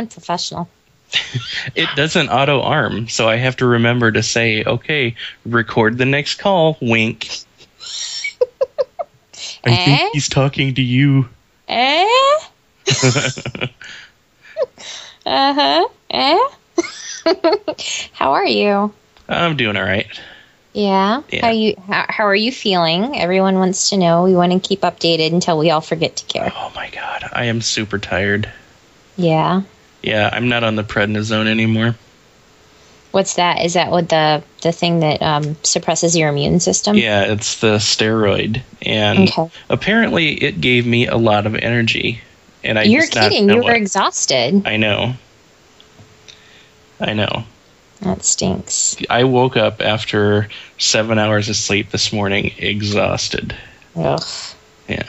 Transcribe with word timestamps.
unprofessional. 0.00 0.68
it 1.74 1.88
doesn't 1.96 2.28
auto 2.28 2.60
arm, 2.62 3.08
so 3.08 3.28
I 3.28 3.36
have 3.36 3.56
to 3.56 3.66
remember 3.66 4.10
to 4.12 4.22
say, 4.22 4.64
okay, 4.64 5.14
record 5.44 5.98
the 5.98 6.04
next 6.06 6.34
call. 6.36 6.76
Wink. 6.80 7.28
I 9.64 9.70
Eh? 9.70 9.84
think 9.84 10.12
he's 10.12 10.28
talking 10.28 10.74
to 10.74 10.82
you. 10.82 11.28
Eh? 11.68 12.06
uh 15.26 15.54
huh. 15.54 15.88
Eh? 16.10 16.38
how 18.12 18.32
are 18.32 18.46
you? 18.46 18.92
I'm 19.28 19.56
doing 19.56 19.76
all 19.76 19.82
right. 19.84 20.06
Yeah. 20.72 21.22
Yeah. 21.30 21.46
How 21.46 21.50
you? 21.52 21.74
How, 21.86 22.06
how 22.08 22.24
are 22.24 22.34
you 22.34 22.52
feeling? 22.52 23.18
Everyone 23.18 23.56
wants 23.56 23.90
to 23.90 23.96
know. 23.96 24.22
We 24.24 24.34
want 24.34 24.52
to 24.52 24.60
keep 24.60 24.80
updated 24.82 25.32
until 25.32 25.58
we 25.58 25.70
all 25.70 25.80
forget 25.80 26.16
to 26.16 26.24
care. 26.26 26.52
Oh 26.54 26.72
my 26.74 26.88
god, 26.90 27.28
I 27.32 27.46
am 27.46 27.60
super 27.60 27.98
tired. 27.98 28.48
Yeah. 29.16 29.62
Yeah, 30.02 30.30
I'm 30.32 30.48
not 30.48 30.64
on 30.64 30.76
the 30.76 30.84
prednisone 30.84 31.46
anymore. 31.46 31.96
What's 33.12 33.34
that? 33.34 33.64
Is 33.64 33.74
that 33.74 33.90
what 33.90 34.08
the 34.08 34.42
the 34.62 34.70
thing 34.72 35.00
that 35.00 35.20
um, 35.20 35.56
suppresses 35.64 36.16
your 36.16 36.28
immune 36.28 36.60
system? 36.60 36.96
Yeah, 36.96 37.22
it's 37.24 37.60
the 37.60 37.76
steroid, 37.78 38.62
and 38.82 39.28
Okay. 39.28 39.50
apparently 39.68 40.34
it 40.34 40.60
gave 40.60 40.86
me 40.86 41.06
a 41.06 41.16
lot 41.16 41.46
of 41.46 41.54
energy. 41.56 42.20
And 42.62 42.78
I 42.78 42.84
You're 42.84 43.00
just 43.02 43.12
kidding. 43.14 43.48
You 43.50 43.64
were 43.64 43.74
it. 43.74 43.76
exhausted. 43.82 44.62
I 44.66 44.76
know. 44.76 45.14
I 47.00 47.14
know. 47.14 47.44
That 48.02 48.22
stinks. 48.24 48.96
I 49.10 49.24
woke 49.24 49.56
up 49.56 49.80
after 49.82 50.48
seven 50.78 51.18
hours 51.18 51.48
of 51.48 51.56
sleep 51.56 51.90
this 51.90 52.12
morning, 52.12 52.52
exhausted. 52.58 53.56
Ugh. 53.96 54.22
Yeah. 54.88 55.02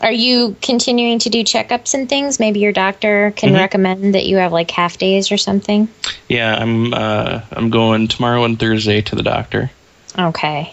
Are 0.00 0.12
you 0.12 0.56
continuing 0.62 1.18
to 1.20 1.28
do 1.30 1.42
checkups 1.42 1.94
and 1.94 2.08
things? 2.08 2.38
Maybe 2.38 2.60
your 2.60 2.72
doctor 2.72 3.32
can 3.34 3.50
Mhm. 3.52 3.56
recommend 3.58 4.14
that 4.14 4.26
you 4.26 4.36
have 4.36 4.52
like 4.52 4.70
half 4.70 4.96
days 4.98 5.32
or 5.32 5.38
something. 5.38 5.88
Yeah, 6.28 6.54
I'm 6.54 6.94
uh, 6.94 7.40
I'm 7.52 7.70
going 7.70 8.06
tomorrow 8.08 8.44
and 8.44 8.58
Thursday 8.58 9.00
to 9.02 9.16
the 9.16 9.22
doctor. 9.24 9.70
Okay. 10.16 10.72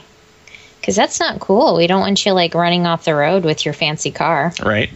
Because 0.79 0.95
that's 0.95 1.19
not 1.19 1.39
cool. 1.39 1.75
We 1.75 1.87
don't 1.87 2.01
want 2.01 2.23
you 2.25 2.33
like 2.33 2.53
running 2.53 2.85
off 2.85 3.05
the 3.05 3.15
road 3.15 3.43
with 3.43 3.65
your 3.65 3.73
fancy 3.73 4.11
car. 4.11 4.53
Right, 4.63 4.91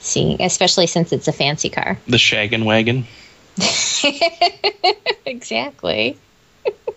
See, 0.00 0.36
especially 0.40 0.88
since 0.88 1.12
it's 1.12 1.28
a 1.28 1.32
fancy 1.32 1.70
car. 1.70 1.96
the 2.08 2.16
shaggin' 2.16 2.64
wagon. 2.64 3.06
exactly. 5.26 6.18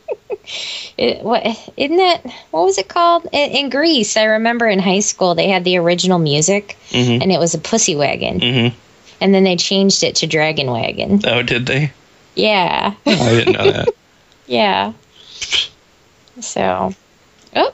it, 0.97 1.21
what 1.23 1.45
isn't 1.77 1.97
that? 1.97 2.25
What 2.51 2.63
was 2.65 2.77
it 2.77 2.87
called 2.87 3.25
in, 3.31 3.51
in 3.51 3.69
Grease? 3.69 4.17
I 4.17 4.23
remember 4.23 4.67
in 4.67 4.79
high 4.79 4.99
school 5.01 5.35
they 5.35 5.49
had 5.49 5.63
the 5.63 5.77
original 5.77 6.19
music, 6.19 6.77
Mhm. 6.91 7.21
and 7.21 7.31
it 7.31 7.39
was 7.39 7.53
a 7.53 7.59
pussy 7.59 7.95
wagon, 7.95 8.39
Mhm. 8.39 8.73
and 9.21 9.33
then 9.33 9.43
they 9.43 9.55
changed 9.55 10.03
it 10.03 10.15
to 10.17 10.27
dragon 10.27 10.71
wagon. 10.71 11.21
Oh, 11.25 11.41
did 11.41 11.65
they? 11.65 11.91
Yeah, 12.35 12.93
I 13.05 13.11
didn't 13.29 13.53
know 13.53 13.71
that. 13.71 13.89
yeah. 14.47 14.93
So, 16.39 16.93
oh, 17.55 17.71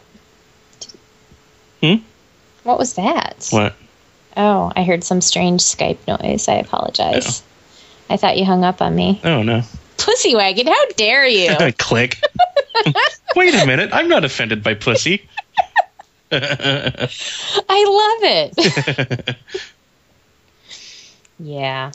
Hmm? 1.81 1.95
what 2.63 2.79
was 2.79 2.93
that? 2.93 3.47
What? 3.51 3.73
Oh, 4.37 4.71
I 4.75 4.83
heard 4.83 5.03
some 5.03 5.21
strange 5.21 5.61
Skype 5.61 5.97
noise. 6.07 6.47
I 6.47 6.53
apologize. 6.55 7.43
I 8.09 8.17
thought 8.17 8.37
you 8.37 8.45
hung 8.45 8.63
up 8.63 8.81
on 8.81 8.95
me. 8.95 9.19
Oh 9.23 9.43
no. 9.43 9.63
Pussy 9.97 10.33
wagon, 10.35 10.67
how 10.67 10.85
dare 10.97 11.27
you? 11.27 11.49
Click. 11.77 12.19
Wait 13.35 13.53
a 13.53 13.65
minute. 13.65 13.89
I'm 13.93 14.07
not 14.07 14.23
offended 14.23 14.63
by 14.63 14.73
pussy. 14.73 15.27
I 16.31 17.09
love 17.69 18.55
it. 18.57 19.37
yeah. 21.39 21.91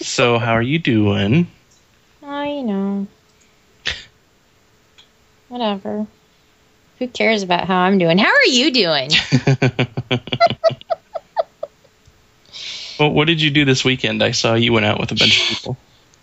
so, 0.00 0.38
how 0.38 0.52
are 0.52 0.62
you 0.62 0.78
doing? 0.78 1.46
Oh, 2.22 2.42
you 2.42 2.62
know. 2.62 3.06
Whatever. 5.48 6.06
Who 6.98 7.08
cares 7.08 7.42
about 7.42 7.66
how 7.66 7.78
I'm 7.80 7.98
doing? 7.98 8.18
How 8.18 8.32
are 8.32 8.46
you 8.46 8.70
doing? 8.72 9.10
Well, 12.98 13.10
what 13.10 13.26
did 13.26 13.42
you 13.42 13.50
do 13.50 13.64
this 13.64 13.84
weekend? 13.84 14.22
I 14.22 14.30
saw 14.30 14.54
you 14.54 14.72
went 14.72 14.86
out 14.86 14.98
with 14.98 15.12
a 15.12 15.14
bunch 15.14 15.40
of 15.40 15.48
people. 15.48 15.76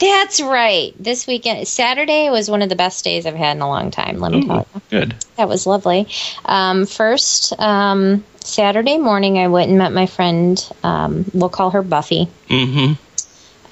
That's 0.04 0.42
right. 0.42 0.94
This 1.00 1.26
weekend, 1.28 1.66
Saturday 1.68 2.30
was 2.30 2.50
one 2.50 2.62
of 2.62 2.68
the 2.70 2.76
best 2.76 3.04
days 3.06 3.26
I've 3.26 3.36
had 3.36 3.56
in 3.56 3.62
a 3.62 3.68
long 3.70 3.90
time. 3.90 4.20
Let 4.20 4.32
me 4.34 4.46
tell 4.46 4.68
you. 4.76 4.82
good. 4.90 5.16
That 5.38 5.48
was 5.48 5.66
lovely. 5.66 6.08
Um, 6.44 6.86
first, 6.86 7.58
um, 7.60 8.24
Saturday 8.42 8.98
morning, 8.98 9.38
I 9.40 9.48
went 9.48 9.70
and 9.70 9.78
met 9.78 9.94
my 9.94 10.06
friend. 10.06 10.62
Um, 10.84 11.26
we'll 11.34 11.48
call 11.50 11.70
her 11.72 11.82
Buffy, 11.82 12.28
Mm-hmm. 12.50 12.94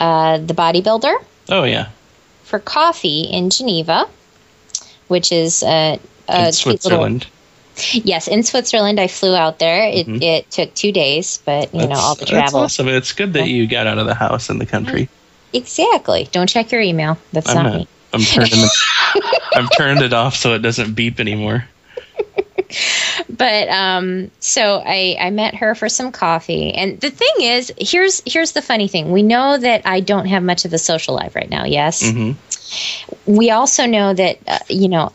uh, 0.01 0.37
the 0.37 0.53
bodybuilder, 0.53 1.15
Oh 1.49 1.63
yeah. 1.63 1.89
for 2.43 2.59
coffee 2.59 3.23
in 3.23 3.49
Geneva, 3.49 4.05
which 5.09 5.33
is 5.33 5.63
a, 5.63 5.99
a 6.29 6.47
In 6.47 6.53
Switzerland. 6.53 7.27
Little, 7.75 8.01
yes, 8.07 8.29
in 8.29 8.43
Switzerland. 8.43 9.01
I 9.01 9.07
flew 9.07 9.35
out 9.35 9.59
there. 9.59 9.89
It, 9.89 10.07
Mhm. 10.07 10.21
it 10.21 10.49
took 10.49 10.73
two 10.75 10.93
days, 10.93 11.41
but 11.43 11.73
you 11.75 11.87
know 11.87 11.95
all 11.97 12.15
the 12.15 12.25
travel. 12.25 12.61
That's 12.61 12.79
awesome. 12.79 12.87
It's 12.87 13.11
good 13.11 13.33
that 13.33 13.49
you 13.49 13.67
got 13.67 13.85
out 13.87 13.97
of 13.97 14.05
the 14.07 14.15
house 14.15 14.49
in 14.49 14.57
the 14.59 14.65
country. 14.65 15.09
Exactly. 15.53 16.27
Don't 16.31 16.47
check 16.47 16.71
your 16.71 16.81
email. 16.81 17.17
That's 17.33 17.49
I'm 17.49 17.55
not, 17.55 17.63
not. 17.63 17.77
me. 17.79 17.87
I'm 18.13 18.21
turning. 18.21 18.49
The, 18.51 19.41
I've 19.55 19.69
turned 19.77 20.01
it 20.01 20.13
off 20.13 20.35
so 20.35 20.53
it 20.53 20.59
doesn't 20.59 20.93
beep 20.93 21.19
anymore. 21.19 21.65
but 23.29 23.67
um 23.69 24.31
so 24.39 24.81
I 24.85 25.17
I 25.19 25.29
met 25.29 25.55
her 25.55 25.75
for 25.75 25.89
some 25.89 26.11
coffee 26.11 26.71
and 26.73 26.99
the 27.01 27.09
thing 27.09 27.29
is 27.41 27.73
here's 27.77 28.21
here's 28.25 28.53
the 28.53 28.61
funny 28.61 28.87
thing 28.87 29.11
we 29.11 29.23
know 29.23 29.57
that 29.57 29.81
I 29.85 29.99
don't 29.99 30.27
have 30.27 30.41
much 30.41 30.63
of 30.63 30.71
a 30.71 30.77
social 30.77 31.13
life 31.15 31.35
right 31.35 31.49
now 31.49 31.65
yes 31.65 32.01
Mm-hmm. 32.01 33.35
we 33.35 33.51
also 33.51 33.85
know 33.85 34.13
that 34.13 34.37
uh, 34.47 34.59
you 34.69 34.87
know 34.87 35.11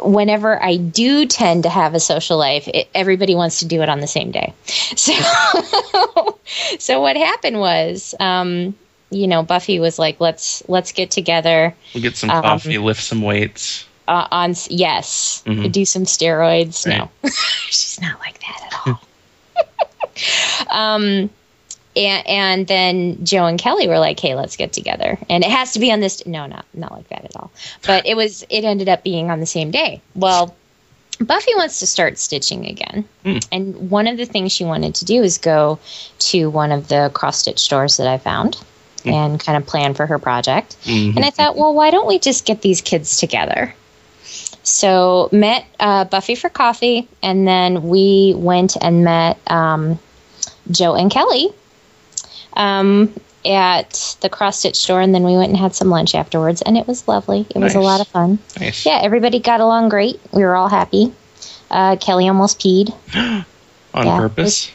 whenever 0.00 0.62
I 0.62 0.76
do 0.76 1.24
tend 1.26 1.62
to 1.62 1.70
have 1.70 1.94
a 1.94 2.00
social 2.00 2.36
life 2.36 2.68
it, 2.68 2.88
everybody 2.94 3.34
wants 3.34 3.60
to 3.60 3.64
do 3.66 3.80
it 3.80 3.88
on 3.88 4.00
the 4.00 4.06
same 4.06 4.30
day 4.30 4.52
so 4.64 5.14
so 6.78 7.00
what 7.00 7.16
happened 7.16 7.58
was 7.58 8.14
um 8.20 8.74
you 9.10 9.26
know 9.26 9.42
Buffy 9.42 9.80
was 9.80 9.98
like 9.98 10.20
let's 10.20 10.62
let's 10.68 10.92
get 10.92 11.10
together 11.10 11.74
We'll 11.94 12.02
get 12.02 12.16
some 12.16 12.30
Um, 12.30 12.42
coffee, 12.42 12.78
lift 12.78 13.02
some 13.02 13.22
weights. 13.22 13.86
uh, 14.06 14.26
on 14.30 14.54
yes 14.68 15.42
Mhm. 15.46 15.70
do 15.72 15.84
some 15.84 16.04
steroids 16.04 16.86
Right. 16.86 16.98
no 16.98 17.10
she's 17.70 18.00
not 18.00 18.18
like 18.20 18.38
that 18.40 18.62
at 18.66 18.86
all 18.86 19.00
um 20.70 21.30
and, 21.96 22.26
and 22.28 22.66
then 22.66 23.24
joe 23.24 23.46
and 23.46 23.58
kelly 23.58 23.88
were 23.88 23.98
like 23.98 24.18
hey 24.20 24.34
let's 24.34 24.56
get 24.56 24.72
together 24.72 25.18
and 25.28 25.44
it 25.44 25.50
has 25.50 25.72
to 25.72 25.78
be 25.78 25.90
on 25.92 26.00
this 26.00 26.26
no 26.26 26.46
not 26.46 26.64
not 26.74 26.92
like 26.92 27.08
that 27.08 27.24
at 27.24 27.36
all 27.36 27.50
but 27.86 28.06
it 28.06 28.16
was 28.16 28.44
it 28.50 28.64
ended 28.64 28.88
up 28.88 29.02
being 29.02 29.30
on 29.30 29.40
the 29.40 29.46
same 29.46 29.70
day 29.70 30.00
well 30.14 30.54
buffy 31.20 31.54
wants 31.56 31.80
to 31.80 31.86
start 31.86 32.18
stitching 32.18 32.66
again 32.66 33.04
Hmm. 33.24 33.38
and 33.50 33.90
one 33.90 34.06
of 34.06 34.16
the 34.16 34.26
things 34.26 34.52
she 34.52 34.64
wanted 34.64 34.94
to 34.96 35.04
do 35.04 35.22
is 35.22 35.38
go 35.38 35.78
to 36.20 36.48
one 36.50 36.72
of 36.72 36.88
the 36.88 37.10
cross 37.14 37.38
stitch 37.38 37.58
stores 37.58 37.96
that 37.96 38.06
i 38.06 38.18
found 38.18 38.56
Hmm. 39.08 39.14
and 39.14 39.40
kind 39.40 39.56
of 39.56 39.66
plan 39.66 39.94
for 39.94 40.06
her 40.06 40.18
project 40.18 40.76
Mhm. 40.84 41.16
and 41.16 41.24
I 41.24 41.30
thought, 41.30 41.56
well, 41.56 41.74
why 41.74 41.90
don't 41.90 42.06
we 42.06 42.18
just 42.18 42.44
get 42.44 42.62
these 42.62 42.80
kids 42.80 43.18
together? 43.18 43.74
So 44.62 45.28
met 45.32 45.64
uh, 45.80 46.04
Buffy 46.04 46.34
for 46.34 46.50
coffee, 46.50 47.08
and 47.22 47.48
then 47.48 47.84
we 47.84 48.34
went 48.36 48.76
and 48.80 49.02
met 49.04 49.38
um, 49.46 49.98
Joe 50.70 50.94
and 50.94 51.10
Kelly 51.10 51.48
um, 52.54 53.14
at 53.46 54.16
the 54.20 54.28
cross 54.28 54.58
stitch 54.58 54.76
store, 54.76 55.00
and 55.00 55.14
then 55.14 55.22
we 55.24 55.36
went 55.36 55.48
and 55.50 55.56
had 55.56 55.74
some 55.74 55.88
lunch 55.88 56.14
afterwards, 56.14 56.60
and 56.62 56.76
it 56.76 56.86
was 56.86 57.06
lovely. 57.08 57.46
It 57.54 57.58
was 57.58 57.74
a 57.74 57.80
lot 57.80 58.00
of 58.00 58.08
fun. 58.08 58.38
Nice. 58.60 58.84
Yeah, 58.84 59.00
everybody 59.02 59.38
got 59.38 59.60
along 59.60 59.88
great. 59.88 60.20
We 60.32 60.42
were 60.42 60.54
all 60.56 60.68
happy. 60.68 61.12
Uh, 61.70 61.96
Kelly 61.96 62.28
almost 62.28 62.58
peed. 62.60 62.92
On 63.94 64.06
yeah, 64.06 64.18
purpose. 64.18 64.70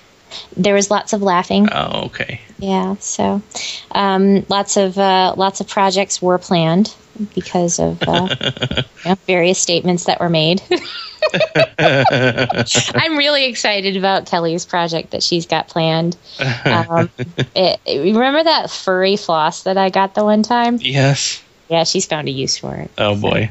There 0.58 0.74
was 0.74 0.90
lots 0.92 1.14
of 1.14 1.22
laughing. 1.22 1.68
Oh, 1.72 2.06
okay. 2.06 2.42
Yeah, 2.60 2.96
so 3.00 3.42
um, 3.92 4.46
lots 4.50 4.78
of 4.78 4.98
uh, 4.98 5.34
lots 5.38 5.60
of 5.62 5.68
projects 5.68 6.22
were 6.22 6.38
planned 6.38 6.94
because 7.36 7.80
of 7.80 8.02
uh, 8.08 8.28
you 8.72 8.84
know, 9.06 9.16
various 9.28 9.60
statements 9.60 10.06
that 10.06 10.20
were 10.20 10.30
made. 10.30 10.62
I'm 11.80 13.18
really 13.18 13.46
excited 13.46 13.98
about 13.98 14.26
Kelly's 14.28 14.66
project 14.66 15.12
that 15.12 15.24
she's 15.24 15.46
got 15.46 15.68
planned. 15.68 16.16
Um, 16.66 17.10
it, 17.56 17.80
it- 17.86 18.00
remember 18.14 18.44
that 18.44 18.70
furry 18.70 19.16
floss 19.18 19.64
that 19.64 19.78
I 19.78 19.90
got 19.90 20.16
the 20.16 20.24
one 20.24 20.44
time? 20.44 20.78
yes. 20.82 21.42
Yeah, 21.70 21.86
she's 21.86 22.06
found 22.06 22.28
a 22.28 22.32
use 22.32 22.58
for 22.58 22.76
it. 22.76 22.92
Oh 22.98 23.16
boy. 23.20 23.50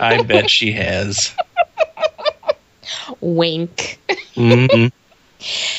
I 0.00 0.22
bet 0.26 0.48
she 0.48 0.72
has. 0.72 1.34
Wink. 3.20 3.98
Mhm. 4.36 4.92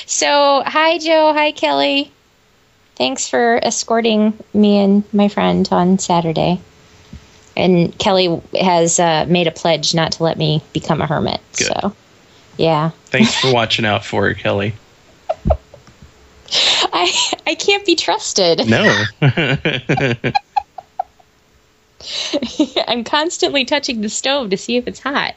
So, 0.05 0.63
hi 0.65 0.97
Joe, 0.97 1.33
hi 1.33 1.51
Kelly. 1.51 2.11
Thanks 2.95 3.27
for 3.27 3.59
escorting 3.61 4.37
me 4.53 4.77
and 4.77 5.03
my 5.13 5.27
friend 5.27 5.67
on 5.71 5.99
Saturday. 5.99 6.61
And 7.57 7.97
Kelly 7.97 8.41
has 8.59 8.99
uh, 8.99 9.25
made 9.27 9.47
a 9.47 9.51
pledge 9.51 9.93
not 9.93 10.13
to 10.13 10.23
let 10.23 10.37
me 10.37 10.61
become 10.73 11.01
a 11.01 11.07
hermit. 11.07 11.41
Good. 11.57 11.67
So, 11.67 11.95
yeah. 12.57 12.91
Thanks 13.05 13.33
for 13.33 13.53
watching 13.53 13.85
out 13.85 14.05
for 14.05 14.27
her, 14.27 14.33
Kelly. 14.33 14.75
I 16.51 17.11
I 17.47 17.55
can't 17.55 17.85
be 17.85 17.95
trusted. 17.95 18.67
No. 18.69 19.03
I'm 22.87 23.03
constantly 23.03 23.65
touching 23.65 24.01
the 24.01 24.09
stove 24.09 24.49
to 24.51 24.57
see 24.57 24.77
if 24.77 24.87
it's 24.87 24.99
hot. 24.99 25.35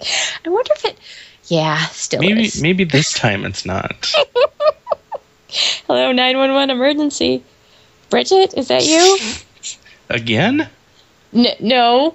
I 0.00 0.48
wonder 0.48 0.72
if 0.76 0.84
it. 0.84 0.98
Yeah, 1.46 1.78
still 1.86 2.20
maybe 2.20 2.44
is. 2.44 2.60
maybe 2.62 2.84
this 2.84 3.12
time 3.12 3.44
it's 3.44 3.64
not. 3.64 4.12
Hello, 5.86 6.12
911 6.12 6.70
emergency. 6.70 7.42
Bridget, 8.10 8.54
is 8.54 8.68
that 8.68 8.84
you? 8.84 9.18
Again? 10.10 10.68
N- 11.34 11.56
no. 11.60 12.14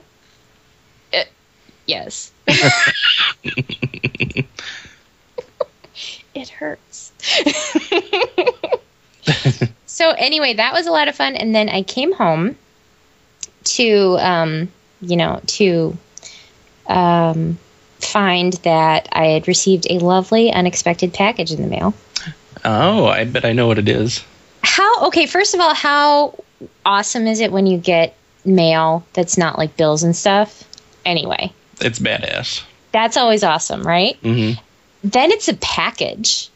Uh, 1.13 1.23
yes. 1.87 2.31
it 6.35 6.49
hurts. 6.49 7.11
so 9.85 10.11
anyway, 10.11 10.53
that 10.53 10.73
was 10.73 10.85
a 10.85 10.91
lot 10.91 11.07
of 11.07 11.15
fun, 11.15 11.35
and 11.35 11.55
then 11.55 11.69
I 11.69 11.81
came 11.83 12.13
home 12.13 12.55
to, 13.63 14.17
um, 14.19 14.71
you 15.01 15.15
know, 15.17 15.41
to 15.47 15.97
um, 16.87 17.57
find 18.05 18.53
that 18.63 19.07
I 19.11 19.27
had 19.27 19.47
received 19.47 19.87
a 19.89 19.99
lovely, 19.99 20.51
unexpected 20.51 21.13
package 21.13 21.51
in 21.51 21.61
the 21.61 21.67
mail. 21.67 21.93
Oh, 22.65 23.05
I 23.07 23.25
bet 23.25 23.45
I 23.45 23.53
know 23.53 23.67
what 23.67 23.77
it 23.79 23.89
is. 23.89 24.23
How? 24.63 25.07
Okay, 25.07 25.25
first 25.25 25.53
of 25.53 25.59
all, 25.59 25.73
how 25.73 26.37
awesome 26.85 27.27
is 27.27 27.39
it 27.41 27.51
when 27.51 27.65
you 27.65 27.77
get 27.77 28.15
mail 28.45 29.05
that's 29.13 29.37
not 29.37 29.57
like 29.57 29.75
bills 29.77 30.03
and 30.03 30.15
stuff? 30.15 30.63
Anyway, 31.05 31.51
It's 31.81 31.99
badass. 31.99 32.63
that's 32.93 33.17
always 33.17 33.43
awesome, 33.43 33.83
right? 33.83 34.15
hmm 34.17 34.51
Then 35.03 35.31
it's 35.31 35.47
a 35.49 35.53
package. 35.55 36.49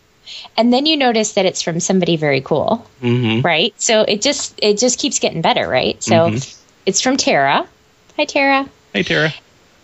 And 0.58 0.72
then 0.74 0.86
you 0.86 0.98
notice 0.98 1.34
that 1.34 1.46
it's 1.46 1.62
from 1.62 1.80
somebody 1.80 2.16
very 2.18 2.42
cool, 2.42 2.86
hmm 3.02 3.42
right? 3.42 3.74
So 3.78 4.02
it 4.02 4.22
just 4.22 4.58
it 4.62 4.78
just 4.78 5.00
keeps 5.00 5.20
getting 5.20 5.42
better, 5.42 5.68
right? 5.68 6.02
So 6.04 6.30
Mhm. 6.32 6.58
it's 6.86 7.02
from 7.02 7.18
Tara. 7.18 7.68
Hi 8.18 8.26
Tara. 8.26 8.68
Hey, 8.94 9.04
Tara. 9.04 9.34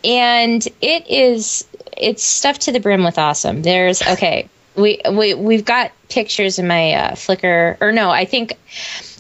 And 0.04 0.66
it 0.82 1.10
is 1.10 1.68
it's 1.96 2.24
stuffed 2.24 2.62
to 2.62 2.72
the 2.72 2.80
brim 2.80 3.04
with 3.04 3.18
awesome. 3.18 3.62
There's 3.62 4.02
okay 4.02 4.50
we, 4.76 5.02
we 5.12 5.34
we've 5.34 5.66
got 5.66 5.92
pictures 6.10 6.60
in 6.60 6.68
my 6.68 6.94
uh, 6.94 7.12
flickr 7.12 7.78
or 7.82 7.92
no 7.92 8.10
i 8.10 8.26
think 8.26 8.54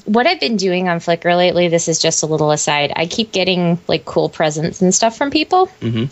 what 0.05 0.27
i've 0.27 0.39
been 0.39 0.57
doing 0.57 0.89
on 0.89 0.99
flickr 0.99 1.35
lately 1.37 1.67
this 1.67 1.87
is 1.87 2.01
just 2.01 2.23
a 2.23 2.25
little 2.25 2.51
aside. 2.51 2.91
I 2.95 3.05
keep 3.05 3.31
getting 3.31 3.79
like 3.87 4.05
cool 4.05 4.29
presents 4.29 4.81
and 4.81 4.93
stuff 4.93 5.17
from 5.17 5.31
people. 5.31 5.67
Hmm 5.81 6.05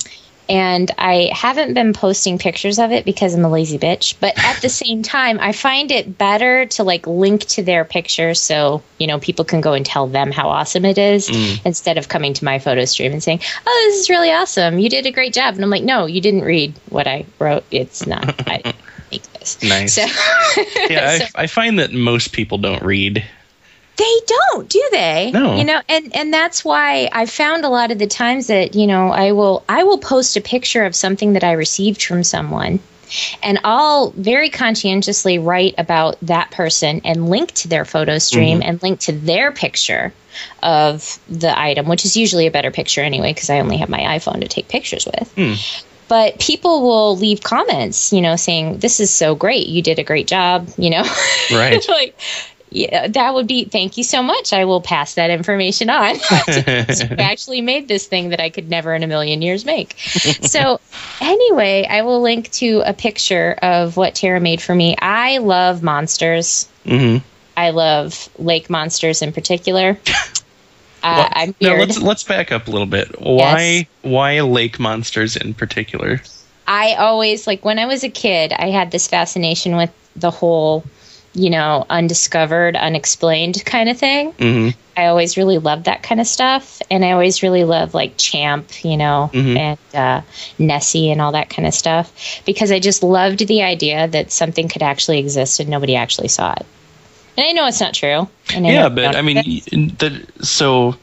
and 0.52 0.92
I 0.98 1.30
haven't 1.34 1.74
been 1.74 1.94
posting 1.94 2.38
pictures 2.38 2.78
of 2.78 2.92
it 2.92 3.06
because 3.06 3.34
I'm 3.34 3.46
a 3.46 3.50
lazy 3.50 3.80
bitch. 3.80 4.16
But 4.20 4.34
at 4.38 4.62
the 4.62 4.70
same 4.84 5.02
time, 5.02 5.40
I 5.40 5.54
find 5.54 5.90
it 5.92 6.18
better 6.18 6.66
to 6.66 6.84
like 6.84 7.08
link 7.08 7.46
to 7.56 7.64
their 7.64 7.86
picture 7.86 8.34
so 8.34 8.84
you 9.00 9.08
know 9.08 9.18
people 9.20 9.46
can 9.46 9.62
go 9.62 9.74
and 9.74 9.86
tell 9.86 10.08
them 10.08 10.32
how 10.32 10.50
awesome 10.50 10.86
it 10.86 10.98
is 10.98 11.30
Mm. 11.30 11.66
instead 11.66 11.98
of 11.98 12.10
coming 12.10 12.34
to 12.34 12.44
my 12.46 12.60
photo 12.60 12.84
stream 12.86 13.14
and 13.14 13.24
saying, 13.24 13.40
"Oh, 13.66 13.88
this 13.90 14.02
is 14.02 14.10
really 14.10 14.32
awesome! 14.32 14.78
You 14.80 14.90
did 14.90 15.06
a 15.06 15.12
great 15.12 15.34
job." 15.34 15.56
And 15.56 15.64
I'm 15.64 15.70
like, 15.70 15.84
"No, 15.84 16.06
you 16.06 16.20
didn't 16.22 16.42
read 16.44 16.74
what 16.90 17.08
I 17.08 17.26
wrote. 17.40 17.64
It's 17.72 18.06
not. 18.06 18.48
I 18.48 18.74
make 19.12 19.24
this." 19.34 19.62
Nice. 19.64 19.94
So, 19.96 20.02
Yeah, 20.90 21.18
so- 21.20 21.26
I, 21.36 21.44
I 21.44 21.48
find 21.48 21.80
that 21.80 21.94
most 21.94 22.34
people 22.34 22.58
don't 22.58 22.84
read. 22.84 23.24
They 23.98 24.16
don't, 24.26 24.70
do 24.70 24.88
they? 24.92 25.32
No. 25.32 25.56
You 25.56 25.64
know, 25.64 25.82
and 25.88 26.16
and 26.16 26.34
that's 26.34 26.64
why 26.66 27.10
I 27.12 27.26
found 27.26 27.66
a 27.66 27.70
lot 27.70 27.92
of 27.92 28.00
the 28.00 28.08
times 28.08 28.48
that 28.48 28.74
you 28.74 28.88
know 28.88 29.12
I 29.12 29.32
will 29.34 29.64
I 29.68 29.84
will 29.84 29.98
post 29.98 30.38
a 30.38 30.42
picture 30.42 30.86
of 30.86 30.96
something 30.96 31.34
that 31.34 31.44
I 31.44 31.52
received 31.54 32.02
from 32.02 32.24
someone, 32.24 32.80
and 33.44 33.60
I'll 33.64 34.12
very 34.12 34.50
conscientiously 34.50 35.40
write 35.40 35.76
about 35.78 36.18
that 36.22 36.52
person 36.52 37.02
and 37.04 37.30
link 37.30 37.52
to 37.54 37.68
their 37.68 37.86
photo 37.86 38.18
stream 38.18 38.62
and 38.64 38.82
link 38.82 39.02
to 39.02 39.12
their 39.12 39.52
picture 39.52 40.14
of 40.64 41.20
the 41.30 41.58
item, 41.60 41.88
which 41.88 42.06
is 42.06 42.16
usually 42.16 42.48
a 42.48 42.52
better 42.52 42.72
picture 42.72 43.02
anyway 43.02 43.34
because 43.34 43.50
I 43.50 43.60
only 43.60 43.78
have 43.78 43.90
my 43.90 44.00
iPhone 44.00 44.42
to 44.42 44.48
take 44.48 44.68
pictures 44.68 45.06
with. 45.06 45.32
Hmm. 45.36 45.54
But 46.08 46.40
people 46.40 46.82
will 46.82 47.16
leave 47.16 47.42
comments, 47.42 48.12
you 48.12 48.20
know, 48.20 48.36
saying, 48.36 48.80
This 48.80 49.00
is 49.00 49.10
so 49.10 49.34
great. 49.34 49.68
You 49.68 49.82
did 49.82 49.98
a 49.98 50.04
great 50.04 50.28
job, 50.28 50.68
you 50.78 50.90
know? 50.90 51.06
Right. 51.54 51.82
like, 51.88 52.20
yeah, 52.72 53.08
that 53.10 53.34
would 53.34 53.48
be 53.48 53.66
thank 53.66 53.98
you 53.98 54.04
so 54.04 54.24
much. 54.24 54.54
I 54.54 54.66
will 54.66 54.82
pass 54.82 55.16
that 55.16 55.30
information 55.30 55.90
on. 55.90 56.16
I 56.32 57.16
actually 57.20 57.62
made 57.62 57.88
this 57.88 58.08
thing 58.08 58.30
that 58.30 58.40
I 58.40 58.50
could 58.50 58.70
never 58.70 58.94
in 58.94 59.04
a 59.04 59.08
million 59.08 59.42
years 59.42 59.66
make. 59.66 59.98
so, 60.00 60.80
anyway, 61.22 61.86
I 61.90 62.02
will 62.02 62.22
link 62.22 62.52
to 62.54 62.82
a 62.86 62.94
picture 62.94 63.54
of 63.62 63.98
what 63.98 64.16
Tara 64.16 64.40
made 64.40 64.62
for 64.62 64.74
me. 64.74 64.96
I 64.98 65.38
love 65.40 65.84
monsters. 65.84 66.68
hmm 66.86 67.18
I 67.58 67.72
love 67.72 68.30
lake 68.40 68.70
monsters 68.70 69.22
in 69.22 69.34
particular. 69.34 70.00
Uh, 71.04 71.28
Well, 71.34 71.54
no, 71.62 71.76
let's 71.78 72.00
let's 72.00 72.24
back 72.24 72.52
up 72.52 72.68
a 72.68 72.72
little 72.72 72.86
bit. 72.86 73.20
Why 73.20 73.88
why 74.04 74.40
lake 74.42 74.80
monsters 74.80 75.36
in 75.36 75.54
particular? 75.56 76.22
I 76.68 76.94
always 76.94 77.48
like 77.48 77.66
when 77.66 77.80
I 77.80 77.86
was 77.86 78.04
a 78.04 78.10
kid, 78.10 78.54
I 78.54 78.70
had 78.70 78.92
this 78.92 79.08
fascination 79.08 79.78
with 79.78 79.92
the 80.16 80.30
whole, 80.30 80.84
you 81.34 81.50
know, 81.50 81.86
undiscovered, 81.90 82.76
unexplained 82.76 83.64
kind 83.66 83.90
of 83.90 83.98
thing. 83.98 84.32
hmm 84.34 84.70
I 84.98 85.06
always 85.06 85.38
really 85.38 85.58
loved 85.58 85.86
that 85.86 86.04
kind 86.04 86.20
of 86.20 86.28
stuff, 86.28 86.82
and 86.92 87.06
I 87.06 87.12
always 87.12 87.42
really 87.42 87.64
loved 87.64 87.94
like 87.94 88.18
Champ, 88.18 88.84
you 88.84 88.98
know, 88.98 89.32
Mhm. 89.34 89.58
and 89.58 89.80
uh, 89.96 90.22
Nessie 90.60 91.10
and 91.12 91.22
all 91.22 91.32
that 91.32 91.50
kind 91.50 91.66
of 91.66 91.74
stuff 91.74 92.42
because 92.46 92.74
I 92.74 92.80
just 92.80 93.02
loved 93.02 93.48
the 93.48 93.64
idea 93.64 94.10
that 94.10 94.34
something 94.34 94.68
could 94.68 94.84
actually 94.84 95.20
exist 95.20 95.62
and 95.62 95.70
nobody 95.70 95.96
actually 95.96 96.28
saw 96.28 96.52
it. 96.52 96.66
And 97.38 97.46
I 97.48 97.54
know 97.54 97.66
it's 97.68 97.80
not 97.80 97.94
true. 97.94 98.28
Yeah, 98.54 98.90
but 98.90 99.16
I 99.16 99.22
mean, 99.22 99.62
the 99.98 100.28
so 100.42 100.98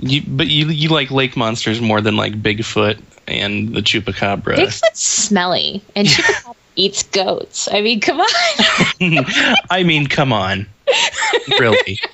you 0.00 0.22
but 0.26 0.46
you 0.46 0.68
you 0.68 0.88
like 0.88 1.10
lake 1.10 1.36
monsters 1.36 1.80
more 1.80 2.00
than 2.00 2.16
like 2.16 2.42
Bigfoot 2.42 2.98
and 3.28 3.74
the 3.74 3.82
chupacabra. 3.82 4.56
Bigfoot's 4.56 5.02
smelly, 5.02 5.82
and 5.94 6.08
Chupacabra 6.08 6.54
eats 6.76 7.02
goats. 7.02 7.68
I 7.70 7.80
mean, 7.80 8.00
come 8.00 8.20
on. 8.20 8.26
I 9.70 9.82
mean, 9.84 10.06
come 10.06 10.32
on, 10.32 10.66
really. 11.58 11.98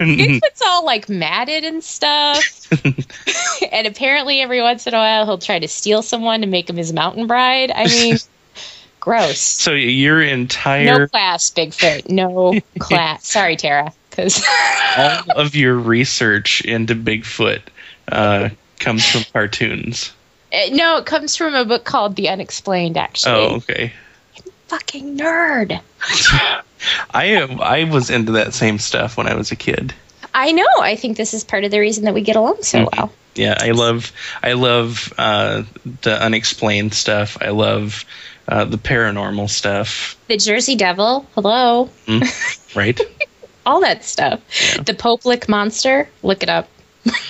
Bigfoot's 0.00 0.62
all 0.66 0.84
like 0.84 1.08
matted 1.08 1.64
and 1.64 1.82
stuff. 1.82 2.68
and 3.72 3.86
apparently, 3.86 4.40
every 4.40 4.60
once 4.60 4.86
in 4.86 4.94
a 4.94 4.98
while, 4.98 5.24
he'll 5.24 5.38
try 5.38 5.58
to 5.58 5.68
steal 5.68 6.02
someone 6.02 6.42
to 6.42 6.46
make 6.46 6.68
him 6.68 6.76
his 6.76 6.92
mountain 6.92 7.26
bride. 7.26 7.70
I 7.74 7.86
mean, 7.86 8.16
gross. 9.00 9.38
so 9.38 9.72
your 9.72 10.22
entire. 10.22 10.98
No 10.98 11.06
class, 11.08 11.50
Bigfoot. 11.50 12.08
No 12.10 12.60
class. 12.78 13.26
Sorry, 13.26 13.56
Tara. 13.56 13.92
Because 14.10 14.42
all 14.96 15.38
of 15.40 15.54
your 15.54 15.74
research 15.76 16.62
into 16.62 16.94
Bigfoot 16.94 17.60
uh, 18.08 18.48
comes 18.78 19.06
from 19.06 19.24
cartoons. 19.32 20.12
No, 20.72 20.96
it 20.98 21.06
comes 21.06 21.36
from 21.36 21.54
a 21.54 21.64
book 21.64 21.84
called 21.84 22.16
The 22.16 22.28
Unexplained. 22.28 22.96
Actually, 22.96 23.32
Oh, 23.32 23.54
okay. 23.56 23.92
fucking 24.68 25.18
nerd. 25.18 25.80
I 27.12 27.24
am. 27.26 27.60
I 27.60 27.84
was 27.84 28.10
into 28.10 28.32
that 28.32 28.54
same 28.54 28.78
stuff 28.78 29.16
when 29.16 29.26
I 29.26 29.34
was 29.34 29.50
a 29.50 29.56
kid. 29.56 29.94
I 30.34 30.52
know. 30.52 30.66
I 30.80 30.96
think 30.96 31.16
this 31.16 31.32
is 31.34 31.44
part 31.44 31.64
of 31.64 31.70
the 31.70 31.80
reason 31.80 32.04
that 32.04 32.14
we 32.14 32.20
get 32.20 32.36
along 32.36 32.62
so 32.62 32.84
Mhm. 32.84 32.96
well. 32.96 33.12
Yeah, 33.34 33.56
I 33.58 33.72
love 33.72 34.12
I 34.42 34.52
love 34.54 35.12
uh, 35.18 35.62
the 36.02 36.22
unexplained 36.22 36.94
stuff. 36.94 37.36
I 37.40 37.50
love 37.50 38.04
uh, 38.48 38.64
the 38.64 38.78
paranormal 38.78 39.50
stuff. 39.50 40.16
The 40.28 40.36
Jersey 40.36 40.76
Devil. 40.76 41.26
Hello. 41.34 41.90
Right? 42.74 42.98
All 43.66 43.80
that 43.80 44.04
stuff. 44.04 44.40
Yeah. 44.76 44.82
The 44.82 44.94
Pope 44.94 45.24
Lick 45.24 45.48
Monster. 45.48 46.08
Look 46.22 46.42
it 46.42 46.48
up. 46.48 46.68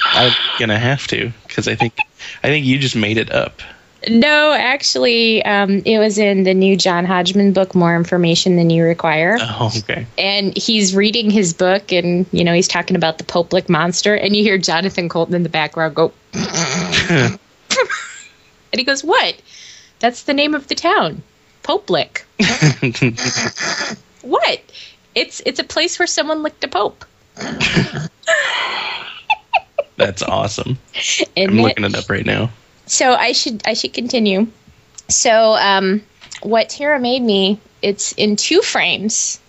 I'm 0.05 0.33
gonna 0.59 0.79
have 0.79 1.07
to 1.09 1.33
because 1.47 1.69
I 1.69 1.75
think 1.75 1.99
I 2.43 2.49
think 2.49 2.67
you 2.67 2.79
just 2.79 2.97
made 2.97 3.19
it 3.19 3.33
up. 3.33 3.61
No, 4.09 4.53
actually, 4.53 5.45
um, 5.45 5.83
it 5.85 5.99
was 5.99 6.17
in 6.17 6.45
the 6.45 6.55
new 6.55 6.77
John 6.77 7.05
Hodgman 7.05 7.53
book, 7.53 7.75
More 7.75 7.97
Information 7.97 8.55
Than 8.57 8.71
You 8.71 8.85
Require. 8.85 9.37
Oh, 9.41 9.73
okay. 9.79 10.07
And 10.17 10.57
he's 10.57 10.95
reading 10.95 11.29
his 11.29 11.53
book, 11.53 11.91
and, 11.91 12.25
you 12.31 12.45
know, 12.45 12.53
he's 12.53 12.69
talking 12.69 12.95
about 12.95 13.19
the 13.19 13.25
Pope 13.25 13.53
Lick 13.53 13.69
monster, 13.69 14.15
and 14.15 14.37
you 14.37 14.45
hear 14.45 14.59
Jonathan 14.59 15.09
Coulton 15.09 15.35
in 15.35 15.43
the 15.43 15.49
background 15.49 15.97
go, 15.97 16.13
and 16.35 17.39
he 18.77 18.85
goes, 18.85 19.03
What? 19.03 19.41
That's 19.99 20.23
the 20.23 20.35
name 20.35 20.55
of 20.55 20.69
the 20.69 20.77
town, 20.77 21.23
Pope 21.65 21.91
Lick. 21.91 22.25
What? 24.27 24.61
It's 25.15 25.41
it's 25.47 25.61
a 25.61 25.65
place 25.65 25.99
where 26.01 26.09
someone 26.09 26.43
licked 26.43 26.65
a 26.65 26.69
pope. 26.69 27.05
That's 29.97 30.23
awesome. 30.23 30.79
Isn't 30.95 31.29
I'm 31.37 31.61
looking 31.61 31.85
it 31.85 31.95
up 31.95 32.09
right 32.11 32.25
now. 32.27 32.51
So 32.87 33.13
I 33.15 33.33
should 33.33 33.63
I 33.67 33.75
should 33.75 33.93
continue. 33.93 34.47
So 35.09 35.55
um, 35.55 36.03
what 36.43 36.69
Tara 36.69 36.99
made 37.01 37.23
me, 37.23 37.61
it's 37.83 38.13
in 38.13 38.37
two 38.37 38.61
frames. 38.63 39.41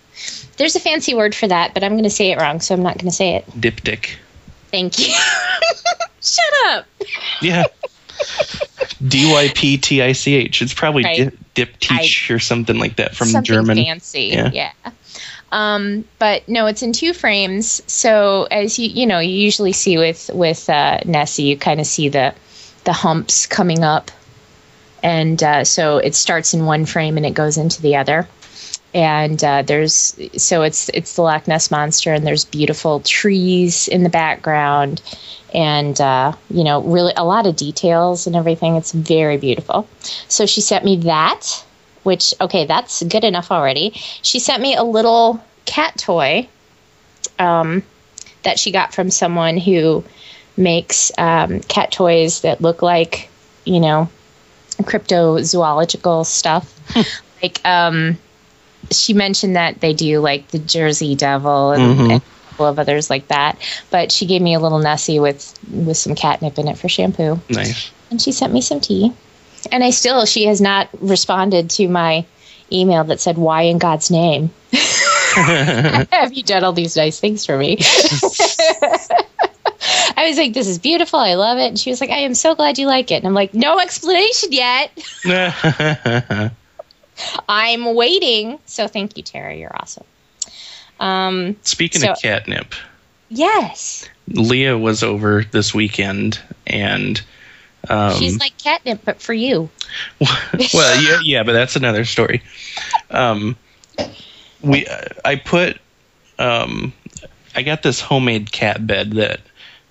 There's 0.56 0.74
a 0.76 0.80
fancy 0.80 1.14
word 1.14 1.34
for 1.34 1.46
that, 1.46 1.74
but 1.74 1.84
I'm 1.84 1.92
going 1.92 2.04
to 2.04 2.10
say 2.10 2.32
it 2.32 2.40
wrong, 2.40 2.60
so 2.60 2.74
I'm 2.74 2.82
not 2.82 2.94
going 2.94 3.10
to 3.10 3.14
say 3.14 3.36
it. 3.36 3.46
Diptych. 3.52 4.16
Thank 4.70 4.98
you. 4.98 5.06
Shut 6.20 6.52
up. 6.66 6.86
Yeah. 7.40 7.64
D 9.06 9.32
Y 9.32 9.48
P 9.54 9.78
T 9.78 10.02
I 10.02 10.12
C 10.12 10.34
H. 10.34 10.60
It's 10.60 10.74
probably 10.74 11.04
Right. 11.04 11.32
dip, 11.54 11.78
diptych 11.78 12.34
or 12.34 12.40
something 12.40 12.78
like 12.78 12.96
that 12.96 13.14
from 13.14 13.28
something 13.28 13.54
German. 13.54 13.76
fancy. 13.76 14.30
Yeah. 14.32 14.50
Yeah. 14.52 14.72
Um, 15.50 16.04
but 16.18 16.48
no, 16.48 16.66
it's 16.66 16.82
in 16.82 16.92
two 16.92 17.12
frames. 17.12 17.82
So 17.90 18.46
as 18.50 18.78
you 18.78 18.88
you 18.88 19.06
know, 19.06 19.18
you 19.18 19.34
usually 19.34 19.72
see 19.72 19.96
with 19.96 20.30
with 20.32 20.68
uh, 20.68 21.00
Nessie, 21.04 21.44
you 21.44 21.56
kind 21.56 21.80
of 21.80 21.86
see 21.86 22.08
the 22.08 22.34
the 22.84 22.92
humps 22.92 23.46
coming 23.46 23.82
up, 23.82 24.10
and 25.02 25.42
uh, 25.42 25.64
so 25.64 25.98
it 25.98 26.14
starts 26.14 26.54
in 26.54 26.64
one 26.64 26.86
frame 26.86 27.16
and 27.16 27.26
it 27.26 27.34
goes 27.34 27.56
into 27.56 27.80
the 27.82 27.96
other. 27.96 28.28
And 28.94 29.42
uh, 29.44 29.62
there's 29.62 30.18
so 30.36 30.62
it's 30.62 30.90
it's 30.94 31.16
the 31.16 31.22
Loch 31.22 31.46
Ness 31.46 31.70
monster, 31.70 32.12
and 32.12 32.26
there's 32.26 32.44
beautiful 32.44 33.00
trees 33.00 33.86
in 33.88 34.02
the 34.02 34.08
background, 34.08 35.02
and 35.54 35.98
uh, 36.00 36.32
you 36.50 36.64
know, 36.64 36.82
really 36.82 37.12
a 37.16 37.24
lot 37.24 37.46
of 37.46 37.56
details 37.56 38.26
and 38.26 38.34
everything. 38.34 38.76
It's 38.76 38.92
very 38.92 39.36
beautiful. 39.36 39.86
So 40.28 40.46
she 40.46 40.60
sent 40.62 40.84
me 40.84 40.96
that 40.98 41.64
which 42.08 42.34
okay 42.40 42.64
that's 42.64 43.02
good 43.04 43.22
enough 43.22 43.52
already 43.52 43.90
she 44.22 44.38
sent 44.40 44.62
me 44.62 44.74
a 44.74 44.82
little 44.82 45.44
cat 45.66 45.94
toy 45.98 46.48
um, 47.38 47.82
that 48.44 48.58
she 48.58 48.70
got 48.72 48.94
from 48.94 49.10
someone 49.10 49.58
who 49.58 50.02
makes 50.56 51.12
um, 51.18 51.60
cat 51.60 51.92
toys 51.92 52.40
that 52.40 52.60
look 52.62 52.80
like 52.82 53.28
you 53.64 53.78
know 53.78 54.08
cryptozoological 54.82 56.24
stuff 56.26 56.66
like 57.42 57.60
um, 57.66 58.16
she 58.90 59.12
mentioned 59.12 59.56
that 59.56 59.80
they 59.80 59.92
do 59.92 60.20
like 60.20 60.48
the 60.48 60.58
jersey 60.58 61.14
devil 61.14 61.72
and, 61.72 61.82
Mhm. 61.98 62.00
and 62.00 62.12
a 62.12 62.20
couple 62.50 62.66
of 62.66 62.78
others 62.78 63.10
like 63.10 63.28
that 63.28 63.58
but 63.90 64.10
she 64.10 64.24
gave 64.26 64.40
me 64.40 64.54
a 64.54 64.60
little 64.60 64.78
nessie 64.78 65.20
with 65.20 65.52
with 65.70 65.96
some 65.96 66.14
catnip 66.14 66.58
in 66.58 66.68
it 66.68 66.78
for 66.78 66.88
shampoo 66.88 67.38
Nice. 67.50 67.90
and 68.10 68.20
she 68.20 68.32
sent 68.32 68.52
me 68.52 68.62
some 68.62 68.80
tea. 68.80 69.12
And 69.72 69.84
I 69.84 69.90
still, 69.90 70.24
she 70.26 70.44
has 70.46 70.60
not 70.60 70.88
responded 71.00 71.70
to 71.70 71.88
my 71.88 72.24
email 72.72 73.04
that 73.04 73.20
said, 73.20 73.38
Why 73.38 73.62
in 73.62 73.78
God's 73.78 74.10
name 74.10 74.50
have 74.72 76.32
you 76.32 76.42
done 76.42 76.64
all 76.64 76.72
these 76.72 76.96
nice 76.96 77.18
things 77.20 77.46
for 77.46 77.56
me? 77.56 77.78
I 80.16 80.26
was 80.28 80.36
like, 80.36 80.52
This 80.52 80.66
is 80.68 80.78
beautiful. 80.78 81.18
I 81.18 81.34
love 81.34 81.58
it. 81.58 81.66
And 81.68 81.78
she 81.78 81.90
was 81.90 82.00
like, 82.00 82.10
I 82.10 82.18
am 82.18 82.34
so 82.34 82.54
glad 82.54 82.78
you 82.78 82.86
like 82.86 83.10
it. 83.10 83.16
And 83.16 83.26
I'm 83.26 83.34
like, 83.34 83.54
No 83.54 83.78
explanation 83.78 84.52
yet. 84.52 84.90
I'm 87.48 87.94
waiting. 87.94 88.58
So 88.66 88.86
thank 88.88 89.16
you, 89.16 89.22
Tara. 89.22 89.54
You're 89.54 89.74
awesome. 89.74 90.04
Um, 91.00 91.56
Speaking 91.62 92.00
So- 92.00 92.12
of 92.12 92.18
catnip, 92.20 92.74
yes. 93.28 94.08
Leah 94.28 94.76
was 94.76 95.02
over 95.02 95.44
this 95.44 95.72
weekend 95.74 96.40
and. 96.66 97.22
Um, 97.88 98.18
She's 98.18 98.38
like 98.38 98.56
catnip, 98.58 99.00
but 99.04 99.20
for 99.20 99.32
you. 99.32 99.70
well, 100.20 101.02
yeah, 101.02 101.18
yeah, 101.22 101.42
but 101.42 101.52
that's 101.52 101.76
another 101.76 102.04
story. 102.04 102.42
Um, 103.10 103.56
we, 104.60 104.86
I 105.24 105.36
put, 105.36 105.78
um, 106.38 106.92
I 107.54 107.62
got 107.62 107.82
this 107.82 108.00
homemade 108.00 108.52
cat 108.52 108.86
bed 108.86 109.12
that 109.12 109.40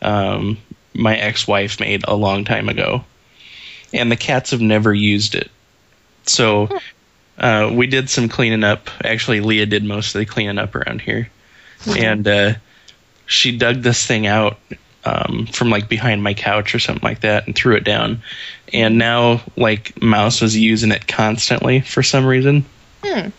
um, 0.02 0.58
my 0.94 1.18
ex-wife 1.18 1.80
made 1.80 2.04
a 2.08 2.16
long 2.16 2.46
time 2.46 2.70
ago, 2.70 3.04
and 3.94 4.12
the 4.12 4.16
cats 4.16 4.52
have 4.52 4.62
never 4.62 4.94
used 4.94 5.36
it. 5.36 5.50
So 6.26 6.70
uh, 7.38 7.72
we 7.74 7.88
did 7.88 8.10
some 8.10 8.30
cleaning 8.30 8.64
up. 8.64 8.90
Actually, 9.04 9.42
Leah 9.42 9.66
did 9.66 9.84
most 9.84 10.14
of 10.14 10.20
the 10.20 10.26
cleaning 10.26 10.60
up 10.60 10.76
around 10.76 11.02
here, 11.02 11.30
and 11.98 12.28
uh, 12.28 12.54
she 13.26 13.58
dug 13.58 13.82
this 13.82 14.06
thing 14.06 14.28
out 14.28 14.58
um, 15.08 15.48
from 15.48 15.70
like 15.70 15.88
behind 15.88 16.22
my 16.22 16.34
couch 16.34 16.76
or 16.76 16.80
something 16.80 17.08
like 17.08 17.22
that 17.22 17.48
and 17.48 17.56
threw 17.56 17.76
it 17.76 17.84
down. 17.84 18.22
And 18.74 18.98
now, 18.98 19.42
like, 19.56 20.02
Mouse 20.02 20.42
was 20.42 20.58
using 20.58 20.92
it 20.92 21.08
constantly 21.08 21.82
for 21.82 22.04
some 22.04 22.26
reason. 22.26 22.66
Hmm. 23.04 23.30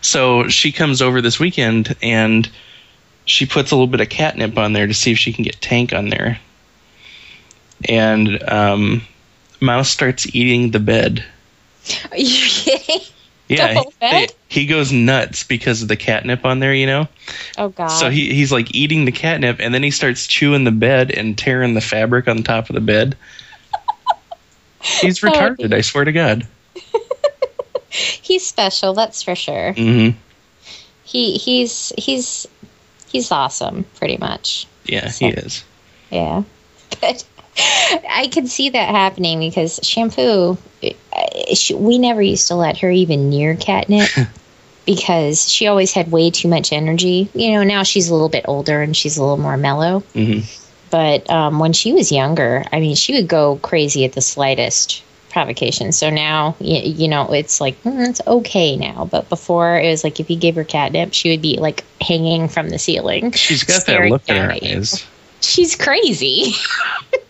So 0.00 0.48
she 0.48 0.70
comes 0.72 1.02
over 1.02 1.20
this 1.20 1.40
weekend 1.40 1.96
and 2.02 2.48
she 3.24 3.46
puts 3.46 3.70
a 3.70 3.74
little 3.74 3.88
bit 3.88 4.00
of 4.00 4.08
catnip 4.08 4.56
on 4.56 4.72
there 4.72 4.86
to 4.86 4.94
see 4.94 5.12
if 5.12 5.18
she 5.18 5.32
can 5.32 5.44
get 5.44 5.60
Tank 5.60 5.92
on 5.92 6.08
there. 6.08 6.38
And 7.88 8.42
um, 8.48 9.02
Mouse 9.60 9.90
starts 9.90 10.32
eating 10.34 10.70
the 10.70 10.80
bed. 10.80 11.24
Are 12.10 12.16
you 12.16 12.26
kidding? 12.48 13.06
Yeah, 13.50 13.82
bed? 13.98 14.32
he, 14.48 14.66
goes 14.66 14.92
nuts 14.92 15.42
because 15.44 15.82
of 15.82 15.88
the 15.88 15.96
catnip 15.96 16.44
on 16.44 16.60
there, 16.60 16.72
you 16.72 16.86
know. 16.86 17.08
Oh, 17.58 17.70
God. 17.70 17.88
So 17.88 18.08
he 18.08 18.32
he's 18.32 18.52
like 18.52 18.74
eating 18.74 19.04
the 19.04 19.12
catnip, 19.12 19.58
and 19.58 19.74
then 19.74 19.82
he 19.82 19.90
starts 19.90 20.26
chewing 20.26 20.64
the 20.64 20.70
bed 20.70 21.10
and 21.10 21.36
tearing 21.36 21.74
the 21.74 21.80
fabric 21.80 22.28
on 22.28 22.42
top 22.42 22.70
of 22.70 22.74
the 22.74 22.80
bed. 22.80 23.16
He's 24.80 25.20
retarded. 25.20 25.74
I 25.74 25.80
swear 25.80 26.04
to 26.04 26.12
God. 26.12 26.46
He's 27.90 28.46
special, 28.46 28.94
that's 28.94 29.22
for 29.22 29.34
sure. 29.34 29.74
Mm-hmm. 29.74 30.16
he 31.02 31.36
he's 31.36 31.92
he's 31.98 32.46
he's 33.10 33.32
awesome 33.32 33.84
pretty 33.96 34.16
much 34.16 34.66
Yeah, 34.84 35.10
he 35.10 35.26
is. 35.26 35.64
yeah 36.10 36.44
but 37.00 37.24
i 38.08 38.28
can 38.30 38.46
see 38.46 38.70
that 38.70 38.88
happening 38.88 39.40
because 39.40 39.80
shampoo 39.82 40.56
uh, 40.82 41.54
she, 41.54 41.74
we 41.74 41.98
never 41.98 42.22
used 42.22 42.48
to 42.48 42.54
let 42.54 42.78
her 42.78 42.90
even 42.90 43.30
near 43.30 43.56
catnip 43.56 44.08
because 44.86 45.48
she 45.48 45.66
always 45.66 45.92
had 45.92 46.10
way 46.10 46.30
too 46.30 46.48
much 46.48 46.72
energy. 46.72 47.28
You 47.34 47.52
know 47.52 47.62
now 47.64 47.82
she's 47.82 48.08
a 48.08 48.12
little 48.14 48.30
bit 48.30 48.46
older 48.48 48.80
and 48.80 48.96
she's 48.96 49.18
a 49.18 49.22
little 49.22 49.36
more 49.36 49.56
mellow. 49.56 50.00
Hmm 50.14 50.40
but 50.90 51.30
um, 51.30 51.60
when 51.60 51.72
she 51.72 51.92
was 51.92 52.10
younger 52.10 52.64
i 52.72 52.80
mean 52.80 52.96
she 52.96 53.14
would 53.14 53.28
go 53.28 53.56
crazy 53.62 54.04
at 54.04 54.12
the 54.12 54.20
slightest 54.20 55.04
provocation. 55.30 55.92
So 55.92 56.10
now 56.10 56.56
you, 56.60 56.80
you 56.80 57.08
know 57.08 57.32
it's 57.32 57.60
like 57.60 57.80
mm, 57.84 58.08
it's 58.08 58.20
okay 58.26 58.76
now. 58.76 59.06
But 59.06 59.28
before 59.28 59.78
it 59.78 59.88
was 59.88 60.04
like 60.04 60.20
if 60.20 60.28
you 60.28 60.36
gave 60.36 60.56
her 60.56 60.64
catnip 60.64 61.14
she 61.14 61.30
would 61.30 61.40
be 61.40 61.58
like 61.58 61.84
hanging 62.00 62.48
from 62.48 62.68
the 62.68 62.78
ceiling. 62.78 63.32
She's 63.32 63.64
got 63.64 63.86
that 63.86 64.10
look 64.10 64.28
in 64.28 64.36
her 64.36 64.50
eyes. 64.50 65.06
she's 65.40 65.76
crazy 65.76 66.52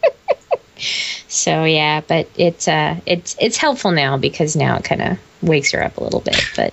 so 1.29 1.65
yeah 1.65 2.01
but 2.07 2.29
it's 2.37 2.69
uh 2.69 2.99
it's 3.07 3.37
it's 3.41 3.57
helpful 3.57 3.91
now 3.91 4.17
because 4.17 4.57
now 4.57 4.77
it 4.77 4.85
kind 4.85 5.03
of 5.03 5.19
wakes 5.43 5.73
her 5.73 5.83
up 5.83 5.97
a 5.97 6.03
little 6.05 6.21
bit 6.21 6.43
but 6.57 6.73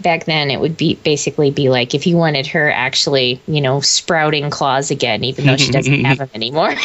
back 0.00 0.24
then 0.24 0.50
it 0.50 0.60
would 0.60 0.76
be 0.76 0.94
basically 0.96 1.50
be 1.50 1.68
like 1.68 1.94
if 1.94 2.06
you 2.06 2.16
wanted 2.16 2.46
her 2.46 2.70
actually 2.70 3.40
you 3.46 3.60
know 3.60 3.80
sprouting 3.80 4.50
claws 4.50 4.90
again 4.90 5.24
even 5.24 5.46
though 5.46 5.56
she 5.56 5.72
doesn't 5.72 6.04
have 6.04 6.18
them 6.18 6.30
anymore. 6.34 6.74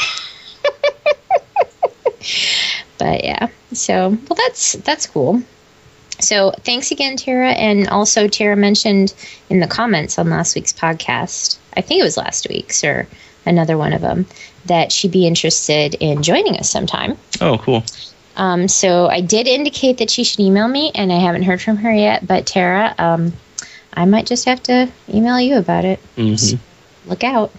But 3.00 3.24
yeah 3.26 3.50
so 3.74 4.10
well 4.10 4.38
that's 4.38 4.74
that's 4.74 5.08
cool. 5.08 5.42
So 6.20 6.52
thanks 6.60 6.92
again 6.92 7.18
tara 7.18 7.52
and 7.52 7.90
also 7.90 8.28
tara 8.28 8.56
mentioned 8.56 9.14
in 9.50 9.60
the 9.60 9.68
comments 9.68 10.18
on 10.18 10.30
last 10.30 10.56
week's 10.56 10.72
podcast 10.72 11.58
i 11.76 11.82
think 11.82 12.00
it 12.00 12.04
was 12.04 12.16
last 12.16 12.48
week's 12.50 12.84
or 12.84 13.08
another 13.46 13.78
one 13.78 13.94
of 13.94 14.02
them 14.02 14.26
that 14.66 14.92
she'd 14.92 15.12
be 15.12 15.28
interested 15.28 15.96
in 15.96 16.24
joining 16.24 16.58
us 16.58 16.70
sometime 16.70 17.18
Oh, 17.42 17.58
cool. 17.58 17.84
um, 18.38 18.68
so 18.68 19.08
I 19.08 19.22
did 19.22 19.48
indicate 19.48 19.98
that 19.98 20.10
she 20.10 20.24
should 20.24 20.40
email 20.40 20.68
me, 20.68 20.92
and 20.96 21.12
I 21.12 21.18
haven't 21.20 21.44
heard 21.44 21.62
from 21.62 21.78
her 21.78 21.92
yet. 21.94 22.26
But 22.26 22.46
Tara, 22.48 22.96
um, 22.98 23.34
I 23.94 24.06
might 24.06 24.26
just 24.26 24.46
have 24.46 24.64
to 24.64 24.90
email 25.14 25.40
you 25.40 25.58
about 25.58 25.86
it. 25.86 26.00
hmm 26.16 26.56
Look 27.06 27.24
out, 27.24 27.52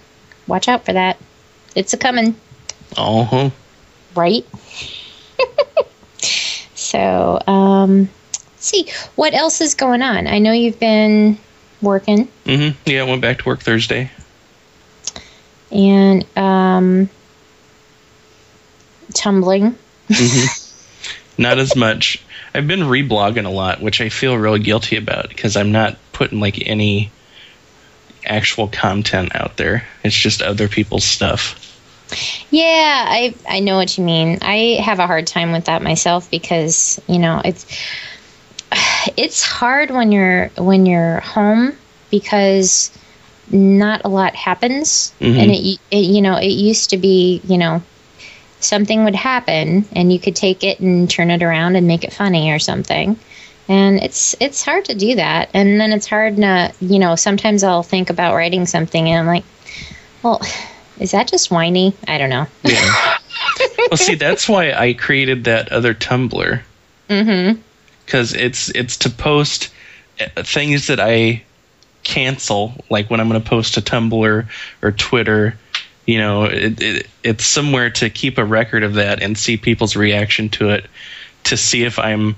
watch 0.47 0.69
out 0.69 0.85
for 0.87 0.95
that. 0.95 1.19
It's 1.76 1.93
a 1.93 1.99
coming, 1.99 2.35
Uh-huh. 2.97 3.50
right? 4.14 4.47
so 6.75 7.38
um, 7.47 8.09
let's 8.53 8.67
see 8.67 8.88
what 9.17 9.35
else 9.35 9.61
is 9.61 9.75
going 9.75 10.03
on. 10.03 10.26
I 10.26 10.38
know 10.38 10.53
you've 10.53 10.81
been 10.81 11.38
working, 11.83 12.26
hmm 12.47 12.71
Yeah, 12.87 13.03
I 13.03 13.05
went 13.05 13.21
back 13.21 13.38
to 13.41 13.45
work 13.45 13.61
Thursday. 13.61 14.11
And 15.75 16.25
um, 16.37 17.11
tumbling. 19.12 19.76
hmm 20.09 20.45
not 21.38 21.59
as 21.59 21.75
much. 21.76 22.25
I've 22.54 22.69
been 22.69 22.81
reblogging 22.81 23.47
a 23.47 23.50
lot, 23.50 23.83
which 23.83 24.00
I 24.00 24.09
feel 24.09 24.37
real 24.37 24.59
guilty 24.59 24.97
about 24.97 25.28
because 25.28 25.57
I'm 25.57 25.73
not 25.73 25.97
putting 26.12 26.40
like 26.40 26.66
any 26.66 27.11
actual 28.25 28.69
content 28.69 29.35
out 29.35 29.57
there. 29.57 29.85
It's 30.04 30.14
just 30.14 30.40
other 30.40 30.69
people's 30.69 31.04
stuff. 31.04 31.61
Yeah, 32.50 33.04
I 33.09 33.35
I 33.49 33.61
know 33.61 33.76
what 33.76 33.99
you 33.99 34.04
mean. 34.04 34.38
I 34.43 34.81
have 34.83 34.99
a 34.99 35.07
hard 35.07 35.26
time 35.26 35.52
with 35.52 35.64
that 35.64 35.83
myself 35.83 36.31
because 36.31 37.00
you 37.09 37.19
know 37.19 37.40
it's 37.45 37.66
it's 39.16 39.43
hard 39.43 39.90
when 39.90 40.12
you're 40.12 40.49
when 40.57 40.87
you're 40.87 41.21
home 41.21 41.76
because 42.11 42.90
not 43.51 44.03
a 44.05 44.09
lot 44.09 44.35
happens, 44.35 45.13
Mhm. 45.21 45.39
and 45.39 45.51
it, 45.51 45.79
it 45.91 46.05
you 46.05 46.23
know 46.23 46.37
it 46.37 46.53
used 46.53 46.91
to 46.91 46.97
be 46.97 47.41
you 47.47 47.59
know 47.59 47.83
something 48.61 49.05
would 49.05 49.15
happen 49.15 49.87
and 49.93 50.13
you 50.13 50.19
could 50.19 50.35
take 50.35 50.65
it 50.65 50.81
and 50.81 51.11
turn 51.11 51.31
it 51.31 51.43
around 51.43 51.77
and 51.77 51.87
make 51.87 52.03
it 52.05 52.13
funny 52.13 52.51
or 52.51 52.59
something. 52.59 53.19
And 53.69 54.03
it's 54.03 54.35
it's 54.41 54.65
hard 54.65 54.87
to 54.87 54.95
do 54.95 55.17
that. 55.17 55.51
And 55.55 55.81
then 55.81 55.93
it's 55.93 56.07
hard 56.07 56.37
to 56.37 56.73
you 56.81 56.99
know 56.99 57.17
sometimes 57.17 57.63
I'll 57.63 57.83
think 57.83 58.11
about 58.11 58.35
writing 58.35 58.67
something 58.67 59.09
and 59.09 59.21
I'm 59.21 59.27
like, 59.27 59.45
well, 60.23 60.41
is 60.99 61.13
that 61.13 61.29
just 61.29 61.51
whiny? 61.51 61.95
I 62.09 62.19
don't 62.19 62.31
know. 62.31 62.47
Yeah. 62.63 63.17
well, 63.91 63.97
see, 63.97 64.15
that's 64.15 64.49
why 64.49 64.73
I 64.73 64.95
created 64.95 65.45
that 65.45 65.71
other 65.73 65.95
Tumblr 65.95 66.61
mm-hmm. 67.09 67.61
because 68.05 68.35
it's 68.35 68.69
it's 68.71 68.97
to 68.99 69.11
post 69.11 69.71
uh, 70.21 70.43
things 70.43 70.87
that 70.87 71.01
I 71.01 71.43
cancel, 72.05 72.75
like 72.91 73.11
when 73.11 73.21
I'm 73.21 73.29
going 73.29 73.43
to 73.43 73.49
post 73.49 73.75
to 73.75 73.81
Tumblr 73.81 74.47
or 74.83 74.93
Twitter. 74.93 75.57
You 76.07 76.19
know, 76.19 76.45
it, 76.45 76.83
it, 76.83 77.07
it's 77.23 77.47
somewhere 77.47 77.89
to 77.91 78.11
keep 78.11 78.37
a 78.37 78.45
record 78.45 78.83
of 78.83 78.95
that 78.95 79.23
and 79.23 79.39
see 79.39 79.57
people's 79.57 79.97
reaction 79.97 80.51
to 80.51 80.69
it 80.71 80.85
to 81.45 81.57
see 81.57 81.83
if 81.85 81.99
I'm 81.99 82.37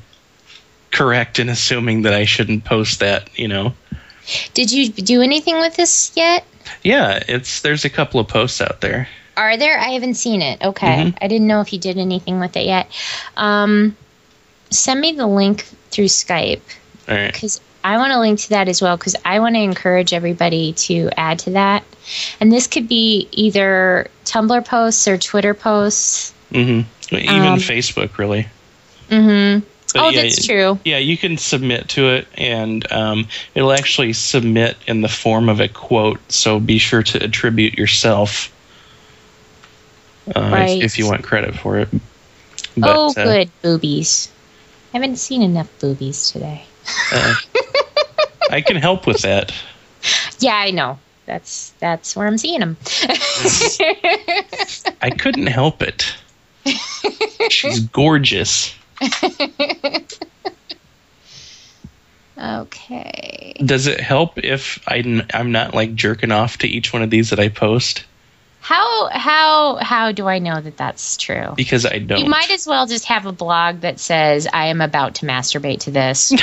correct 0.93 1.39
in 1.41 1.49
assuming 1.49 2.03
that 2.03 2.15
I 2.15 2.25
shouldn't 2.25 2.65
post 2.65 3.01
that. 3.01 3.29
You 3.37 3.49
know. 3.49 3.75
Did 4.55 4.71
you 4.73 4.91
do 4.91 5.21
anything 5.21 5.59
with 5.61 5.77
this 5.77 6.13
yet? 6.15 6.45
Yeah, 6.83 7.23
it's 7.29 7.61
there's 7.63 7.85
a 7.85 7.91
couple 7.91 8.21
of 8.21 8.29
posts 8.29 8.61
out 8.61 8.81
there. 8.81 9.09
Are 9.37 9.57
there? 9.57 9.79
I 9.79 9.91
haven't 9.91 10.15
seen 10.15 10.43
it. 10.43 10.63
Okay. 10.63 10.87
Mhm. 10.87 11.19
I 11.21 11.29
didn't 11.29 11.47
know 11.47 11.61
if 11.61 11.73
you 11.73 11.79
did 11.79 11.99
anything 11.99 12.41
with 12.41 12.57
it 12.57 12.67
yet. 12.67 12.91
Um, 13.37 13.97
send 14.71 15.01
me 15.01 15.13
the 15.13 15.27
link 15.27 15.65
through 15.91 16.07
Skype 16.07 16.63
All 17.09 17.15
right. 17.15 17.33
because 17.33 17.61
I 17.87 17.99
want 17.99 18.12
to 18.12 18.19
link 18.19 18.40
to 18.40 18.49
that 18.50 18.69
as 18.69 18.83
well 18.83 18.97
because 18.97 19.14
I 19.25 19.38
want 19.38 19.55
to 19.55 19.61
encourage 19.61 20.12
everybody 20.12 20.73
to 20.73 21.09
add 21.16 21.38
to 21.40 21.50
that. 21.50 21.85
And 22.40 22.50
this 22.50 22.66
could 22.66 22.88
be 22.88 23.28
either 23.31 24.09
Tumblr 24.25 24.64
posts 24.66 25.07
or 25.07 25.16
Twitter 25.19 25.55
posts. 25.55 26.33
hmm 26.50 26.81
Even 27.12 27.43
Um, 27.43 27.59
Facebook, 27.61 28.19
really. 28.19 28.49
Mm-hmm. 29.09 29.64
But 29.95 30.02
Oh, 30.02 30.09
yeah, 30.09 30.23
that's 30.23 30.45
true. 30.45 30.81
Yeah, 30.85 30.99
you 30.99 31.16
can 31.16 31.37
submit 31.38 31.88
to 31.90 32.09
it, 32.09 32.26
and 32.35 32.90
um, 32.93 33.28
it'll 33.55 33.73
actually 33.73 34.12
submit 34.14 34.76
in 34.88 35.00
the 35.02 35.09
form 35.09 35.49
of 35.49 35.61
a 35.61 35.69
quote. 35.69 36.19
So 36.31 36.59
be 36.59 36.78
sure 36.78 37.05
to 37.05 37.23
attribute 37.23 37.75
yourself 37.78 38.52
uh, 40.35 40.40
if- 40.40 40.52
Right. 40.52 40.83
if, 40.83 40.99
you 40.99 41.07
want 41.07 41.23
credit 41.23 41.55
for 41.57 41.78
it. 41.78 41.88
oh, 42.83 43.11
uh, 43.11 43.12
good 43.25 43.50
boobies. 43.62 44.28
I 44.93 44.99
haven't 44.99 45.16
seen 45.19 45.40
enough 45.40 45.69
boobies 45.78 46.33
today. 46.33 46.64
uh, 47.12 47.35
I 48.50 48.61
can 48.61 48.76
help 48.76 49.07
with 49.07 49.23
that. 49.23 49.53
Yeah, 50.38 50.55
I 50.55 50.71
know. 50.71 50.99
That's 51.26 51.73
that's 51.81 52.15
where 52.15 52.26
I'm 52.26 52.38
seeing 52.38 52.61
them. 52.61 52.76
I 55.03 55.11
couldn't 55.11 55.49
help 55.49 55.83
it. 55.83 56.17
She's 57.50 57.81
gorgeous. 57.81 58.75
okay. 62.38 63.55
Does 63.65 63.87
it 63.87 64.00
help 64.00 64.38
if 64.38 64.83
I, 64.88 65.25
I'm 65.35 65.53
not 65.53 65.75
like 65.75 65.95
jerking 65.95 66.33
off 66.33 66.59
to 66.59 66.69
each 66.69 66.93
one 66.93 67.03
of 67.03 67.11
these 67.11 67.31
that 67.31 67.41
I 67.41 67.49
post? 67.49 68.05
How 68.67 69.09
how 69.13 69.77
how 69.77 70.11
do 70.11 70.27
I 70.27 70.41
know 70.41 70.61
that 70.61 70.77
that's 70.77 71.17
true? 71.17 71.53
Because 71.55 71.87
I 71.87 72.01
don't. 72.01 72.19
You 72.19 72.29
might 72.29 72.51
as 72.51 72.67
well 72.67 72.89
just 72.89 73.05
have 73.05 73.25
a 73.25 73.31
blog 73.31 73.83
that 73.83 74.01
says 74.01 74.49
I 74.53 74.67
am 74.67 74.81
about 74.81 75.15
to 75.17 75.27
masturbate 75.27 75.83
to 75.83 75.93
this 75.93 76.33
or, 76.33 76.37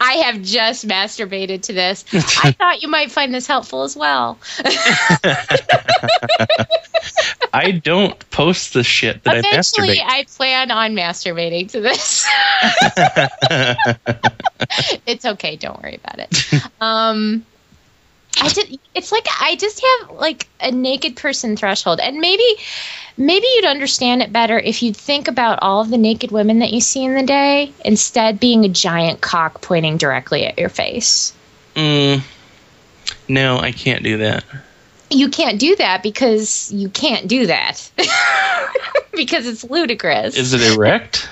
I 0.00 0.22
have 0.24 0.42
just 0.42 0.88
masturbated 0.88 1.62
to 1.62 1.72
this. 1.72 2.04
I 2.12 2.50
thought 2.50 2.82
you 2.82 2.88
might 2.88 3.12
find 3.12 3.32
this 3.32 3.46
helpful 3.46 3.84
as 3.84 3.96
well. 3.96 4.40
I 7.52 7.80
don't 7.80 8.28
post 8.30 8.72
the 8.74 8.82
shit 8.82 9.22
that 9.22 9.44
Eventually 9.46 10.00
I 10.00 10.02
masturbate. 10.02 10.04
I 10.04 10.24
plan 10.24 10.70
on 10.72 10.96
masturbating 10.96 11.70
to 11.70 11.80
this. 11.80 12.26
it's 15.06 15.24
okay, 15.24 15.54
don't 15.54 15.80
worry 15.80 16.00
about 16.02 16.18
it. 16.18 16.64
Um 16.80 17.46
I 18.40 18.48
just 18.48 18.78
it's 18.94 19.12
like 19.12 19.26
I 19.40 19.56
just 19.56 19.84
have 19.84 20.10
like 20.12 20.48
a 20.60 20.70
naked 20.70 21.16
person 21.16 21.56
threshold 21.56 22.00
and 22.00 22.18
maybe 22.18 22.44
maybe 23.16 23.46
you'd 23.56 23.64
understand 23.64 24.22
it 24.22 24.32
better 24.32 24.58
if 24.58 24.82
you'd 24.82 24.96
think 24.96 25.28
about 25.28 25.58
all 25.62 25.80
of 25.80 25.90
the 25.90 25.98
naked 25.98 26.30
women 26.30 26.60
that 26.60 26.72
you 26.72 26.80
see 26.80 27.04
in 27.04 27.14
the 27.14 27.22
day 27.24 27.72
instead 27.84 28.38
being 28.38 28.64
a 28.64 28.68
giant 28.68 29.20
cock 29.20 29.60
pointing 29.60 29.96
directly 29.96 30.46
at 30.46 30.58
your 30.58 30.68
face. 30.68 31.32
mm, 31.74 32.22
no, 33.28 33.58
I 33.58 33.72
can't 33.72 34.02
do 34.02 34.18
that. 34.18 34.44
You 35.10 35.30
can't 35.30 35.58
do 35.58 35.74
that 35.76 36.02
because 36.02 36.70
you 36.70 36.90
can't 36.90 37.26
do 37.26 37.46
that. 37.46 37.90
because 39.14 39.46
it's 39.46 39.64
ludicrous. 39.64 40.36
Is 40.36 40.52
it 40.52 40.60
erect? 40.60 41.28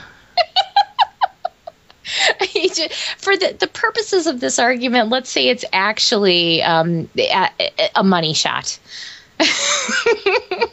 You 2.57 2.71
ju- 2.71 2.89
for 3.19 3.37
the, 3.37 3.55
the 3.59 3.67
purposes 3.67 4.27
of 4.27 4.41
this 4.41 4.59
argument, 4.59 5.11
let's 5.11 5.31
say 5.31 5.49
it's 5.49 5.65
actually 5.73 6.63
um, 6.63 7.09
a, 7.19 7.51
a 7.95 8.05
money 8.05 8.35
shot. 8.35 8.79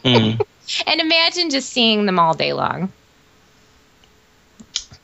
Mm. 0.04 0.40
And 0.86 0.98
imagine 1.00 1.50
just 1.50 1.68
seeing 1.70 2.06
them 2.06 2.18
all 2.18 2.32
day 2.32 2.54
long. 2.54 2.90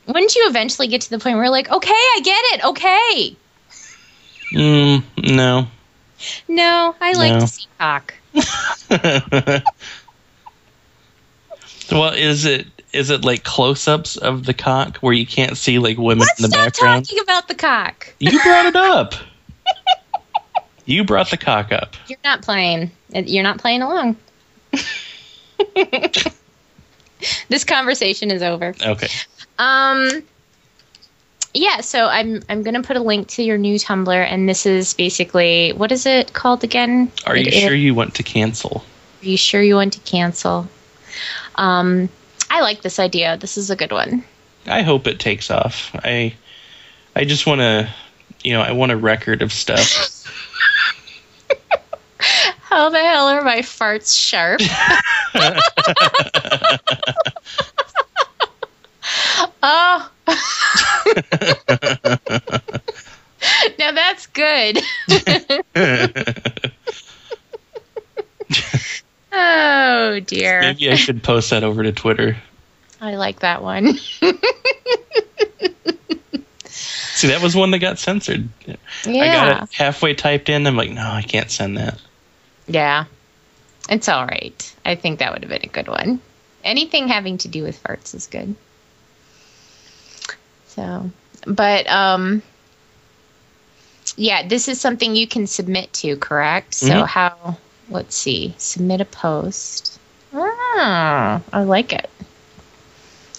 Wouldn't 0.07 0.35
you 0.35 0.47
eventually 0.47 0.87
get 0.87 1.01
to 1.01 1.09
the 1.11 1.19
point 1.19 1.35
where 1.35 1.45
you're 1.45 1.51
like, 1.51 1.69
okay, 1.71 1.91
I 1.91 2.19
get 2.23 2.43
it, 2.45 2.65
okay. 2.65 3.35
Mm, 4.51 5.03
no. 5.35 5.67
No, 6.47 6.95
I 6.99 7.13
like 7.13 7.33
No. 7.33 7.39
to 7.41 7.47
see 7.47 7.67
cock. 7.79 8.13
well, 11.91 12.13
is 12.13 12.45
it 12.45 12.65
is 12.93 13.09
it 13.09 13.23
like 13.23 13.43
close-ups 13.43 14.17
of 14.17 14.45
the 14.45 14.53
cock 14.53 14.97
where 14.97 15.13
you 15.13 15.25
can't 15.25 15.57
see 15.57 15.79
like 15.79 15.97
women 15.97 16.19
Let's 16.19 16.39
in 16.39 16.43
the 16.43 16.49
stop 16.49 16.65
background? 16.65 17.05
talking 17.05 17.23
about 17.23 17.47
the 17.47 17.55
cock. 17.55 18.13
You 18.19 18.41
brought 18.41 18.65
it 18.65 18.75
up. 18.75 19.13
you 20.85 21.03
brought 21.03 21.29
the 21.29 21.37
cock 21.37 21.71
up. 21.71 21.95
You're 22.07 22.19
not 22.23 22.41
playing. 22.41 22.91
You're 23.13 23.43
not 23.43 23.59
playing 23.59 23.81
along. 23.81 24.17
this 27.49 27.63
conversation 27.63 28.31
is 28.31 28.41
over. 28.41 28.73
Okay. 28.85 29.07
Um 29.59 30.23
yeah, 31.53 31.81
so 31.81 32.05
I'm 32.07 32.41
I'm 32.49 32.63
gonna 32.63 32.81
put 32.83 32.95
a 32.97 33.01
link 33.01 33.27
to 33.29 33.43
your 33.43 33.57
new 33.57 33.75
Tumblr 33.75 34.09
and 34.13 34.47
this 34.47 34.65
is 34.65 34.93
basically 34.93 35.71
what 35.73 35.91
is 35.91 36.05
it 36.05 36.33
called 36.33 36.63
again? 36.63 37.11
Are 37.25 37.35
you 37.35 37.47
It- 37.47 37.53
sure 37.53 37.75
you 37.75 37.93
want 37.93 38.15
to 38.15 38.23
cancel? 38.23 38.83
Are 39.21 39.25
you 39.25 39.37
sure 39.37 39.61
you 39.61 39.75
want 39.75 39.93
to 39.93 39.99
cancel? 39.99 40.67
Um 41.55 42.09
I 42.61 42.63
like 42.63 42.81
this 42.83 42.99
idea. 42.99 43.37
This 43.37 43.57
is 43.57 43.71
a 43.71 43.75
good 43.75 43.91
one. 43.91 44.23
I 44.67 44.83
hope 44.83 45.07
it 45.07 45.19
takes 45.19 45.49
off. 45.49 45.89
I 45.95 46.35
I 47.15 47.25
just 47.25 47.47
want 47.47 47.61
to, 47.61 47.89
you 48.43 48.53
know, 48.53 48.61
I 48.61 48.73
want 48.73 48.91
a 48.91 48.97
record 48.97 49.41
of 49.41 49.51
stuff. 49.51 50.27
How 52.59 52.89
the 52.89 52.99
hell 52.99 53.29
are 53.29 53.41
my 53.41 53.61
farts 53.61 54.15
sharp? 54.15 54.61
oh. 59.63 60.11
now 63.79 63.91
that's 63.91 64.27
good. 64.27 64.77
oh 69.33 70.19
dear. 70.19 70.61
Maybe 70.61 70.91
I 70.91 70.95
should 70.95 71.23
post 71.23 71.49
that 71.49 71.63
over 71.63 71.81
to 71.81 71.91
Twitter. 71.91 72.37
I 73.01 73.15
like 73.15 73.39
that 73.39 73.63
one. 73.63 73.95
See, 76.65 77.27
that 77.27 77.41
was 77.41 77.55
one 77.55 77.71
that 77.71 77.79
got 77.79 77.99
censored. 77.99 78.47
Yeah. 78.65 78.75
I 79.07 79.31
got 79.31 79.63
it 79.63 79.73
halfway 79.73 80.13
typed 80.13 80.49
in. 80.49 80.65
I'm 80.67 80.75
like, 80.77 80.91
no, 80.91 81.01
I 81.01 81.21
can't 81.23 81.49
send 81.51 81.77
that. 81.77 81.99
Yeah. 82.67 83.05
It's 83.89 84.07
all 84.07 84.25
right. 84.25 84.75
I 84.85 84.95
think 84.95 85.19
that 85.19 85.33
would 85.33 85.41
have 85.43 85.49
been 85.49 85.63
a 85.63 85.67
good 85.67 85.87
one. 85.87 86.21
Anything 86.63 87.07
having 87.07 87.39
to 87.39 87.47
do 87.47 87.63
with 87.63 87.81
farts 87.83 88.13
is 88.15 88.27
good. 88.27 88.55
So, 90.67 91.09
but 91.45 91.87
um 91.87 92.41
yeah, 94.15 94.47
this 94.47 94.67
is 94.67 94.79
something 94.79 95.15
you 95.15 95.27
can 95.27 95.47
submit 95.47 95.91
to, 95.93 96.15
correct? 96.17 96.75
So 96.75 96.93
Mhm. 96.93 97.07
how 97.07 97.57
let's 97.89 98.15
see. 98.15 98.53
Submit 98.57 99.01
a 99.01 99.05
post. 99.05 99.99
Ah, 100.33 101.41
I 101.51 101.63
like 101.63 101.91
it. 101.93 102.09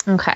Okay. 0.06 0.34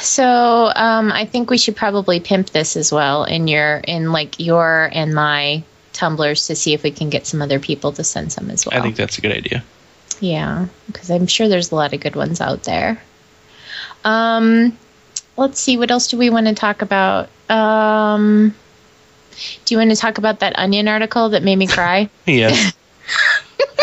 So 0.00 0.72
um, 0.74 1.12
I 1.12 1.24
think 1.24 1.48
we 1.50 1.58
should 1.58 1.76
probably 1.76 2.20
pimp 2.20 2.50
this 2.50 2.76
as 2.76 2.92
well 2.92 3.24
in 3.24 3.48
your 3.48 3.76
in 3.78 4.12
like 4.12 4.38
your 4.40 4.90
and 4.92 5.14
my 5.14 5.62
Tumblrs 5.92 6.46
to 6.48 6.56
see 6.56 6.72
if 6.74 6.82
we 6.82 6.90
can 6.90 7.10
get 7.10 7.26
some 7.26 7.40
other 7.42 7.58
people 7.60 7.92
to 7.92 8.02
send 8.04 8.32
some 8.32 8.50
as 8.50 8.66
well. 8.66 8.78
I 8.78 8.82
think 8.82 8.96
that's 8.96 9.18
a 9.18 9.20
good 9.20 9.32
idea. 9.32 9.62
yeah, 10.20 10.66
because 10.86 11.10
I'm 11.10 11.26
sure 11.26 11.48
there's 11.48 11.70
a 11.70 11.74
lot 11.74 11.92
of 11.92 12.00
good 12.00 12.16
ones 12.16 12.40
out 12.40 12.64
there. 12.64 13.00
Um, 14.04 14.76
let's 15.36 15.60
see, 15.60 15.76
what 15.76 15.90
else 15.90 16.08
do 16.08 16.16
we 16.18 16.30
want 16.30 16.46
to 16.46 16.54
talk 16.54 16.82
about? 16.82 17.28
Um, 17.48 18.54
do 19.64 19.74
you 19.74 19.78
want 19.78 19.90
to 19.90 19.96
talk 19.96 20.18
about 20.18 20.40
that 20.40 20.58
Onion 20.58 20.88
article 20.88 21.30
that 21.30 21.42
made 21.42 21.56
me 21.56 21.66
cry? 21.66 22.08
Yes. 22.26 22.72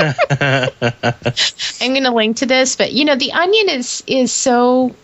I'm 1.81 1.93
going 1.93 2.03
to 2.03 2.11
link 2.11 2.37
to 2.37 2.45
this, 2.45 2.75
but 2.75 2.93
you 2.93 3.05
know, 3.05 3.15
the 3.15 3.31
Onion 3.31 3.69
is 3.69 4.03
is 4.07 4.31
so 4.31 4.95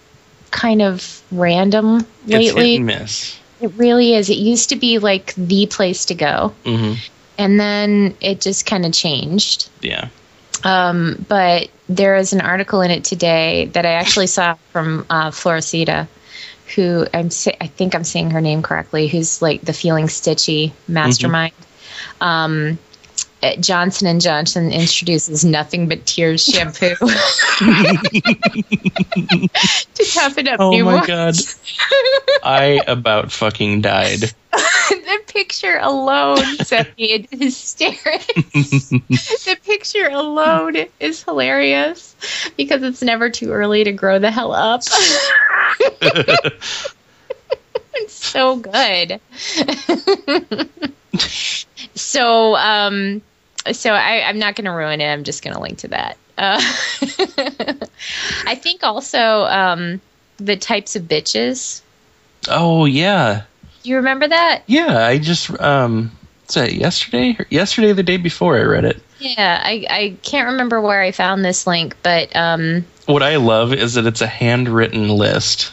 kind 0.52 0.82
of 0.82 1.22
random 1.32 2.06
lately. 2.28 2.80
miss. 2.80 3.40
It 3.62 3.74
really 3.76 4.14
is. 4.14 4.30
It 4.30 4.38
used 4.38 4.70
to 4.70 4.76
be 4.76 5.00
like 5.00 5.34
the 5.36 5.66
place 5.68 6.06
to 6.06 6.16
go. 6.16 6.54
hmm 6.66 6.94
and 7.38 7.60
then 7.60 8.16
it 8.22 8.42
just 8.42 8.66
kind 8.66 8.86
of 8.86 8.94
changed. 8.94 9.70
Yeah. 9.82 10.10
Um, 10.64 11.26
but 11.28 11.70
there 11.88 12.16
is 12.16 12.34
an 12.34 12.42
article 12.42 12.82
in 12.82 12.92
it 12.92 13.04
today 13.04 13.66
that 13.74 13.86
I 13.86 13.94
actually 13.94 14.28
saw 14.28 14.56
from 14.72 15.06
uh, 15.10 15.32
Floresita, 15.32 16.08
who 16.76 17.06
I'm 17.14 17.30
I 17.62 17.68
think 17.68 17.94
I'm 17.94 18.04
saying 18.04 18.32
her 18.32 18.42
name 18.42 18.62
correctly, 18.62 19.08
who's 19.08 19.42
like 19.42 19.62
the 19.62 19.74
feeling 19.74 20.08
stitchy 20.08 20.72
mastermind. 20.88 21.54
Um, 22.22 22.72
uh, 22.72 22.76
Johnson 23.60 24.08
and 24.08 24.22
Johnson 24.22 24.72
introduces 24.72 25.44
nothing 25.46 25.88
but 25.88 26.06
tears 26.06 26.44
shampoo 26.46 26.96
to 26.96 27.08
toughen 30.14 30.48
up 30.48 30.60
Oh 30.60 30.72
new 30.72 30.86
my 30.86 30.96
ones. 30.96 31.08
god. 31.08 31.36
I 32.44 32.82
about 32.88 33.32
fucking 33.32 33.82
died. 33.82 34.22
the 34.52 35.20
picture 35.28 35.78
alone 35.82 36.38
sent 36.64 36.96
me 36.98 37.14
into 37.14 37.36
hysterics. 37.38 38.26
the 38.90 39.58
picture 39.66 40.08
alone 40.10 40.76
is 41.00 41.24
hilarious 41.24 42.16
because 42.56 42.84
it's 42.84 43.02
never 43.02 43.30
too 43.30 43.52
early 43.52 43.84
to 43.84 43.92
grow 43.92 44.20
the 44.20 44.32
hell 44.32 44.54
up. 44.54 44.82
it's 47.96 48.14
so 48.14 48.56
good. 48.58 49.20
so, 51.96 52.56
um, 52.56 53.22
so 53.74 53.92
I, 53.92 54.28
I'm 54.28 54.40
not 54.40 54.56
going 54.56 54.66
to 54.66 54.72
ruin 54.72 55.02
it. 55.02 55.08
I'm 55.08 55.24
just 55.24 55.44
going 55.44 55.56
to 55.56 55.62
link 55.62 55.80
to 55.80 55.88
that. 55.90 56.18
Uh, 56.38 56.60
I 58.46 58.56
think 58.56 58.84
also 58.84 59.20
um, 59.20 60.02
the 60.38 60.58
types 60.58 60.96
of 60.96 61.04
bitches. 61.04 61.82
oh 62.50 62.86
yeah. 62.86 63.44
You 63.84 63.98
remember 63.98 64.28
that? 64.28 64.64
Yeah, 64.66 65.06
I 65.06 65.20
just 65.20 65.50
um 65.62 66.12
was 66.48 66.56
that 66.56 66.74
yesterday? 66.74 67.38
Yesterday 67.50 67.94
the 67.94 68.04
day 68.04 68.18
before 68.18 68.58
I 68.58 68.62
read 68.62 68.86
it. 68.86 69.02
Yeah, 69.20 69.62
I, 69.64 69.86
I 69.90 70.18
can't 70.24 70.50
remember 70.50 70.82
where 70.82 71.02
I 71.02 71.12
found 71.12 71.44
this 71.44 71.66
link, 71.66 71.96
but 72.04 72.36
um, 72.36 72.86
What 73.06 73.24
I 73.24 73.38
love 73.38 73.74
is 73.74 73.94
that 73.94 74.06
it's 74.06 74.22
a 74.22 74.28
handwritten 74.28 75.08
list. 75.10 75.72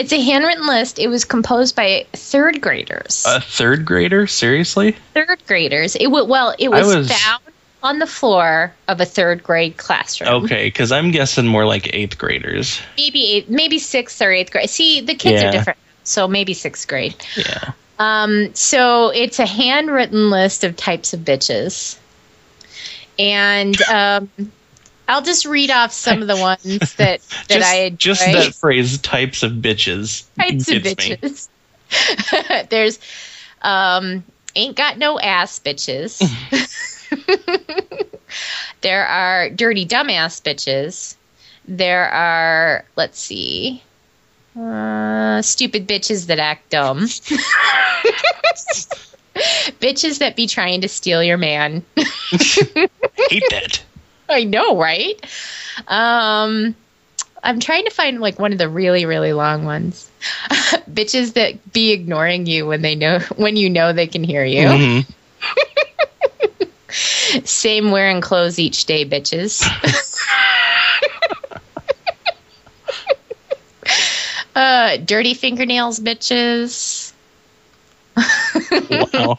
It's 0.00 0.12
a 0.12 0.20
handwritten 0.20 0.66
list. 0.66 0.98
It 0.98 1.08
was 1.08 1.24
composed 1.24 1.76
by 1.76 2.06
third 2.12 2.60
graders. 2.60 3.24
A 3.26 3.40
third 3.40 3.84
grader? 3.84 4.26
Seriously? 4.26 4.96
third 5.14 5.42
graders. 5.46 5.94
It 5.96 6.04
w- 6.04 6.24
well, 6.24 6.54
it 6.58 6.68
was, 6.68 6.94
was- 6.94 7.12
found 7.12 7.42
on 7.82 7.98
the 7.98 8.06
floor 8.06 8.74
of 8.88 9.00
a 9.00 9.06
third 9.06 9.42
grade 9.42 9.76
classroom. 9.76 10.44
Okay, 10.44 10.66
because 10.66 10.92
I'm 10.92 11.10
guessing 11.10 11.46
more 11.46 11.64
like 11.64 11.94
eighth 11.94 12.18
graders. 12.18 12.80
Maybe 12.96 13.32
eighth, 13.36 13.48
maybe 13.48 13.78
sixth 13.78 14.20
or 14.20 14.30
eighth 14.30 14.50
grade. 14.50 14.68
See, 14.68 15.00
the 15.00 15.14
kids 15.14 15.40
Yeah. 15.42 15.48
are 15.48 15.52
different, 15.52 15.78
so 16.04 16.28
maybe 16.28 16.52
sixth 16.54 16.86
grade. 16.88 17.14
Yeah. 17.36 17.72
Um, 17.98 18.54
so 18.54 19.10
it's 19.10 19.38
a 19.38 19.46
handwritten 19.46 20.30
list 20.30 20.64
of 20.64 20.76
types 20.76 21.12
of 21.14 21.20
bitches, 21.20 21.98
and 23.18 23.80
um, 23.82 24.30
I'll 25.10 25.22
just 25.22 25.44
read 25.44 25.72
off 25.72 25.92
some 25.92 26.22
of 26.22 26.28
the 26.28 26.36
ones 26.36 26.62
that 26.94 27.20
that 27.20 27.48
just, 27.48 27.68
I 27.68 27.74
enjoy. 27.80 27.96
just 27.96 28.20
that 28.20 28.54
phrase, 28.54 28.98
types 28.98 29.42
of 29.42 29.50
bitches. 29.54 30.24
types 30.38 30.68
of 30.70 30.82
bitches. 30.84 31.48
There's 32.70 33.00
um 33.60 34.22
ain't 34.54 34.76
got 34.76 34.98
no 34.98 35.18
ass 35.18 35.58
bitches. 35.58 36.20
there 38.82 39.04
are 39.04 39.50
dirty 39.50 39.84
dumbass 39.84 40.40
bitches. 40.40 41.16
There 41.66 42.08
are 42.08 42.84
let's 42.94 43.18
see. 43.18 43.82
Uh, 44.56 45.42
stupid 45.42 45.88
bitches 45.88 46.26
that 46.26 46.38
act 46.38 46.70
dumb. 46.70 47.00
bitches 49.80 50.18
that 50.20 50.36
be 50.36 50.46
trying 50.46 50.82
to 50.82 50.88
steal 50.88 51.20
your 51.20 51.36
man. 51.36 51.84
Hate 51.96 53.42
that. 53.50 53.82
I 54.34 54.44
know, 54.44 54.78
right? 54.78 55.14
Um, 55.88 56.74
I'm 57.42 57.58
trying 57.60 57.84
to 57.84 57.90
find 57.90 58.20
like 58.20 58.38
one 58.38 58.52
of 58.52 58.58
the 58.58 58.68
really, 58.68 59.06
really 59.06 59.32
long 59.32 59.64
ones. 59.64 60.10
Bitches 60.90 61.34
that 61.34 61.72
be 61.72 61.90
ignoring 61.92 62.46
you 62.46 62.66
when 62.66 62.82
they 62.82 62.94
know 62.94 63.18
when 63.36 63.56
you 63.56 63.68
know 63.70 63.92
they 63.92 64.06
can 64.06 64.22
hear 64.22 64.44
you. 64.44 64.66
Mhm. 64.66 65.06
Same 67.46 67.90
wearing 67.92 68.20
clothes 68.20 68.58
each 68.58 68.84
day, 68.84 69.04
bitches. 69.04 69.62
uh, 74.56 74.96
dirty 74.96 75.34
fingernails, 75.34 76.00
bitches. 76.00 77.12
Wow. 79.14 79.38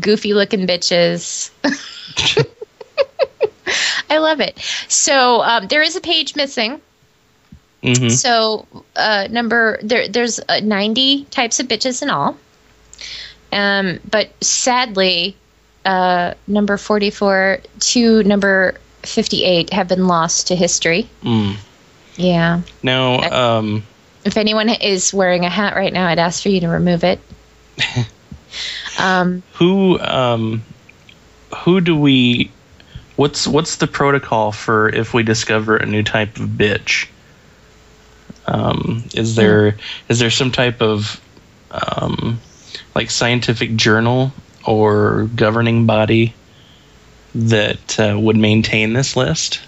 Goofy 0.00 0.34
looking 0.34 0.66
bitches. 0.66 1.50
I 4.10 4.18
love 4.18 4.40
it. 4.40 4.58
So 4.88 5.42
um, 5.42 5.66
there 5.68 5.82
is 5.82 5.96
a 5.96 6.00
page 6.00 6.34
missing. 6.36 6.80
hmm 7.82 8.08
So 8.08 8.66
uh, 8.96 9.28
number 9.30 9.78
there, 9.82 10.08
there's 10.08 10.40
uh, 10.48 10.60
90 10.62 11.24
types 11.26 11.60
of 11.60 11.68
bitches 11.68 12.02
in 12.02 12.10
all. 12.10 12.36
Um, 13.52 14.00
but 14.10 14.30
sadly, 14.42 15.36
uh, 15.84 16.34
number 16.46 16.76
44 16.76 17.60
to 17.80 18.22
number 18.24 18.74
58 19.02 19.70
have 19.72 19.88
been 19.88 20.06
lost 20.06 20.48
to 20.48 20.56
history. 20.56 21.08
Mm. 21.22 21.56
Yeah. 22.16 22.60
Now, 22.82 23.20
um, 23.58 23.84
If 24.24 24.36
anyone 24.36 24.68
is 24.68 25.14
wearing 25.14 25.44
a 25.44 25.48
hat 25.48 25.76
right 25.76 25.92
now, 25.92 26.08
I'd 26.08 26.18
ask 26.18 26.42
for 26.42 26.48
you 26.48 26.60
to 26.60 26.68
remove 26.68 27.04
it. 27.04 27.20
um, 28.98 29.42
who 29.54 29.98
um, 30.00 30.62
who 31.64 31.80
do 31.80 31.96
we? 31.96 32.50
What's 33.18 33.48
what's 33.48 33.76
the 33.76 33.88
protocol 33.88 34.52
for 34.52 34.88
if 34.88 35.12
we 35.12 35.24
discover 35.24 35.76
a 35.76 35.84
new 35.84 36.04
type 36.04 36.36
of 36.36 36.50
bitch? 36.50 37.08
Um, 38.46 39.02
is 39.12 39.34
there 39.34 39.74
is 40.08 40.20
there 40.20 40.30
some 40.30 40.52
type 40.52 40.80
of 40.80 41.20
um, 41.72 42.38
like 42.94 43.10
scientific 43.10 43.74
journal 43.74 44.30
or 44.64 45.28
governing 45.34 45.84
body 45.84 46.32
that 47.34 47.98
uh, 47.98 48.16
would 48.16 48.36
maintain 48.36 48.92
this 48.92 49.16
list? 49.16 49.62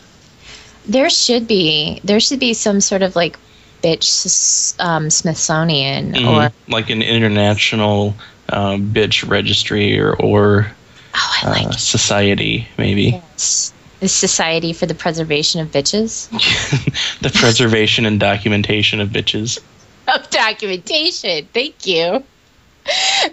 there 0.87 1.11
should 1.11 1.49
be 1.49 2.01
there 2.05 2.21
should 2.21 2.39
be 2.39 2.55
some 2.55 2.81
sort 2.81 3.03
of 3.03 3.17
like 3.17 3.37
bitch 3.83 4.75
um, 4.79 5.11
Smithsonian 5.11 6.15
or 6.15 6.19
Mhm. 6.19 6.53
like 6.69 6.89
an 6.91 7.03
international 7.03 8.15
uh, 8.49 8.77
bitch 8.77 9.29
registry 9.29 9.99
or 9.99 10.15
or 10.15 10.71
oh 11.15 11.39
I 11.43 11.51
like 11.51 11.67
uh, 11.67 11.73
society 11.73 12.69
maybe 12.79 13.21
Yes. 13.33 13.73
The 14.01 14.09
Society 14.09 14.73
for 14.73 14.87
the 14.87 14.95
Preservation 14.95 15.61
of 15.61 15.69
Bitches. 15.69 16.31
the 17.21 17.29
preservation 17.29 18.07
and 18.07 18.19
documentation 18.19 18.99
of 18.99 19.11
bitches. 19.11 19.61
Of 20.09 20.31
documentation. 20.31 21.47
Thank 21.53 21.87
you. 21.87 22.25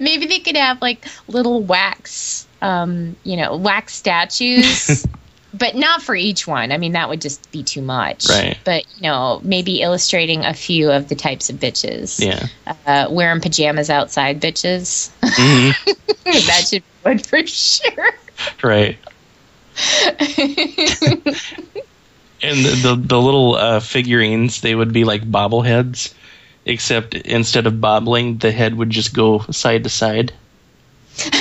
Maybe 0.02 0.26
they 0.26 0.40
could 0.40 0.58
have 0.58 0.82
like 0.82 1.06
little 1.30 1.64
wax, 1.64 2.46
um, 2.62 3.16
you 3.24 3.38
know, 3.38 3.56
wax 3.56 3.96
statues, 3.96 5.08
but 5.58 5.76
not 5.76 6.02
for 6.02 6.16
each 6.16 6.46
one. 6.48 6.72
I 6.72 6.78
mean, 6.78 6.94
that 6.94 7.10
would 7.10 7.22
just 7.22 7.52
be 7.52 7.64
too 7.64 7.82
much. 7.82 8.28
Right. 8.30 8.58
But, 8.64 8.86
you 8.98 9.04
know, 9.04 9.40
maybe 9.44 9.82
illustrating 9.82 10.46
a 10.46 10.54
few 10.54 10.92
of 10.92 11.10
the 11.10 11.16
types 11.16 11.50
of 11.50 11.58
bitches. 11.58 12.24
Yeah. 12.24 12.48
Uh, 12.86 13.08
wearing 13.10 13.42
pajamas 13.42 13.90
outside 13.90 14.42
bitches. 14.42 15.10
Mhm. 15.22 15.96
that 16.24 16.68
should 16.68 16.84
be 16.84 17.10
one 17.10 17.20
for 17.20 17.46
sure. 17.46 18.12
Right. 18.64 18.98
And 22.42 22.64
the, 22.64 22.80
the, 22.84 22.96
the 22.96 23.22
little 23.22 23.56
uh, 23.56 23.80
figurines, 23.80 24.62
they 24.62 24.76
would 24.76 24.94
be 24.94 25.04
like 25.06 25.24
bobbleheads, 25.24 26.14
except 26.66 27.16
instead 27.16 27.66
of 27.66 27.82
bobbling, 27.82 28.38
the 28.38 28.52
head 28.52 28.76
would 28.76 28.90
just 28.90 29.14
go 29.14 29.40
side 29.52 29.84
to 29.84 29.90
side. 29.90 30.34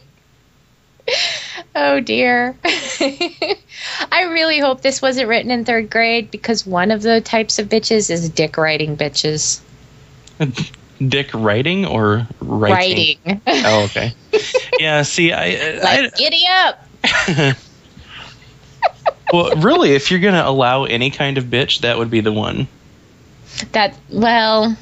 oh 1.75 1.99
dear. 1.99 2.57
I 2.65 4.23
really 4.29 4.59
hope 4.59 4.81
this 4.81 5.01
wasn't 5.01 5.27
written 5.27 5.51
in 5.51 5.65
third 5.65 5.89
grade 5.89 6.31
because 6.31 6.65
one 6.65 6.91
of 6.91 7.01
the 7.01 7.21
types 7.21 7.59
of 7.59 7.69
bitches 7.69 8.09
is 8.09 8.29
dick 8.29 8.57
writing 8.57 8.97
bitches. 8.97 9.61
Uh, 10.39 10.47
dick 11.07 11.29
writing 11.33 11.85
or 11.85 12.27
writing? 12.39 13.19
Riding. 13.25 13.41
Oh, 13.47 13.83
okay. 13.85 14.13
yeah, 14.79 15.01
see, 15.03 15.31
I, 15.31 15.79
like, 15.83 16.15
giddy 16.15 16.45
up. 16.49 16.87
Well, 19.33 19.55
really, 19.55 19.93
if 19.93 20.11
you're 20.11 20.19
gonna 20.19 20.43
allow 20.45 20.83
any 20.85 21.09
kind 21.09 21.39
of 21.39 21.45
bitch, 21.45 21.79
that 21.79 21.97
would 21.97 22.11
be 22.11 22.21
the 22.21 22.31
one. 22.31 22.67
That, 23.71 23.97
well, 24.11 24.77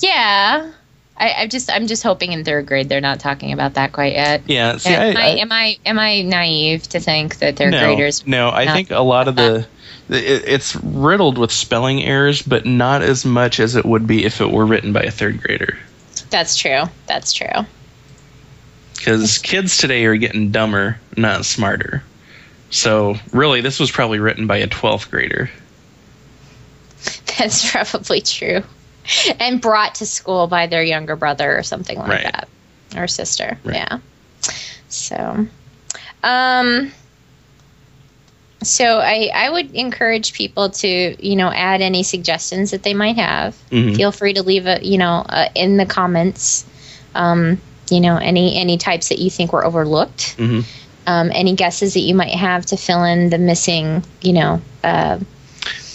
yeah. 0.00 0.72
I, 1.18 1.34
I 1.38 1.46
just 1.46 1.70
I'm 1.70 1.86
just 1.86 2.02
hoping 2.02 2.32
in 2.32 2.44
third 2.44 2.66
grade 2.66 2.88
they're 2.88 3.00
not 3.00 3.20
talking 3.20 3.52
about 3.52 3.74
that 3.74 3.92
quite 3.92 4.14
yet. 4.14 4.42
Yeah. 4.46 4.76
See, 4.76 4.90
am, 4.90 5.16
I, 5.16 5.20
I, 5.20 5.26
am 5.28 5.52
I 5.52 5.78
am 5.84 5.98
I 5.98 6.22
naive 6.22 6.84
to 6.88 7.00
think 7.00 7.38
that 7.38 7.56
third 7.56 7.72
no, 7.72 7.84
graders? 7.84 8.26
No, 8.26 8.50
I 8.50 8.72
think 8.72 8.90
a 8.90 9.00
lot 9.00 9.28
of 9.28 9.36
the 9.36 9.66
it, 10.08 10.44
it's 10.46 10.76
riddled 10.76 11.36
with 11.36 11.50
spelling 11.50 12.02
errors, 12.02 12.42
but 12.42 12.66
not 12.66 13.02
as 13.02 13.24
much 13.24 13.60
as 13.60 13.74
it 13.74 13.84
would 13.84 14.06
be 14.06 14.24
if 14.24 14.40
it 14.40 14.50
were 14.50 14.64
written 14.64 14.92
by 14.92 15.02
a 15.02 15.10
third 15.10 15.42
grader. 15.42 15.76
That's 16.30 16.56
true. 16.56 16.84
That's 17.06 17.32
true. 17.32 17.66
Because 18.96 19.38
kids 19.38 19.76
today 19.76 20.04
are 20.04 20.16
getting 20.16 20.50
dumber, 20.50 20.98
not 21.16 21.44
smarter. 21.44 22.02
So 22.70 23.16
really, 23.32 23.60
this 23.60 23.80
was 23.80 23.90
probably 23.90 24.18
written 24.18 24.46
by 24.46 24.58
a 24.58 24.66
twelfth 24.66 25.10
grader. 25.10 25.50
That's 27.38 27.70
probably 27.70 28.20
true. 28.20 28.62
And 29.40 29.60
brought 29.60 29.96
to 29.96 30.06
school 30.06 30.46
by 30.46 30.66
their 30.66 30.82
younger 30.82 31.16
brother 31.16 31.56
or 31.56 31.62
something 31.62 31.98
like 31.98 32.08
Right. 32.08 32.22
that. 32.24 32.48
Or 32.96 33.06
sister. 33.06 33.58
Right. 33.64 33.76
Yeah. 33.76 33.98
So 34.88 35.46
um 36.24 36.92
so 38.62 38.98
I, 38.98 39.30
I 39.32 39.50
would 39.50 39.70
encourage 39.72 40.32
people 40.32 40.70
to 40.70 41.16
you 41.24 41.36
know 41.36 41.48
add 41.50 41.80
any 41.80 42.02
suggestions 42.02 42.72
that 42.72 42.82
they 42.82 42.94
might 42.94 43.16
have 43.16 43.56
Mhm. 43.70 43.94
feel 43.96 44.10
free 44.12 44.32
to 44.34 44.42
leave 44.42 44.66
a 44.66 44.80
you 44.84 44.98
know 44.98 45.24
uh, 45.28 45.48
in 45.54 45.76
the 45.76 45.86
comments 45.86 46.64
um, 47.14 47.60
you 47.90 48.00
know 48.00 48.16
any 48.16 48.56
any 48.56 48.76
types 48.76 49.08
that 49.10 49.18
you 49.20 49.30
think 49.30 49.52
were 49.52 49.64
overlooked 49.64 50.34
hmm 50.38 50.60
um, 51.06 51.30
any 51.32 51.54
guesses 51.54 51.94
that 51.94 52.00
you 52.00 52.14
might 52.14 52.34
have 52.34 52.66
to 52.66 52.76
fill 52.76 53.04
in 53.04 53.30
the 53.30 53.38
missing 53.38 54.02
you 54.22 54.32
know 54.32 54.60
uh, 54.84 55.18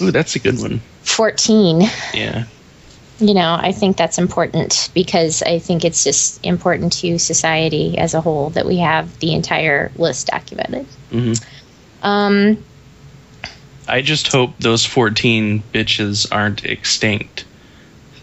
Ooh, 0.01 0.11
that's 0.11 0.35
a 0.35 0.39
good 0.39 0.59
one. 0.59 0.79
14 1.03 1.81
Yeah. 2.13 2.45
You 3.27 3.33
know 3.33 3.57
i 3.59 3.71
think 3.71 3.95
that's 3.97 4.17
important 4.17 4.89
because 4.93 5.41
i 5.43 5.57
think 5.59 5.85
it's 5.85 6.03
just 6.03 6.43
important 6.45 6.91
to 6.91 7.17
society 7.17 7.97
as 7.97 8.13
a 8.13 8.21
whole 8.21 8.49
that 8.51 8.65
we 8.65 8.77
have 8.77 9.17
the 9.19 9.33
entire 9.33 9.91
list 9.95 10.27
documented 10.27 10.85
hmm 11.09 11.33
um, 12.01 12.61
I 13.87 14.01
just 14.01 14.29
hope 14.29 14.57
those 14.59 14.85
14 14.85 15.63
bitches 15.73 16.27
aren't 16.29 16.65
extinct 16.65 17.45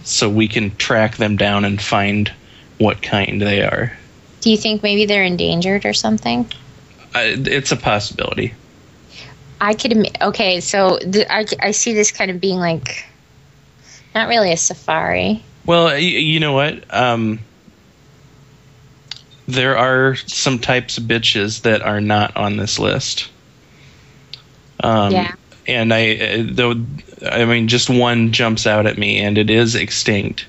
so 0.04 0.28
we 0.28 0.48
can 0.48 0.76
track 0.76 1.16
them 1.16 1.38
down 1.38 1.64
and 1.64 1.80
find 1.80 2.30
what 2.76 3.00
kind 3.00 3.40
they 3.40 3.62
are. 3.62 3.96
do 4.42 4.50
you 4.50 4.58
think 4.58 4.82
maybe 4.82 5.06
they're 5.06 5.24
endangered 5.24 5.86
or 5.86 5.94
something 5.94 6.46
I, 7.14 7.36
it's 7.38 7.72
a 7.72 7.76
possibility. 7.76 8.54
I 9.60 9.74
could 9.74 10.16
okay, 10.22 10.60
so 10.60 10.98
the, 10.98 11.26
I, 11.32 11.44
I 11.60 11.70
see 11.72 11.92
this 11.92 12.10
kind 12.10 12.30
of 12.30 12.40
being 12.40 12.58
like 12.58 13.04
not 14.14 14.28
really 14.28 14.52
a 14.52 14.56
safari. 14.56 15.42
Well, 15.66 15.84
y- 15.86 15.96
you 15.98 16.40
know 16.40 16.52
what? 16.52 16.82
Um, 16.94 17.40
there 19.46 19.76
are 19.76 20.16
some 20.16 20.58
types 20.58 20.98
of 20.98 21.04
bitches 21.04 21.62
that 21.62 21.82
are 21.82 22.00
not 22.00 22.36
on 22.36 22.56
this 22.56 22.78
list. 22.78 23.28
Um, 24.82 25.12
Yeah. 25.12 25.32
And 25.66 25.92
I, 25.92 26.16
uh, 26.16 26.44
though, 26.50 26.74
I 27.30 27.44
mean, 27.44 27.68
just 27.68 27.90
one 27.90 28.32
jumps 28.32 28.66
out 28.66 28.86
at 28.86 28.96
me, 28.98 29.18
and 29.18 29.36
it 29.38 29.50
is 29.50 29.74
extinct. 29.74 30.46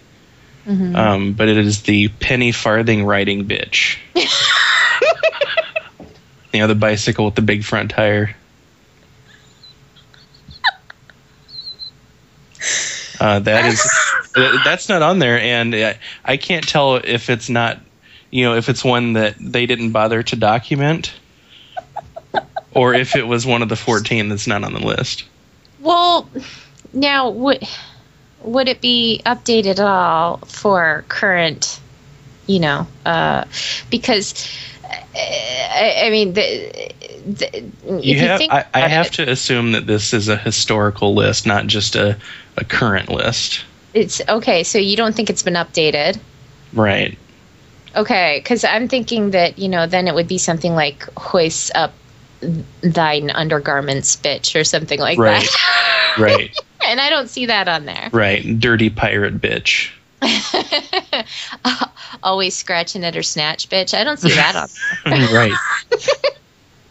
Mhm. 0.67 0.95
Um, 0.95 1.33
but 1.33 1.49
it 1.49 1.57
is 1.57 1.81
the 1.83 2.07
penny 2.07 2.51
farthing 2.51 3.03
riding 3.05 3.45
bitch. 3.45 3.97
you 6.53 6.59
know, 6.59 6.67
the 6.67 6.75
bicycle 6.75 7.25
with 7.25 7.35
the 7.35 7.41
big 7.41 7.63
front 7.63 7.91
tire. 7.91 8.35
Uh, 13.21 13.37
that 13.37 13.65
is, 13.67 13.79
that's 14.65 14.89
not 14.89 15.03
on 15.03 15.19
there, 15.19 15.39
and 15.39 15.75
I, 15.75 15.99
I 16.25 16.37
can't 16.37 16.67
tell 16.67 16.95
if 16.95 17.29
it's 17.29 17.49
not, 17.49 17.79
you 18.31 18.45
know, 18.45 18.55
if 18.55 18.67
it's 18.67 18.83
one 18.83 19.13
that 19.13 19.35
they 19.39 19.67
didn't 19.67 19.91
bother 19.91 20.23
to 20.23 20.35
document, 20.35 21.13
or 22.71 22.95
if 22.95 23.15
it 23.15 23.27
was 23.27 23.45
one 23.45 23.61
of 23.61 23.69
the 23.69 23.75
fourteen 23.75 24.29
that's 24.29 24.47
not 24.47 24.63
on 24.63 24.73
the 24.73 24.79
list. 24.79 25.25
Well, 25.81 26.27
now 26.93 27.29
would 27.29 27.61
would 28.41 28.67
it 28.67 28.81
be 28.81 29.21
updated 29.23 29.77
at 29.77 29.79
all 29.81 30.37
for 30.37 31.05
current? 31.07 31.79
You 32.47 32.59
know, 32.59 32.87
uh, 33.05 33.45
because 33.91 34.49
uh, 34.83 34.95
I, 35.15 36.05
I 36.05 36.09
mean, 36.09 36.33
the, 36.33 36.91
the, 37.27 37.57
if 37.85 38.05
You 38.05 38.19
have, 38.19 38.39
think 38.39 38.51
I, 38.51 38.65
I 38.73 38.87
have 38.87 39.05
it, 39.05 39.13
to 39.13 39.29
assume 39.29 39.73
that 39.73 39.85
this 39.85 40.11
is 40.11 40.27
a 40.27 40.35
historical 40.35 41.13
list, 41.13 41.45
not 41.45 41.67
just 41.67 41.95
a, 41.95 42.17
a 42.57 42.65
current 42.65 43.09
list. 43.09 43.63
It's 43.93 44.21
okay. 44.29 44.63
So 44.63 44.77
you 44.77 44.95
don't 44.95 45.15
think 45.15 45.29
it's 45.29 45.43
been 45.43 45.55
updated? 45.55 46.19
Right. 46.73 47.17
Okay, 47.95 48.39
because 48.41 48.63
I'm 48.63 48.87
thinking 48.87 49.31
that 49.31 49.59
you 49.59 49.67
know 49.67 49.85
then 49.85 50.07
it 50.07 50.15
would 50.15 50.27
be 50.27 50.37
something 50.37 50.73
like 50.75 51.03
hoist 51.17 51.71
up 51.75 51.93
thine 52.81 53.29
undergarments, 53.29 54.15
bitch, 54.15 54.59
or 54.59 54.63
something 54.63 54.99
like 54.99 55.19
Right. 55.19 55.41
that. 55.43 56.15
Right. 56.17 56.55
and 56.87 57.01
I 57.01 57.09
don't 57.09 57.29
see 57.29 57.47
that 57.47 57.67
on 57.67 57.85
there. 57.85 58.09
right. 58.13 58.59
Dirty 58.59 58.89
pirate 58.89 59.41
bitch. 59.41 59.91
Always 62.23 62.55
scratching 62.55 63.03
at 63.03 63.15
her 63.15 63.23
snatch, 63.23 63.67
bitch. 63.69 63.97
I 63.97 64.03
don't 64.03 64.19
see 64.19 64.33
that 64.35 64.55
on 64.55 64.69
there. 65.19 65.35
right. 65.35 65.53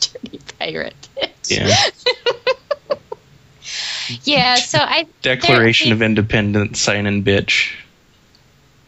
Dirty 0.00 0.40
pirate. 0.58 1.08
Bitch. 1.16 1.50
Yeah. 1.50 1.74
Yeah. 4.24 4.56
So 4.56 4.78
I 4.78 5.06
Declaration 5.22 5.92
of 5.92 6.02
Independence 6.02 6.80
signing 6.80 7.22
bitch. 7.24 7.72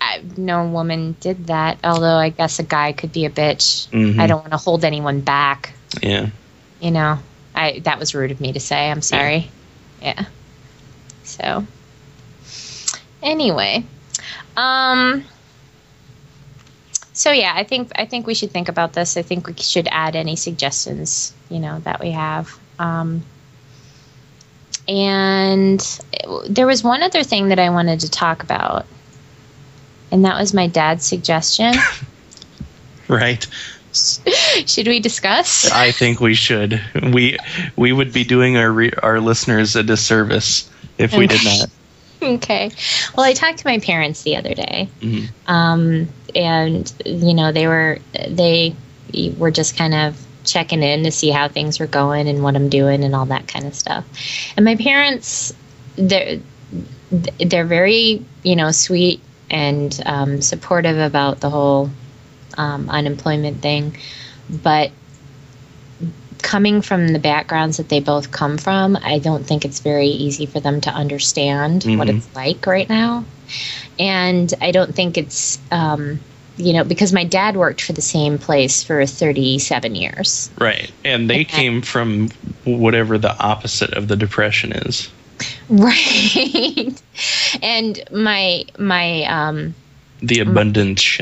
I, 0.00 0.20
no 0.36 0.66
woman 0.66 1.14
did 1.20 1.46
that. 1.46 1.78
Although 1.84 2.16
I 2.16 2.30
guess 2.30 2.58
a 2.58 2.64
guy 2.64 2.92
could 2.92 3.12
be 3.12 3.24
a 3.24 3.30
bitch. 3.30 3.88
Mhm. 3.90 4.18
I 4.18 4.26
don't 4.26 4.40
want 4.40 4.52
to 4.52 4.58
hold 4.58 4.84
anyone 4.84 5.20
back. 5.20 5.72
Yeah. 6.02 6.30
You 6.80 6.90
know, 6.90 7.18
I 7.54 7.80
that 7.84 7.98
was 7.98 8.14
rude 8.14 8.32
of 8.32 8.40
me 8.40 8.52
to 8.52 8.60
say. 8.60 8.90
I'm 8.90 9.02
sorry. 9.02 9.50
Yeah. 10.02 10.24
So 11.24 11.64
anyway, 13.22 13.84
um 14.56 15.24
so 17.12 17.30
yeah, 17.30 17.52
I 17.54 17.62
think 17.62 17.92
I 17.94 18.06
think 18.06 18.26
we 18.26 18.34
should 18.34 18.50
think 18.50 18.68
about 18.68 18.94
this. 18.94 19.16
I 19.16 19.22
think 19.22 19.46
we 19.46 19.54
should 19.54 19.86
add 19.90 20.16
any 20.16 20.34
suggestions, 20.34 21.32
you 21.48 21.60
know, 21.60 21.78
that 21.80 22.00
we 22.00 22.10
have. 22.10 22.58
Um 22.78 23.22
and 24.88 25.80
there 26.48 26.66
was 26.66 26.82
one 26.82 27.02
other 27.02 27.22
thing 27.22 27.48
that 27.48 27.58
I 27.58 27.70
wanted 27.70 28.00
to 28.00 28.10
talk 28.10 28.42
about. 28.42 28.86
And 30.10 30.24
that 30.24 30.38
was 30.38 30.52
my 30.52 30.66
dad's 30.66 31.04
suggestion. 31.06 31.74
Right. 33.08 33.46
should 33.92 34.86
we 34.86 35.00
discuss? 35.00 35.70
I 35.70 35.90
think 35.90 36.20
we 36.20 36.34
should. 36.34 36.80
We 37.12 37.36
we 37.76 37.92
would 37.92 38.12
be 38.12 38.24
doing 38.24 38.56
our 38.56 38.70
re- 38.70 38.92
our 39.02 39.20
listeners 39.20 39.76
a 39.76 39.82
disservice 39.82 40.70
if 40.96 41.14
we 41.14 41.26
did 41.26 41.44
not. 41.44 41.68
okay. 42.22 42.70
Well, 43.14 43.26
I 43.26 43.34
talked 43.34 43.58
to 43.58 43.66
my 43.66 43.80
parents 43.80 44.22
the 44.22 44.36
other 44.36 44.54
day, 44.54 44.88
Mhm. 45.02 45.28
um, 45.46 46.08
and 46.34 46.90
you 47.04 47.34
know 47.34 47.52
they 47.52 47.66
were 47.66 47.98
they 48.28 48.74
were 49.36 49.50
just 49.50 49.76
kind 49.76 49.92
of 49.94 50.16
checking 50.44 50.82
in 50.82 51.04
to 51.04 51.10
see 51.10 51.30
how 51.30 51.48
things 51.48 51.78
were 51.80 51.86
going 51.86 52.28
and 52.28 52.42
what 52.42 52.56
I'm 52.56 52.68
doing 52.68 53.04
and 53.04 53.14
all 53.14 53.26
that 53.26 53.48
kind 53.48 53.66
of 53.66 53.74
stuff. 53.74 54.04
And 54.56 54.64
my 54.64 54.76
parents, 54.76 55.52
they're 55.96 56.40
they're 57.38 57.66
very 57.66 58.24
you 58.42 58.56
know 58.56 58.70
sweet 58.70 59.20
and 59.50 60.00
um, 60.06 60.40
supportive 60.40 60.98
about 60.98 61.40
the 61.40 61.50
whole 61.50 61.90
um, 62.56 62.88
unemployment 62.88 63.60
thing, 63.60 63.96
but 64.50 64.90
coming 66.42 66.82
from 66.82 67.08
the 67.08 67.18
backgrounds 67.18 67.76
that 67.76 67.88
they 67.88 68.00
both 68.00 68.30
come 68.30 68.58
from, 68.58 68.96
I 69.00 69.18
don't 69.18 69.46
think 69.46 69.64
it's 69.64 69.80
very 69.80 70.08
easy 70.08 70.46
for 70.46 70.58
them 70.60 70.80
to 70.82 70.90
understand 70.90 71.84
what 71.84 72.08
Mhm. 72.08 72.16
it's 72.18 72.34
like 72.34 72.66
right 72.66 72.88
now. 72.88 73.24
And 73.98 74.52
I 74.60 74.72
don't 74.72 74.94
think 74.94 75.16
it's, 75.16 75.58
um, 75.70 76.18
you 76.56 76.72
know, 76.72 76.84
because 76.84 77.12
my 77.12 77.24
dad 77.24 77.56
worked 77.56 77.80
for 77.80 77.92
the 77.92 78.02
same 78.02 78.38
place 78.38 78.82
for 78.82 79.04
37 79.06 79.94
years. 79.94 80.50
Right. 80.58 80.90
And 81.04 81.28
they 81.28 81.44
came 81.44 81.82
from 81.82 82.28
whatever 82.64 83.18
the 83.18 83.36
opposite 83.38 83.94
of 83.94 84.08
the 84.08 84.16
depression 84.16 84.72
is. 84.72 85.10
Right. 85.68 87.02
and 87.62 88.02
my, 88.12 88.64
my, 88.78 89.22
um, 89.24 89.74
The 90.20 90.40
abundance. 90.40 91.18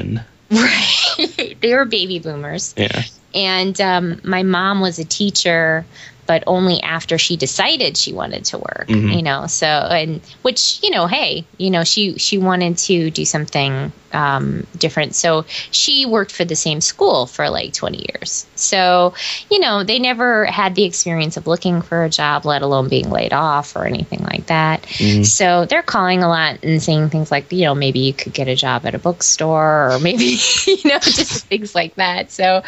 right. 0.51 1.57
they 1.61 1.75
were 1.75 1.85
baby 1.85 2.19
boomers. 2.19 2.75
Yeah. 2.77 3.03
And 3.35 3.81
um, 3.81 4.21
my 4.25 4.43
mom 4.43 4.81
was 4.81 4.99
a 4.99 5.05
teacher, 5.05 5.87
but 6.31 6.45
only 6.47 6.81
after 6.83 7.19
she 7.19 7.37
decided 7.37 7.97
she 7.97 8.13
wanted 8.13 8.45
to 8.45 8.57
work. 8.57 8.87
Mhm. 8.87 9.17
You 9.17 9.21
know, 9.21 9.49
so 9.49 9.67
and 9.67 10.21
which 10.43 10.79
you 10.81 10.91
know, 10.91 11.09
hey, 11.09 11.45
you 11.59 11.71
know, 11.71 11.83
she 11.83 12.19
she 12.19 12.39
wanted 12.39 12.79
to 12.87 13.11
do 13.11 13.25
something 13.25 13.91
um, 14.13 14.65
different. 14.79 15.17
So 15.17 15.45
she 15.73 16.07
worked 16.07 16.31
for 16.31 16.45
the 16.45 16.55
same 16.55 16.81
school 16.81 17.27
for 17.27 17.51
like 17.51 17.73
20 17.73 18.07
years. 18.13 18.47
So 18.55 19.13
you 19.51 19.59
know, 19.59 19.83
they 19.83 19.99
never 19.99 20.45
had 20.45 20.77
the 20.77 20.85
experience 20.85 21.37
of 21.37 21.49
looking 21.49 21.83
for 21.83 22.05
a 22.05 22.09
job, 22.09 22.45
let 22.45 22.63
alone 22.63 22.89
being 22.89 23.11
laid 23.11 23.33
off 23.33 23.75
or 23.75 23.85
anything 23.85 24.23
like 24.23 24.47
that. 24.47 24.83
Mhm. 24.83 25.27
So 25.27 25.67
they're 25.67 25.83
calling 25.83 26.23
a 26.23 26.29
lot 26.29 26.63
and 26.63 26.81
saying 26.81 27.11
things 27.11 27.33
like, 27.33 27.51
you 27.51 27.65
know, 27.65 27.75
maybe 27.75 27.99
you 27.99 28.13
could 28.13 28.35
get 28.35 28.47
a 28.47 28.55
job 28.55 28.87
at 28.87 28.95
a 28.95 29.01
bookstore 29.01 29.91
or 29.91 29.99
maybe, 29.99 30.39
you 30.67 30.85
know, 30.85 31.01
just 31.01 31.47
things 31.47 31.75
like 31.75 31.97
that. 31.97 32.31
So, 32.31 32.63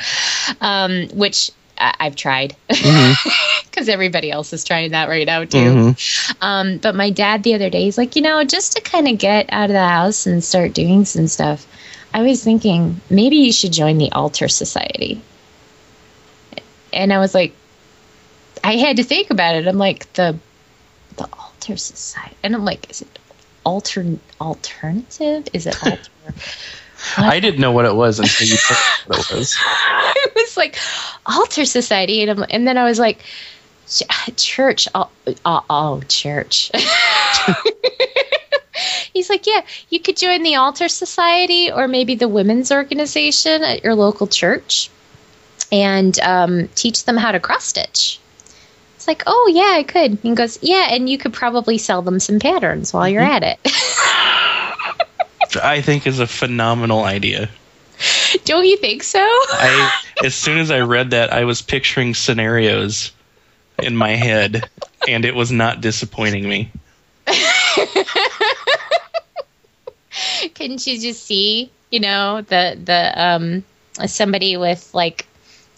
um, 0.61 1.07
which 1.15 1.53
I- 1.83 1.95
I've 2.07 2.17
tried 2.17 2.55
because 2.69 3.89
everybody 3.89 4.31
else 4.31 4.53
is 4.53 4.65
trying 4.65 4.93
that 4.93 5.09
right 5.09 5.27
now 5.27 5.45
too. 5.45 5.57
Mhm. 5.97 6.35
Um, 6.41 6.79
but 6.79 6.95
my 6.95 7.11
dad 7.11 7.43
the 7.43 7.55
other 7.55 7.69
day, 7.71 7.83
he's 7.85 7.99
like, 7.99 8.17
you 8.17 8.23
know, 8.23 8.45
just 8.45 8.73
to 8.77 8.81
kind 8.81 9.09
of 9.09 9.19
get 9.19 9.47
out 9.53 9.71
of 9.71 9.75
the 9.75 9.87
house 9.87 10.27
and 10.27 10.43
start 10.45 10.73
doing 10.75 11.05
some 11.05 11.27
stuff, 11.27 11.67
I 12.15 12.23
was 12.23 12.43
thinking 12.45 13.01
maybe 13.11 13.37
you 13.37 13.53
should 13.53 13.73
join 13.73 13.99
the 13.99 14.13
Altar 14.13 14.49
Society. 14.49 15.21
And 16.93 17.13
I 17.13 17.19
was 17.19 17.35
like, 17.35 17.55
I 18.63 18.77
had 18.77 18.97
to 18.99 19.05
think 19.05 19.31
about 19.31 19.57
it. 19.57 19.67
I'm 19.67 19.79
like, 19.79 20.13
the 20.13 20.39
the 21.17 21.25
Altar 21.33 21.77
Society, 21.77 22.37
and 22.43 22.55
I'm 22.55 22.65
like, 22.65 22.91
is 22.91 23.03
it 23.03 23.09
alter 23.65 24.05
alternative? 24.41 25.49
Is 25.53 25.67
it 25.67 25.77
alter? 25.85 26.11
I 27.17 27.41
didn't 27.41 27.61
know 27.61 27.73
what 27.73 27.85
it 27.85 27.95
was 27.95 28.19
until 28.19 28.47
you 28.47 28.57
told 28.57 28.79
me 28.79 28.85
what 29.07 29.31
it 29.31 29.37
was. 29.37 29.57
I 29.61 30.27
was 30.35 30.57
like, 30.57 30.77
Altar 31.27 31.65
Society, 31.65 32.23
and, 32.23 32.47
and 32.51 32.67
then 32.67 32.79
I 32.79 32.85
was 32.85 32.99
like, 32.99 33.23
ch- 33.89 34.03
church, 34.37 34.89
oh, 34.95 35.11
oh, 35.45 35.65
oh 35.69 36.01
church. 36.09 36.71
He's 39.13 39.29
like, 39.29 39.47
yeah, 39.47 39.61
you 39.91 40.01
could 40.01 40.17
join 40.17 40.43
the 40.43 40.57
Altar 40.57 40.89
Society 40.89 41.71
or 41.71 41.87
maybe 41.87 42.15
the 42.15 42.29
women's 42.29 42.73
organization 42.73 43.63
at 43.63 43.85
your 43.85 43.95
local 43.95 44.27
church 44.27 44.91
and 45.71 46.19
um, 46.21 46.69
teach 46.75 47.05
them 47.05 47.17
how 47.17 47.33
to 47.33 47.41
cross 47.41 47.65
stitch. 47.65 48.19
It's 48.97 49.09
like, 49.09 49.25
oh, 49.27 49.51
yeah, 49.53 49.77
I 49.79 49.83
could. 49.83 50.19
He 50.23 50.35
goes, 50.35 50.59
yeah, 50.63 50.89
and 50.91 51.09
you 51.09 51.19
could 51.19 51.33
probably 51.33 51.77
sell 51.77 52.03
them 52.03 52.21
some 52.21 52.39
patterns 52.39 52.93
while 52.93 53.09
you're 53.09 53.23
at 53.23 53.43
it. 53.43 53.59
I 55.57 55.81
think 55.81 56.07
is 56.07 56.21
a 56.21 56.27
phenomenal 56.27 57.05
idea. 57.05 57.49
Don't 58.45 58.65
you 58.65 58.77
think 58.77 59.03
so? 59.03 59.21
I 59.21 59.93
as 60.25 60.35
soon 60.35 60.59
as 60.59 60.71
I 60.71 60.81
read 60.81 61.11
that, 61.11 61.33
I 61.33 61.45
was 61.45 61.63
picturing 61.63 62.15
scenarios 62.15 63.13
in 63.79 63.97
my 63.97 64.11
head, 64.11 64.69
and 65.09 65.25
it 65.25 65.35
was 65.35 65.53
not 65.53 65.81
disappointing 65.81 66.49
me. 66.49 66.71
Couldn't 70.55 70.87
you 70.87 71.01
just 71.01 71.25
see, 71.25 71.71
you 71.91 72.01
know, 72.01 72.43
the 72.43 72.79
the 72.83 73.21
um 73.21 73.65
somebody 74.07 74.57
with 74.57 74.93
like 74.95 75.27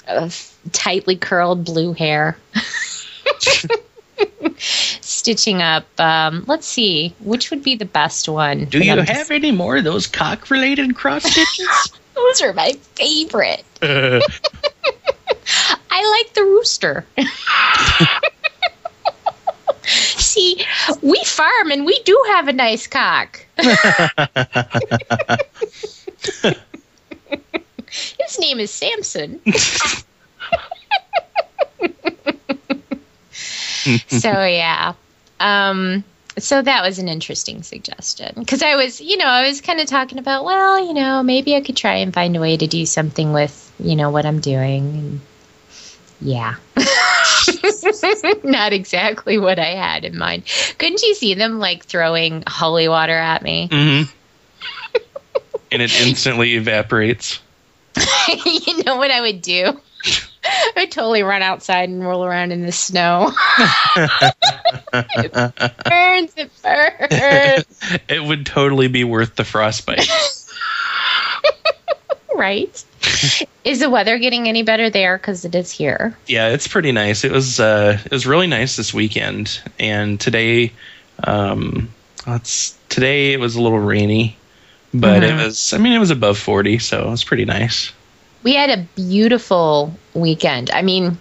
uh, 0.07 0.31
tightly 0.73 1.17
curled 1.17 1.65
blue 1.65 1.93
hair 1.93 2.37
stitching 5.25 5.63
up 5.63 5.87
um 5.99 6.45
let's 6.47 6.67
see 6.67 7.15
which 7.21 7.51
would 7.51 7.63
be 7.63 7.75
the 7.75 7.87
best 7.87 8.29
one 8.29 8.67
Do 8.67 8.81
you 8.81 9.01
have 9.01 9.31
any 9.31 9.53
more 9.53 9.79
of 9.79 9.85
those 9.85 10.07
cock-related 10.07 10.95
cross 10.97 11.25
stitches? 11.25 11.93
Those 12.15 12.43
are 12.43 12.53
my 12.53 12.73
favorite. 12.95 13.65
I 13.83 14.21
like 15.91 16.35
the 16.35 16.43
rooster. 16.43 17.07
See, 19.87 20.63
we 21.01 21.25
farm 21.25 21.71
and 21.71 21.87
we 21.87 21.99
do 22.03 22.23
have 22.29 22.49
a 22.49 22.53
nice 22.53 22.87
cock. 22.87 23.47
His 28.21 28.39
name 28.39 28.61
is 28.61 28.71
Samson. 28.71 29.41
so 34.09 34.45
yeah. 34.45 34.93
Um 35.41 36.05
so 36.39 36.63
that 36.63 36.83
was 36.83 36.99
an 36.99 37.09
interesting 37.09 37.63
suggestion 37.63 38.33
because 38.37 38.63
I 38.63 38.77
was, 38.77 39.01
you 39.01 39.17
know, 39.17 39.27
I 39.27 39.47
was 39.47 39.61
kind 39.61 39.81
of 39.81 39.87
talking 39.87 40.19
about, 40.19 40.45
well, 40.45 40.85
you 40.85 40.93
know, 40.93 41.23
maybe 41.23 41.55
I 41.55 41.61
could 41.61 41.77
try 41.77 41.97
and 41.97 42.13
find 42.13 42.37
a 42.37 42.41
way 42.41 42.57
to 42.57 42.67
do 42.67 42.87
something 42.87 43.33
with, 43.33 43.73
you 43.79 43.95
know, 43.95 44.11
what 44.11 44.27
I'm 44.27 44.41
doing. 44.41 44.89
And 44.89 45.21
yeah. 46.21 46.57
Not 48.45 48.73
exactly 48.73 49.39
what 49.39 49.59
I 49.59 49.75
had 49.75 50.05
in 50.05 50.19
mind. 50.19 50.45
Couldn't 50.79 51.03
you 51.03 51.15
see 51.15 51.35
them 51.35 51.59
like 51.59 51.85
throwing 51.85 52.43
holy 52.47 52.89
water 52.89 53.17
at 53.17 53.43
me? 53.43 53.69
hmm 53.71 54.03
and 55.71 55.83
it 55.83 56.01
instantly 56.01 56.55
evaporates. 56.55 57.41
you 58.29 58.83
know 58.83 58.97
what 58.97 59.11
I 59.11 59.21
would 59.21 59.41
do? 59.41 59.81
I 60.77 60.87
totally 60.87 61.23
run 61.23 61.43
outside 61.43 61.89
and 61.89 62.03
roll 62.05 62.25
around 62.25 62.53
in 62.53 62.63
the 62.63 62.73
snow. 62.73 63.33
it 63.97 65.33
burns, 65.85 66.33
it 66.37 66.51
burns. 66.63 67.81
It 68.09 68.23
would 68.25 68.47
totally 68.47 68.89
be 68.89 69.05
worth 69.05 69.37
the 69.37 69.45
frostbite. 69.45 70.09
right. 72.35 72.85
Is 73.65 73.81
the 73.81 73.91
weather 73.91 74.19
getting 74.19 74.49
any 74.49 74.63
better 74.63 74.91
there? 74.91 75.17
Because 75.19 75.45
it 75.45 75.55
is 75.55 75.71
here. 75.71 76.17
yeah, 76.27 76.49
it's 76.49 76.67
pretty 76.69 76.93
nice. 76.93 77.25
It 77.25 77.33
was 77.33 77.61
uh, 77.61 77.99
it 78.05 78.11
was 78.11 78.27
really 78.27 78.47
nice 78.47 78.77
this 78.77 78.93
weekend, 78.95 79.61
and 79.79 80.19
today, 80.21 80.73
um, 81.25 81.89
it's 82.27 82.77
today 82.89 83.33
it 83.33 83.41
was 83.41 83.57
a 83.57 83.63
little 83.63 83.79
rainy, 83.79 84.37
but 84.95 85.23
it 85.23 85.33
Mhm. 85.33 85.45
was. 85.45 85.73
I 85.75 85.79
mean, 85.79 85.93
it 85.93 85.99
was 85.99 86.11
above 86.11 86.39
forty, 86.39 86.79
so 86.79 87.07
it 87.07 87.11
was 87.11 87.25
pretty 87.25 87.45
nice. 87.45 87.93
We 88.45 88.55
had 88.55 88.71
a 88.71 88.87
beautiful 88.95 89.93
weekend. 90.15 90.71
I 90.71 90.83
mean, 90.83 91.19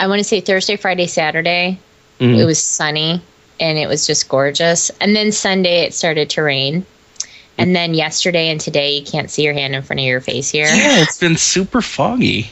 I 0.00 0.06
want 0.08 0.18
to 0.18 0.24
say 0.24 0.40
Thursday, 0.40 0.76
Friday, 0.76 1.06
Saturday. 1.06 1.78
Mhm. 2.20 2.38
It 2.38 2.44
was 2.44 2.60
sunny 2.62 3.22
and 3.60 3.78
it 3.78 3.88
was 3.88 4.06
just 4.06 4.28
gorgeous. 4.28 4.90
And 5.00 5.14
then 5.16 5.32
Sunday 5.32 5.82
it 5.86 5.94
started 5.94 6.28
to 6.30 6.42
rain. 6.42 6.84
And 7.56 7.74
then 7.74 7.94
yesterday 7.94 8.50
and 8.50 8.60
today 8.60 8.96
you 8.98 9.04
can't 9.04 9.30
see 9.30 9.42
your 9.42 9.54
hand 9.54 9.74
in 9.74 9.82
front 9.82 9.98
of 10.00 10.06
your 10.06 10.20
face 10.20 10.48
here. 10.50 10.66
yeah, 10.66 10.98
it's 10.98 11.18
been 11.18 11.36
super 11.36 11.80
foggy. 11.82 12.50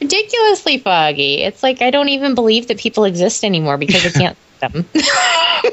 Ridiculously 0.00 0.78
foggy. 0.78 1.42
It's 1.42 1.62
like 1.62 1.82
I 1.82 1.90
don't 1.90 2.08
even 2.08 2.34
believe 2.34 2.68
that 2.68 2.78
people 2.78 3.04
exist 3.04 3.44
anymore 3.44 3.78
because 3.78 4.04
I 4.06 4.10
can't 4.10 4.36
see 4.60 4.68
them. 4.68 4.88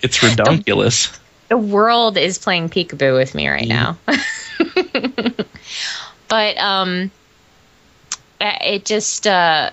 It's 0.00 0.18
redonkulous. 0.18 1.18
the 1.48 1.58
world 1.58 2.16
is 2.16 2.38
playing 2.38 2.68
peekaboo 2.68 3.16
with 3.18 3.34
me 3.34 3.48
right 3.48 3.66
Yeah. 3.66 3.94
now. 4.08 4.14
but 6.28 6.56
um, 6.58 7.10
uh, 8.40 8.58
it 8.60 8.84
just 8.84 9.26
uh, 9.26 9.70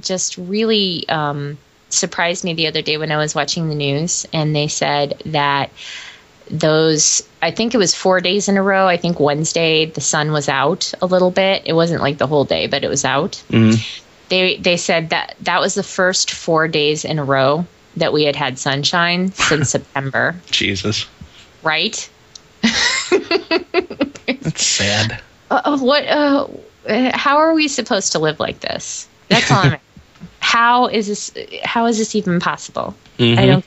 just 0.00 0.36
really 0.38 1.08
um, 1.08 1.58
surprised 1.88 2.44
me 2.44 2.54
the 2.54 2.66
other 2.66 2.82
day 2.82 2.96
when 2.96 3.10
I 3.12 3.16
was 3.16 3.34
watching 3.34 3.68
the 3.68 3.74
news 3.74 4.26
and 4.32 4.54
they 4.54 4.68
said 4.68 5.22
that 5.26 5.70
those 6.50 7.22
I 7.42 7.52
think 7.52 7.74
it 7.74 7.78
was 7.78 7.94
four 7.94 8.20
days 8.20 8.48
in 8.48 8.56
a 8.56 8.62
row. 8.62 8.86
I 8.86 8.96
think 8.96 9.20
Wednesday 9.20 9.86
the 9.86 10.00
sun 10.00 10.32
was 10.32 10.48
out 10.48 10.92
a 11.00 11.06
little 11.06 11.30
bit. 11.30 11.62
It 11.64 11.74
wasn't 11.74 12.02
like 12.02 12.18
the 12.18 12.26
whole 12.26 12.44
day, 12.44 12.66
but 12.66 12.82
it 12.82 12.88
was 12.88 13.04
out. 13.04 13.42
Mhm. 13.50 14.00
They 14.28 14.56
they 14.56 14.76
said 14.76 15.10
that 15.10 15.36
that 15.42 15.60
was 15.60 15.74
the 15.74 15.82
first 15.82 16.30
four 16.32 16.66
days 16.68 17.04
in 17.04 17.18
a 17.18 17.24
row 17.24 17.66
that 17.96 18.12
we 18.12 18.24
had 18.24 18.36
had 18.36 18.58
sunshine 18.58 19.32
since 19.32 19.70
September 19.70 20.34
Jesus, 20.50 21.06
right? 21.62 22.08
that's 23.10 24.66
sad. 24.66 25.20
Uh, 25.50 25.78
what? 25.78 26.06
Uh, 26.06 26.46
how 27.14 27.38
are 27.38 27.54
we 27.54 27.68
supposed 27.68 28.12
to 28.12 28.18
live 28.18 28.40
like 28.40 28.60
this? 28.60 29.08
That's 29.28 29.50
all 29.50 29.60
I'm. 29.60 29.76
how 30.40 30.86
is 30.86 31.06
this? 31.06 31.32
How 31.64 31.86
is 31.86 31.98
this 31.98 32.14
even 32.14 32.40
possible? 32.40 32.94
I 33.36 33.46
Mhm. 33.46 33.46
don't. 33.46 33.64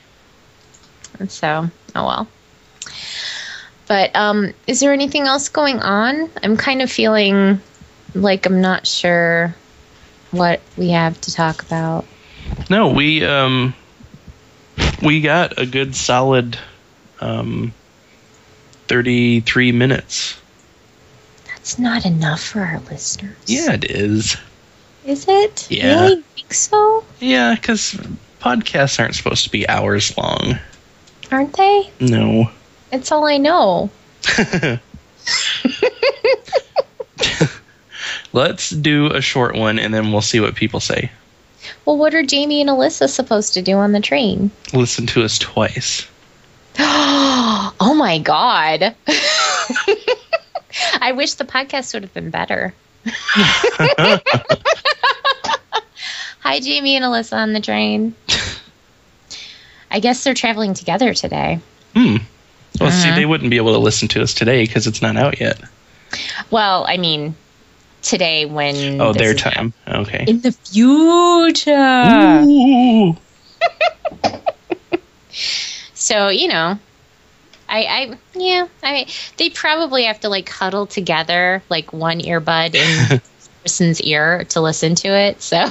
And 1.18 1.30
so, 1.30 1.68
oh 1.94 2.06
well. 2.06 2.28
But 3.86 4.14
um, 4.16 4.52
is 4.66 4.80
there 4.80 4.92
anything 4.92 5.22
else 5.26 5.48
going 5.48 5.80
on? 5.80 6.30
I'm 6.42 6.56
kind 6.56 6.82
of 6.82 6.90
feeling 6.90 7.60
like 8.14 8.46
I'm 8.46 8.60
not 8.60 8.86
sure 8.86 9.54
what 10.30 10.60
we 10.76 10.90
have 10.90 11.20
to 11.22 11.32
talk 11.32 11.62
about. 11.62 12.04
No, 12.70 12.88
we 12.88 13.24
um 13.24 13.74
we 15.02 15.20
got 15.20 15.58
a 15.58 15.66
good 15.66 15.94
solid 15.94 16.58
um 17.20 17.72
33 18.88 19.72
minutes. 19.72 20.38
That's 21.64 21.78
not 21.78 22.04
enough 22.04 22.42
for 22.42 22.60
our 22.60 22.78
listeners. 22.90 23.38
Yeah, 23.46 23.72
it 23.72 23.90
is. 23.90 24.36
Is 25.06 25.24
it? 25.26 25.66
Yeah. 25.70 26.02
Really? 26.02 26.22
Think 26.36 26.52
so? 26.52 27.02
Yeah, 27.20 27.56
cuz 27.56 27.94
podcasts 28.38 29.00
aren't 29.00 29.14
supposed 29.14 29.44
to 29.44 29.50
be 29.50 29.66
hours 29.66 30.14
long. 30.18 30.58
Aren't 31.32 31.56
they? 31.56 31.90
No. 32.00 32.50
That's 32.90 33.10
all 33.10 33.24
I 33.24 33.38
know. 33.38 33.88
Let's 38.34 38.68
do 38.68 39.06
a 39.06 39.22
short 39.22 39.56
one 39.56 39.78
and 39.78 39.94
then 39.94 40.12
we'll 40.12 40.20
see 40.20 40.40
what 40.40 40.56
people 40.56 40.80
say. 40.80 41.10
Well, 41.86 41.96
what 41.96 42.14
are 42.14 42.22
Jamie 42.22 42.60
and 42.60 42.68
Alyssa 42.68 43.08
supposed 43.08 43.54
to 43.54 43.62
do 43.62 43.78
on 43.78 43.92
the 43.92 44.00
train? 44.00 44.50
Listen 44.74 45.06
to 45.06 45.24
us 45.24 45.38
twice. 45.38 46.06
oh 46.78 47.94
my 47.96 48.18
god. 48.18 48.94
I 51.00 51.12
wish 51.12 51.34
the 51.34 51.44
podcast 51.44 51.94
would 51.94 52.02
have 52.02 52.14
been 52.14 52.30
better. 52.30 52.74
Hi, 56.40 56.60
Jamie 56.60 56.96
and 56.96 57.04
Alyssa 57.04 57.36
on 57.36 57.52
the 57.52 57.60
train. 57.60 58.14
I 59.90 60.00
guess 60.00 60.24
they're 60.24 60.34
traveling 60.34 60.74
together 60.74 61.14
today. 61.14 61.60
Hmm. 61.94 62.16
Well, 62.80 62.90
see, 62.90 63.08
Uh-huh. 63.08 63.16
they 63.16 63.24
wouldn't 63.26 63.50
be 63.50 63.56
able 63.56 63.72
to 63.72 63.78
listen 63.78 64.08
to 64.08 64.22
us 64.22 64.34
today 64.34 64.64
because 64.64 64.86
it's 64.86 65.00
not 65.00 65.16
out 65.16 65.40
yet. 65.40 65.58
Well, 66.50 66.84
I 66.88 66.96
mean, 66.96 67.34
today 68.02 68.44
when. 68.46 69.00
Oh, 69.00 69.12
their 69.12 69.34
time. 69.34 69.72
Okay. 69.86 70.24
In 70.26 70.40
the 70.40 70.52
future. 70.52 71.70
So, 75.94 76.28
you 76.28 76.48
know, 76.48 76.78
I, 77.74 77.80
I, 77.82 78.18
yeah, 78.34 78.68
I, 78.84 78.92
mean, 78.92 79.06
they 79.36 79.50
probably 79.50 80.04
have 80.04 80.20
to 80.20 80.28
like 80.28 80.48
huddle 80.48 80.86
together, 80.86 81.60
like 81.68 81.92
one 81.92 82.20
earbud 82.20 82.76
in 82.76 83.20
person's 83.62 84.00
ear 84.00 84.44
to 84.50 84.60
listen 84.60 84.94
to 84.94 85.08
it. 85.08 85.42
So, 85.42 85.66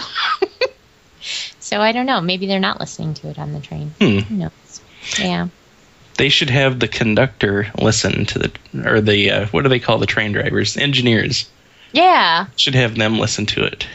so 1.62 1.80
I 1.80 1.94
don't 1.94 2.06
know. 2.06 2.20
Maybe 2.20 2.46
they're 2.46 2.60
not 2.60 2.82
listening 2.82 3.14
to 3.16 3.30
it 3.30 3.40
on 3.40 3.54
the 3.54 3.62
train. 3.62 3.94
Hmm. 4.02 4.18
Who 4.18 4.36
knows? 4.36 4.82
Yeah. 5.18 5.48
They 6.18 6.28
should 6.28 6.50
have 6.50 6.78
the 6.78 6.90
conductor 6.90 7.72
listen 7.80 8.26
to 8.26 8.40
the, 8.40 8.52
or 8.86 9.00
the, 9.00 9.32
uh, 9.32 9.46
what 9.48 9.62
do 9.62 9.70
they 9.70 9.80
call 9.80 9.98
the 9.98 10.06
train 10.06 10.34
drivers? 10.34 10.76
Engineers. 10.76 11.50
Yeah. 11.94 12.48
Should 12.58 12.76
have 12.76 12.98
them 12.98 13.18
listen 13.18 13.46
to 13.46 13.64
it. 13.64 13.88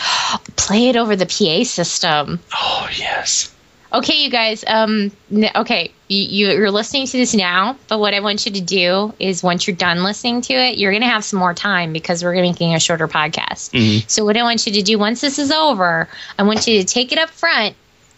Play 0.56 0.88
it 0.88 0.96
over 0.96 1.14
the 1.14 1.26
PA 1.26 1.62
system. 1.62 2.40
Oh, 2.52 2.88
yes. 2.96 3.54
Okay, 3.92 4.22
you 4.22 4.30
guys. 4.30 4.64
Um. 4.66 5.10
Okay, 5.32 5.92
you, 6.08 6.50
you're 6.50 6.70
listening 6.70 7.06
to 7.06 7.16
this 7.16 7.34
now, 7.34 7.76
but 7.88 7.98
what 7.98 8.12
I 8.12 8.20
want 8.20 8.44
you 8.44 8.52
to 8.52 8.60
do 8.60 9.14
is 9.18 9.42
once 9.42 9.66
you're 9.66 9.76
done 9.76 10.02
listening 10.02 10.42
to 10.42 10.54
it, 10.54 10.78
you're 10.78 10.92
gonna 10.92 11.08
have 11.08 11.24
some 11.24 11.38
more 11.38 11.54
time 11.54 11.92
because 11.92 12.22
we're 12.22 12.34
making 12.34 12.74
a 12.74 12.80
shorter 12.80 13.08
podcast. 13.08 13.70
Mhm. 13.70 14.08
So 14.10 14.24
what 14.24 14.36
I 14.36 14.42
want 14.42 14.66
you 14.66 14.72
to 14.74 14.82
do 14.82 14.98
once 14.98 15.20
this 15.20 15.38
is 15.38 15.50
over, 15.50 16.08
I 16.38 16.42
want 16.42 16.66
you 16.66 16.80
to 16.80 16.84
take 16.84 17.12
it 17.12 17.18
up 17.18 17.30
front 17.30 17.76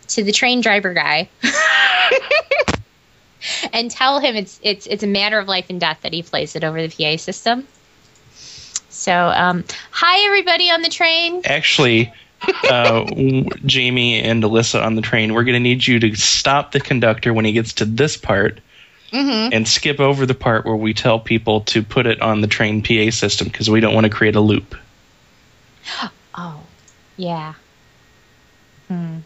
to 0.09 0.25
the 0.25 0.33
train 0.33 0.61
driver 0.61 0.93
guy. 0.93 1.29
and 3.73 3.91
tell 3.91 4.19
him 4.19 4.37
it's 4.37 4.59
it's 4.63 4.87
it's 4.87 5.03
a 5.03 5.07
matter 5.07 5.39
of 5.39 5.49
life 5.49 5.67
and 5.71 5.81
death 5.81 6.01
that 6.03 6.13
he 6.13 6.23
plays 6.23 6.57
it 6.57 6.65
over 6.65 6.87
the 6.87 6.89
PA 6.89 7.17
system. 7.17 7.67
So, 8.89 9.15
um, 9.15 9.65
hi 9.91 10.27
everybody 10.27 10.71
on 10.71 10.83
the 10.83 10.89
train. 10.89 11.43
Actually, 11.45 12.13
uh, 12.71 13.05
Jamie 13.67 14.21
and 14.21 14.43
Alyssa 14.43 14.83
on 14.85 14.95
the 14.95 15.03
train, 15.03 15.35
we're 15.35 15.45
going 15.45 15.55
to 15.55 15.61
need 15.61 15.87
you 15.87 16.01
to 16.01 16.15
stop 16.17 16.73
the 16.73 16.81
conductor 16.81 17.33
when 17.35 17.45
he 17.45 17.53
gets 17.53 17.75
to 17.75 17.85
this 17.85 18.17
part 18.17 18.61
Mm-hmm. 19.13 19.53
and 19.53 19.67
skip 19.67 19.99
over 19.99 20.25
the 20.25 20.37
part 20.37 20.65
where 20.65 20.77
we 20.77 20.95
tell 20.95 21.19
people 21.19 21.63
to 21.63 21.83
put 21.83 22.07
it 22.07 22.23
on 22.23 22.43
the 22.43 22.47
train 22.47 22.81
PA 22.81 23.11
system 23.11 23.49
because 23.49 23.69
we 23.69 23.81
don't 23.81 23.93
want 23.93 24.05
to 24.05 24.11
create 24.11 24.37
a 24.37 24.41
loop. 24.41 24.77
Oh, 26.33 26.61
yeah. 27.17 27.55
Hmm. 28.87 29.19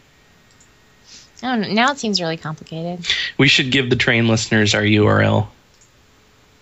I 1.43 1.55
don't 1.55 1.61
know. 1.61 1.67
Now 1.73 1.91
it 1.91 1.99
seems 1.99 2.19
really 2.19 2.35
complicated. 2.35 3.05
We 3.37 3.47
should 3.47 3.71
give 3.71 3.91
the 3.91 3.95
train 3.95 4.27
listeners 4.27 4.73
our 4.73 4.81
URL 4.81 5.49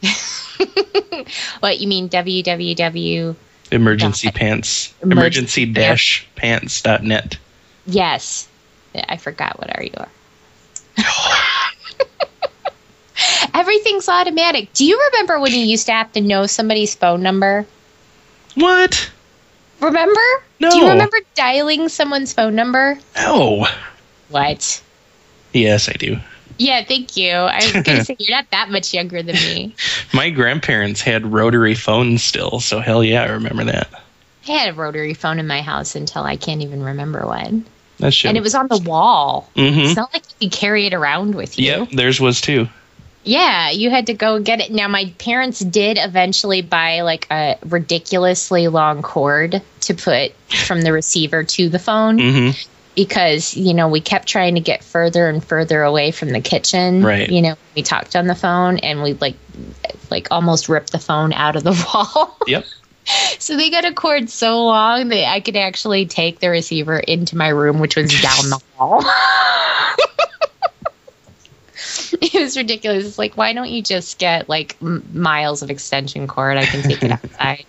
What 1.61 1.79
you 1.79 1.87
mean? 1.87 2.09
www. 2.09 3.35
Emergency 3.71 4.29
pants 4.29 4.93
Emergency 5.01 5.65
dash 5.65 6.27
pants.net. 6.35 7.37
Yes, 7.85 8.47
I 8.95 9.17
forgot 9.17 9.59
what 9.59 9.77
are 9.77 9.83
you 9.83 9.91
are. 9.97 10.09
Everything's 13.53 14.09
automatic. 14.09 14.73
Do 14.73 14.85
you 14.85 14.99
remember 15.11 15.39
when 15.39 15.51
you 15.51 15.59
used 15.59 15.85
to 15.85 15.91
have 15.91 16.11
to 16.13 16.21
know 16.21 16.45
somebody's 16.47 16.95
phone 16.95 17.21
number? 17.21 17.65
What? 18.55 19.11
Remember? 19.79 20.21
No. 20.59 20.69
Do 20.71 20.77
you 20.77 20.89
remember 20.89 21.17
dialing 21.35 21.89
someone's 21.89 22.33
phone 22.33 22.55
number? 22.55 22.97
No. 23.15 23.67
What? 24.29 24.81
Yes, 25.51 25.89
I 25.89 25.93
do. 25.93 26.17
Yeah, 26.57 26.83
thank 26.83 27.17
you. 27.17 27.31
I 27.31 27.57
was 27.57 27.83
gonna 27.83 28.05
say 28.05 28.15
you're 28.19 28.35
not 28.35 28.49
that 28.51 28.69
much 28.69 28.93
younger 28.93 29.23
than 29.23 29.35
me. 29.35 29.75
My 30.13 30.29
grandparents 30.29 31.01
had 31.01 31.25
rotary 31.31 31.75
phones 31.75 32.23
still, 32.23 32.59
so 32.59 32.79
hell 32.79 33.03
yeah, 33.03 33.23
I 33.23 33.29
remember 33.29 33.63
that. 33.65 33.89
I 34.47 34.51
had 34.51 34.69
a 34.69 34.73
rotary 34.73 35.13
phone 35.13 35.39
in 35.39 35.47
my 35.47 35.61
house 35.61 35.95
until 35.95 36.23
I 36.23 36.35
can't 36.35 36.61
even 36.61 36.83
remember 36.83 37.25
when. 37.25 37.65
That's 37.99 38.15
shit. 38.15 38.29
And 38.29 38.37
it 38.37 38.41
was 38.41 38.55
on 38.55 38.67
the 38.67 38.79
wall. 38.79 39.49
Mm-hmm. 39.55 39.79
It's 39.79 39.95
not 39.95 40.13
like 40.13 40.23
you 40.39 40.49
could 40.49 40.57
carry 40.57 40.85
it 40.85 40.93
around 40.93 41.35
with 41.35 41.57
you. 41.57 41.65
Yep, 41.65 41.91
theirs 41.91 42.19
was 42.19 42.41
too. 42.41 42.67
Yeah, 43.23 43.69
you 43.69 43.89
had 43.89 44.07
to 44.07 44.13
go 44.13 44.41
get 44.41 44.59
it. 44.59 44.71
Now, 44.71 44.89
my 44.89 45.13
parents 45.17 45.59
did 45.59 45.97
eventually 45.97 46.61
buy 46.61 47.01
like 47.01 47.25
a 47.31 47.57
ridiculously 47.65 48.67
long 48.67 49.01
cord 49.01 49.61
to 49.81 49.93
put 49.93 50.33
from 50.65 50.81
the 50.81 50.91
receiver 50.91 51.43
to 51.43 51.69
the 51.69 51.79
phone 51.79 52.19
hmm 52.19 52.49
because, 52.95 53.55
you 53.55 53.73
know, 53.73 53.87
we 53.87 54.01
kept 54.01 54.27
trying 54.27 54.55
to 54.55 54.61
get 54.61 54.83
further 54.83 55.29
and 55.29 55.43
further 55.43 55.81
away 55.81 56.11
from 56.11 56.29
the 56.29 56.41
kitchen. 56.41 57.03
Right. 57.03 57.29
You 57.29 57.41
know, 57.41 57.55
we 57.75 57.81
talked 57.83 58.15
on 58.15 58.27
the 58.27 58.35
phone 58.35 58.79
and 58.79 59.01
we 59.03 59.13
like, 59.13 59.35
like 60.09 60.27
almost 60.31 60.69
ripped 60.69 60.91
the 60.91 60.99
phone 60.99 61.33
out 61.33 61.55
of 61.55 61.63
the 61.63 61.71
wall. 61.93 62.37
Yep. 62.47 62.65
So 63.39 63.57
they 63.57 63.69
got 63.69 63.85
a 63.85 63.93
cord 63.93 64.29
so 64.29 64.65
long 64.65 65.09
that 65.09 65.29
I 65.29 65.41
could 65.41 65.57
actually 65.57 66.05
take 66.05 66.39
the 66.39 66.49
receiver 66.49 66.97
into 66.97 67.35
my 67.35 67.49
room, 67.49 67.79
which 67.79 67.95
was 67.95 68.09
down 68.21 68.49
the 68.49 68.61
hall. 68.77 69.03
it 72.33 72.41
was 72.41 72.55
ridiculous. 72.57 73.05
It's 73.05 73.17
like, 73.17 73.35
why 73.35 73.53
don't 73.53 73.69
you 73.69 73.81
just 73.81 74.17
get 74.19 74.47
like 74.49 74.75
m- 74.81 75.05
miles 75.13 75.61
of 75.61 75.69
extension 75.69 76.27
cord? 76.27 76.57
I 76.57 76.65
can 76.65 76.81
take 76.83 77.03
it 77.03 77.11
outside. 77.23 77.65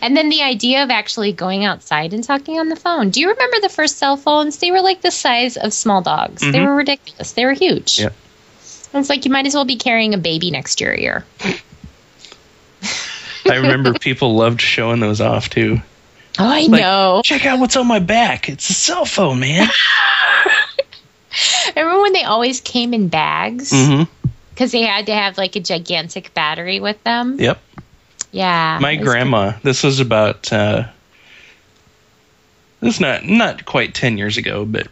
And 0.00 0.16
then 0.16 0.28
the 0.30 0.42
idea 0.42 0.82
of 0.82 0.90
actually 0.90 1.32
going 1.32 1.64
outside 1.64 2.14
and 2.14 2.24
talking 2.24 2.58
on 2.58 2.68
the 2.68 2.76
phone. 2.76 3.10
Do 3.10 3.20
you 3.20 3.28
remember 3.30 3.58
the 3.60 3.68
first 3.68 3.98
cell 3.98 4.16
phones? 4.16 4.56
They 4.58 4.70
were 4.70 4.80
like 4.80 5.02
the 5.02 5.10
size 5.10 5.56
of 5.56 5.72
small 5.72 6.00
dogs. 6.02 6.40
They 6.42 6.52
Mhm. 6.58 6.66
were 6.66 6.74
ridiculous. 6.76 7.32
They 7.32 7.44
were 7.44 7.52
huge. 7.52 8.00
Yep. 8.00 8.14
It's 8.94 9.08
like 9.10 9.24
you 9.24 9.30
might 9.30 9.46
as 9.46 9.54
well 9.54 9.64
be 9.66 9.76
carrying 9.76 10.14
a 10.14 10.18
baby 10.18 10.50
next 10.50 10.76
to 10.76 10.84
your 10.84 10.94
ear. 10.94 11.24
I 13.46 13.56
remember 13.56 13.94
people 13.94 14.34
loved 14.34 14.60
showing 14.60 15.00
those 15.00 15.20
off 15.20 15.50
too. 15.50 15.80
Oh, 16.38 16.44
I 16.46 16.60
Like- 16.62 16.80
know. 16.80 17.20
Check 17.24 17.44
out 17.44 17.58
what's 17.58 17.76
on 17.76 17.86
my 17.88 17.98
back. 17.98 18.48
It's 18.48 18.70
a 18.70 18.72
cell 18.72 19.04
phone, 19.04 19.40
man. 19.40 19.68
I 21.76 21.80
remember 21.80 22.02
when 22.02 22.12
they 22.12 22.24
always 22.24 22.60
came 22.60 22.92
in 22.94 23.08
bags. 23.08 23.70
because 24.50 24.72
they 24.72 24.82
had 24.82 25.06
to 25.06 25.14
have 25.14 25.38
like 25.38 25.56
a 25.56 25.60
gigantic 25.60 26.34
battery 26.34 26.80
with 26.80 27.02
them. 27.04 27.40
Yep. 27.40 27.60
Yeah. 28.32 28.78
My 28.80 28.96
grandma. 28.96 29.52
This 29.62 29.82
was 29.82 30.00
about. 30.00 30.52
Uh, 30.52 30.84
this 32.80 32.94
is 32.94 33.00
not 33.00 33.24
not 33.26 33.64
quite 33.64 33.94
ten 33.94 34.16
years 34.18 34.36
ago, 34.36 34.64
but 34.64 34.88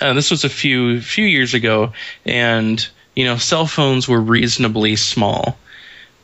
uh, 0.00 0.12
this 0.14 0.30
was 0.30 0.44
a 0.44 0.48
few 0.48 1.00
few 1.00 1.24
years 1.26 1.54
ago, 1.54 1.92
and 2.24 2.86
you 3.14 3.24
know, 3.24 3.36
cell 3.36 3.66
phones 3.66 4.08
were 4.08 4.20
reasonably 4.20 4.96
small. 4.96 5.58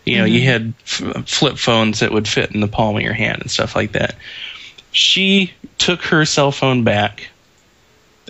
You 0.05 0.19
know, 0.19 0.25
you 0.25 0.41
Mhm. 0.41 0.45
had 0.45 0.75
f- 0.85 1.29
flip 1.29 1.57
phones 1.59 2.01
that 2.01 2.13
would 2.13 2.29
fit 2.29 2.53
in 2.53 2.61
the 2.61 2.69
palm 2.69 2.97
of 2.97 3.03
your 3.03 3.15
hand 3.15 3.41
and 3.43 3.51
stuff 3.51 3.75
like 3.75 3.93
that. 3.93 4.15
She 4.93 5.53
took 5.79 6.03
her 6.03 6.25
cell 6.25 6.53
phone 6.53 6.85
back 6.85 7.29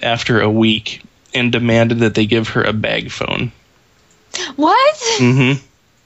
after 0.02 0.40
a 0.40 0.50
week 0.50 1.02
and 1.34 1.50
demanded 1.52 1.98
that 2.00 2.14
they 2.14 2.26
give 2.26 2.48
her 2.50 2.62
a 2.62 2.72
bag 2.72 3.10
phone. 3.10 3.52
What? 4.56 4.96
hmm 5.18 5.52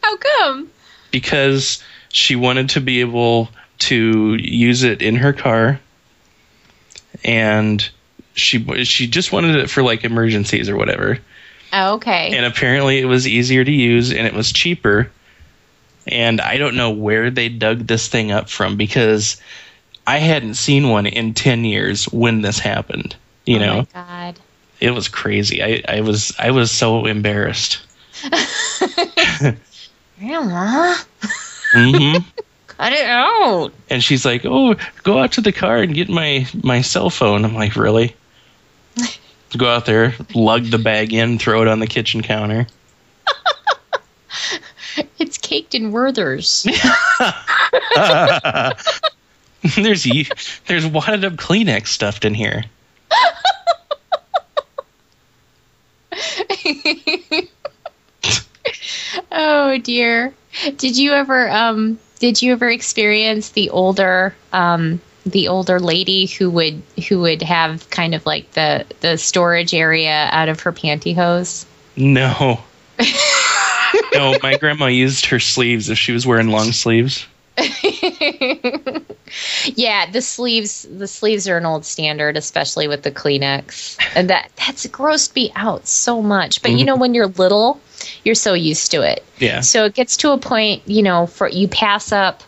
How 0.02 0.16
come? 0.16 0.70
because 1.10 1.82
she 2.10 2.36
wanted 2.36 2.68
to 2.70 2.80
be 2.82 3.00
able 3.00 3.48
to 3.78 4.34
use 4.34 4.82
it 4.82 5.00
in 5.00 5.16
her 5.16 5.32
car 5.32 5.80
and 7.24 7.88
she 8.34 8.84
she 8.84 9.06
just 9.06 9.32
wanted 9.32 9.56
it 9.56 9.70
for 9.70 9.82
like 9.82 10.04
emergencies 10.04 10.68
or 10.68 10.76
whatever 10.76 11.18
Oh, 11.72 11.94
okay. 11.94 12.36
and 12.36 12.46
apparently 12.46 12.98
it 12.98 13.04
was 13.06 13.26
easier 13.26 13.64
to 13.64 13.70
use 13.72 14.12
and 14.12 14.26
it 14.26 14.34
was 14.34 14.52
cheaper 14.52 15.10
and 16.06 16.40
I 16.40 16.56
don't 16.58 16.76
know 16.76 16.90
where 16.90 17.30
they 17.30 17.48
dug 17.48 17.86
this 17.86 18.08
thing 18.08 18.30
up 18.32 18.48
from 18.48 18.76
because 18.76 19.40
I 20.06 20.18
hadn't 20.18 20.54
seen 20.54 20.88
one 20.88 21.06
in 21.06 21.34
10 21.34 21.64
years 21.64 22.04
when 22.06 22.40
this 22.42 22.58
happened 22.58 23.16
you 23.48 23.56
oh 23.56 23.60
know 23.60 23.76
my 23.76 23.86
god. 23.94 24.40
it 24.80 24.90
was 24.90 25.08
crazy 25.08 25.62
I, 25.62 25.82
I 25.88 26.00
was 26.02 26.32
I 26.38 26.50
was 26.50 26.70
so 26.70 27.06
embarrassed 27.06 27.80
Grandma, 30.18 30.94
hmm 31.72 32.16
cut 32.66 32.92
it 32.92 33.06
out. 33.06 33.72
and 33.88 34.02
she's 34.02 34.24
like, 34.24 34.42
"Oh, 34.44 34.74
go 35.04 35.18
out 35.18 35.32
to 35.32 35.40
the 35.40 35.52
car 35.52 35.78
and 35.78 35.94
get 35.94 36.08
my 36.08 36.46
my 36.64 36.80
cell 36.80 37.10
phone." 37.10 37.44
I'm 37.44 37.54
like, 37.54 37.76
"Really?" 37.76 38.16
go 39.56 39.68
out 39.68 39.86
there, 39.86 40.14
lug 40.34 40.64
the 40.64 40.78
bag 40.78 41.12
in, 41.14 41.38
throw 41.38 41.62
it 41.62 41.68
on 41.68 41.78
the 41.78 41.86
kitchen 41.86 42.22
counter. 42.22 42.66
It's 45.20 45.38
caked 45.38 45.74
in 45.76 45.92
Werther's. 45.92 46.66
there's 49.76 50.04
there's 50.66 50.86
wadded 50.86 51.24
up 51.24 51.34
Kleenex 51.34 51.86
stuffed 51.88 52.24
in 52.24 52.34
here. 52.34 52.64
oh 59.32 59.78
dear. 59.78 60.34
Did 60.76 60.96
you 60.96 61.12
ever 61.12 61.50
um 61.50 61.98
did 62.18 62.42
you 62.42 62.52
ever 62.52 62.68
experience 62.68 63.50
the 63.50 63.70
older 63.70 64.34
um 64.52 65.00
the 65.24 65.48
older 65.48 65.78
lady 65.78 66.26
who 66.26 66.50
would 66.50 66.82
who 67.08 67.20
would 67.20 67.42
have 67.42 67.88
kind 67.90 68.14
of 68.14 68.24
like 68.26 68.50
the 68.52 68.86
the 69.00 69.18
storage 69.18 69.74
area 69.74 70.28
out 70.32 70.48
of 70.48 70.60
her 70.60 70.72
pantyhose? 70.72 71.64
No. 71.96 72.60
no, 74.14 74.36
my 74.42 74.56
grandma 74.56 74.86
used 74.86 75.26
her 75.26 75.40
sleeves 75.40 75.88
if 75.88 75.98
she 75.98 76.12
was 76.12 76.26
wearing 76.26 76.48
long 76.48 76.72
sleeves. 76.72 77.26
yeah, 79.74 80.10
the 80.10 80.22
sleeves 80.22 80.82
the 80.90 81.06
sleeves 81.06 81.48
are 81.48 81.58
an 81.58 81.66
old 81.66 81.84
standard, 81.84 82.36
especially 82.36 82.88
with 82.88 83.02
the 83.02 83.10
Kleenex. 83.10 83.98
And 84.14 84.30
that 84.30 84.50
that's 84.56 84.86
grossed 84.86 85.34
me 85.34 85.52
out 85.54 85.86
so 85.86 86.22
much. 86.22 86.62
But 86.62 86.72
you 86.72 86.84
know, 86.84 86.94
mm-hmm. 86.94 87.00
when 87.00 87.14
you're 87.14 87.26
little, 87.26 87.80
you're 88.24 88.34
so 88.34 88.54
used 88.54 88.90
to 88.92 89.02
it. 89.02 89.24
Yeah. 89.38 89.60
So 89.60 89.84
it 89.84 89.94
gets 89.94 90.16
to 90.18 90.32
a 90.32 90.38
point, 90.38 90.82
you 90.86 91.02
know, 91.02 91.26
for 91.26 91.48
you 91.48 91.68
pass 91.68 92.12
up 92.12 92.42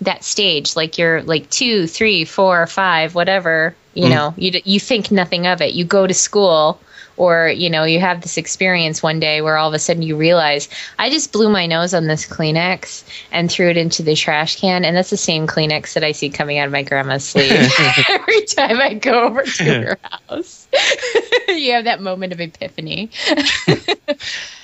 that 0.00 0.24
stage, 0.24 0.76
like 0.76 0.98
you're 0.98 1.22
like 1.22 1.50
two, 1.50 1.86
three, 1.86 2.24
four, 2.24 2.66
five, 2.66 3.14
whatever. 3.14 3.74
You 3.94 4.04
mm-hmm. 4.04 4.12
know, 4.12 4.34
you 4.36 4.60
you 4.64 4.80
think 4.80 5.10
nothing 5.10 5.46
of 5.46 5.60
it. 5.60 5.74
You 5.74 5.84
go 5.84 6.06
to 6.06 6.14
school, 6.14 6.80
or 7.16 7.48
you 7.48 7.70
know, 7.70 7.84
you 7.84 8.00
have 8.00 8.20
this 8.20 8.36
experience 8.36 9.02
one 9.02 9.20
day 9.20 9.40
where 9.40 9.56
all 9.56 9.68
of 9.68 9.74
a 9.74 9.78
sudden 9.78 10.02
you 10.02 10.16
realize 10.16 10.68
I 10.98 11.10
just 11.10 11.32
blew 11.32 11.48
my 11.48 11.66
nose 11.66 11.94
on 11.94 12.06
this 12.06 12.26
Kleenex 12.26 13.04
and 13.30 13.50
threw 13.50 13.68
it 13.68 13.76
into 13.76 14.02
the 14.02 14.14
trash 14.14 14.60
can, 14.60 14.84
and 14.84 14.96
that's 14.96 15.10
the 15.10 15.16
same 15.16 15.46
Kleenex 15.46 15.94
that 15.94 16.04
I 16.04 16.12
see 16.12 16.30
coming 16.30 16.58
out 16.58 16.66
of 16.66 16.72
my 16.72 16.82
grandma's 16.82 17.24
sleeve 17.24 17.52
every 18.08 18.44
time 18.46 18.80
I 18.80 18.94
go 18.94 19.24
over 19.24 19.42
to 19.42 19.64
her 19.82 19.98
house. 20.28 20.66
you 21.48 21.72
have 21.72 21.84
that 21.84 22.00
moment 22.00 22.32
of 22.32 22.40
epiphany. 22.40 23.10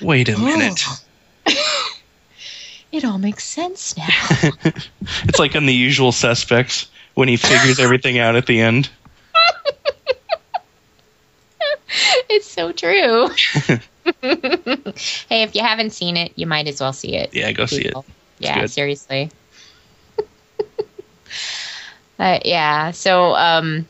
Wait 0.01 0.29
a 0.29 0.37
minute. 0.37 0.81
It 2.91 3.05
all 3.05 3.19
makes 3.19 3.45
sense 3.45 3.95
now. 3.95 4.51
It's 5.23 5.39
like 5.39 5.55
on 5.55 5.65
the 5.65 5.73
usual 5.73 6.11
suspects 6.11 6.87
when 7.13 7.29
he 7.29 7.37
figures 7.37 7.79
everything 7.79 8.19
out 8.19 8.35
at 8.35 8.47
the 8.47 8.59
end. 8.59 8.89
it's 12.29 12.49
so 12.49 12.71
true. 12.71 13.29
hey, 14.21 15.43
if 15.43 15.55
you 15.55 15.61
haven't 15.61 15.91
seen 15.91 16.17
it, 16.17 16.33
you 16.35 16.47
might 16.47 16.67
as 16.67 16.79
well 16.79 16.93
see 16.93 17.15
it. 17.15 17.33
Yeah, 17.33 17.51
go 17.51 17.65
see 17.65 17.77
it. 17.77 17.83
people. 17.85 18.05
Yeah, 18.39 18.61
good. 18.61 18.71
seriously. 18.71 19.29
uh, 22.19 22.39
yeah, 22.43 22.91
so 22.91 23.35
um, 23.35 23.87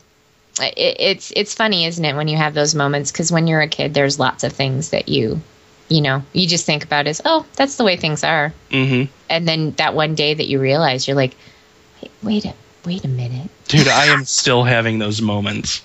it, 0.59 0.97
it's 0.99 1.31
it's 1.35 1.53
funny, 1.53 1.85
isn't 1.85 2.03
it, 2.03 2.15
when 2.15 2.27
you 2.27 2.37
have 2.37 2.53
those 2.53 2.75
moments? 2.75 3.11
Because 3.11 3.31
when 3.31 3.47
you're 3.47 3.61
a 3.61 3.67
kid, 3.67 3.93
there's 3.93 4.19
lots 4.19 4.43
of 4.43 4.51
things 4.51 4.89
that 4.89 5.07
you, 5.07 5.39
you 5.87 6.01
know, 6.01 6.23
you 6.33 6.47
just 6.47 6.65
think 6.65 6.83
about 6.83 7.07
as, 7.07 7.21
oh, 7.23 7.45
that's 7.55 7.77
the 7.77 7.83
way 7.83 7.95
things 7.95 8.23
are. 8.23 8.53
hmm 8.69 9.03
And 9.29 9.47
then 9.47 9.71
that 9.71 9.93
one 9.93 10.15
day 10.15 10.33
that 10.33 10.47
you 10.47 10.59
realize, 10.59 11.07
you're 11.07 11.15
like, 11.15 11.35
wait, 12.01 12.11
wait 12.23 12.45
a 12.45 12.53
wait 12.85 13.05
a 13.05 13.07
minute. 13.07 13.49
Dude, 13.67 13.87
I 13.87 14.07
am 14.07 14.25
still 14.25 14.63
having 14.63 14.99
those 14.99 15.21
moments. 15.21 15.83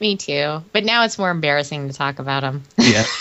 Me 0.00 0.16
too. 0.16 0.62
But 0.72 0.84
now 0.84 1.04
it's 1.04 1.18
more 1.18 1.30
embarrassing 1.30 1.88
to 1.88 1.94
talk 1.94 2.18
about 2.18 2.40
them. 2.42 2.62
Yeah. 2.78 3.04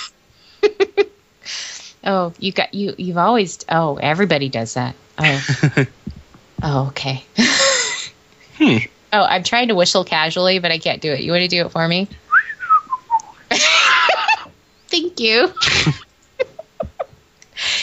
Oh, 2.07 2.33
you 2.37 2.51
got 2.51 2.71
you. 2.75 2.93
You've 2.99 3.17
always. 3.17 3.65
Oh, 3.67 3.95
everybody 3.95 4.47
does 4.47 4.75
that. 4.75 4.93
Oh. 5.17 5.85
oh, 6.63 6.87
okay. 6.89 7.23
Hmm. 8.57 8.77
Oh, 9.11 9.21
I'm 9.23 9.43
trying 9.43 9.67
to 9.67 9.75
whistle 9.75 10.05
casually, 10.05 10.59
but 10.59 10.71
I 10.71 10.77
can't 10.77 11.01
do 11.01 11.11
it. 11.11 11.19
You 11.19 11.31
want 11.33 11.41
to 11.41 11.49
do 11.49 11.65
it 11.65 11.71
for 11.73 11.85
me? 11.85 12.07
Thank 14.87 15.19
you. 15.19 15.51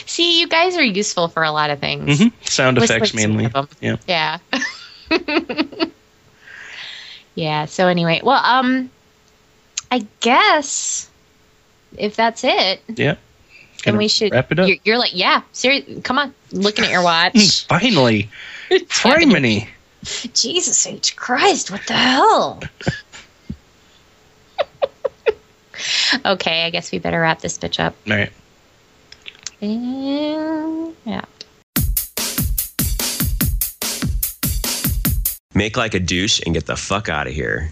See, 0.07 0.41
you 0.41 0.49
guys 0.49 0.77
are 0.79 0.83
useful 0.83 1.29
for 1.29 1.43
a 1.43 1.51
lot 1.51 1.69
of 1.69 1.79
things. 1.81 2.21
hmm 2.23 2.29
Sound 2.43 2.79
effects 2.79 3.13
mainly. 3.13 3.49
one 3.49 3.53
of 3.55 3.69
'em. 3.83 3.99
Yeah. 4.07 4.39
Yeah. 5.11 5.85
Yeah. 7.35 7.67
So 7.67 7.89
anyway, 7.89 8.21
well, 8.23 8.43
um, 8.43 8.91
I 9.91 10.07
guess 10.21 11.11
if 11.97 12.17
that's 12.17 12.45
it, 12.45 12.83
Yeah. 12.89 13.17
then 13.85 13.97
we 13.97 14.09
should 14.09 14.33
wrap 14.33 14.51
it 14.53 14.59
up. 14.59 14.69
You're, 14.69 14.79
you're 14.85 14.99
like, 14.99 15.15
yeah, 15.15 15.43
seriously. 15.53 16.01
Come 16.03 16.19
on, 16.19 16.35
looking 16.53 16.85
at 16.85 16.91
your 16.91 17.03
watch. 17.03 17.67
Finally. 17.69 18.31
Criminy. 18.71 19.69
Jesus 20.33 20.87
H 20.87 21.15
Christ, 21.15 21.71
what 21.71 21.87
the 21.87 21.93
hell? 21.93 22.61
okay, 26.25 26.65
I 26.65 26.71
guess 26.71 26.91
we 26.91 26.99
better 26.99 27.21
wrap 27.21 27.41
this 27.41 27.59
bitch 27.59 27.79
up. 27.79 27.95
All 28.09 28.17
right. 28.17 28.33
And, 29.61 30.95
yeah. 31.05 31.23
Make 35.55 35.77
like 35.77 35.95
a 35.95 36.01
douche 36.01 36.41
and 36.45 36.55
get 36.55 36.67
the 36.67 36.77
fuck 36.77 37.09
out 37.09 37.27
of 37.27 37.35
here. 37.35 37.71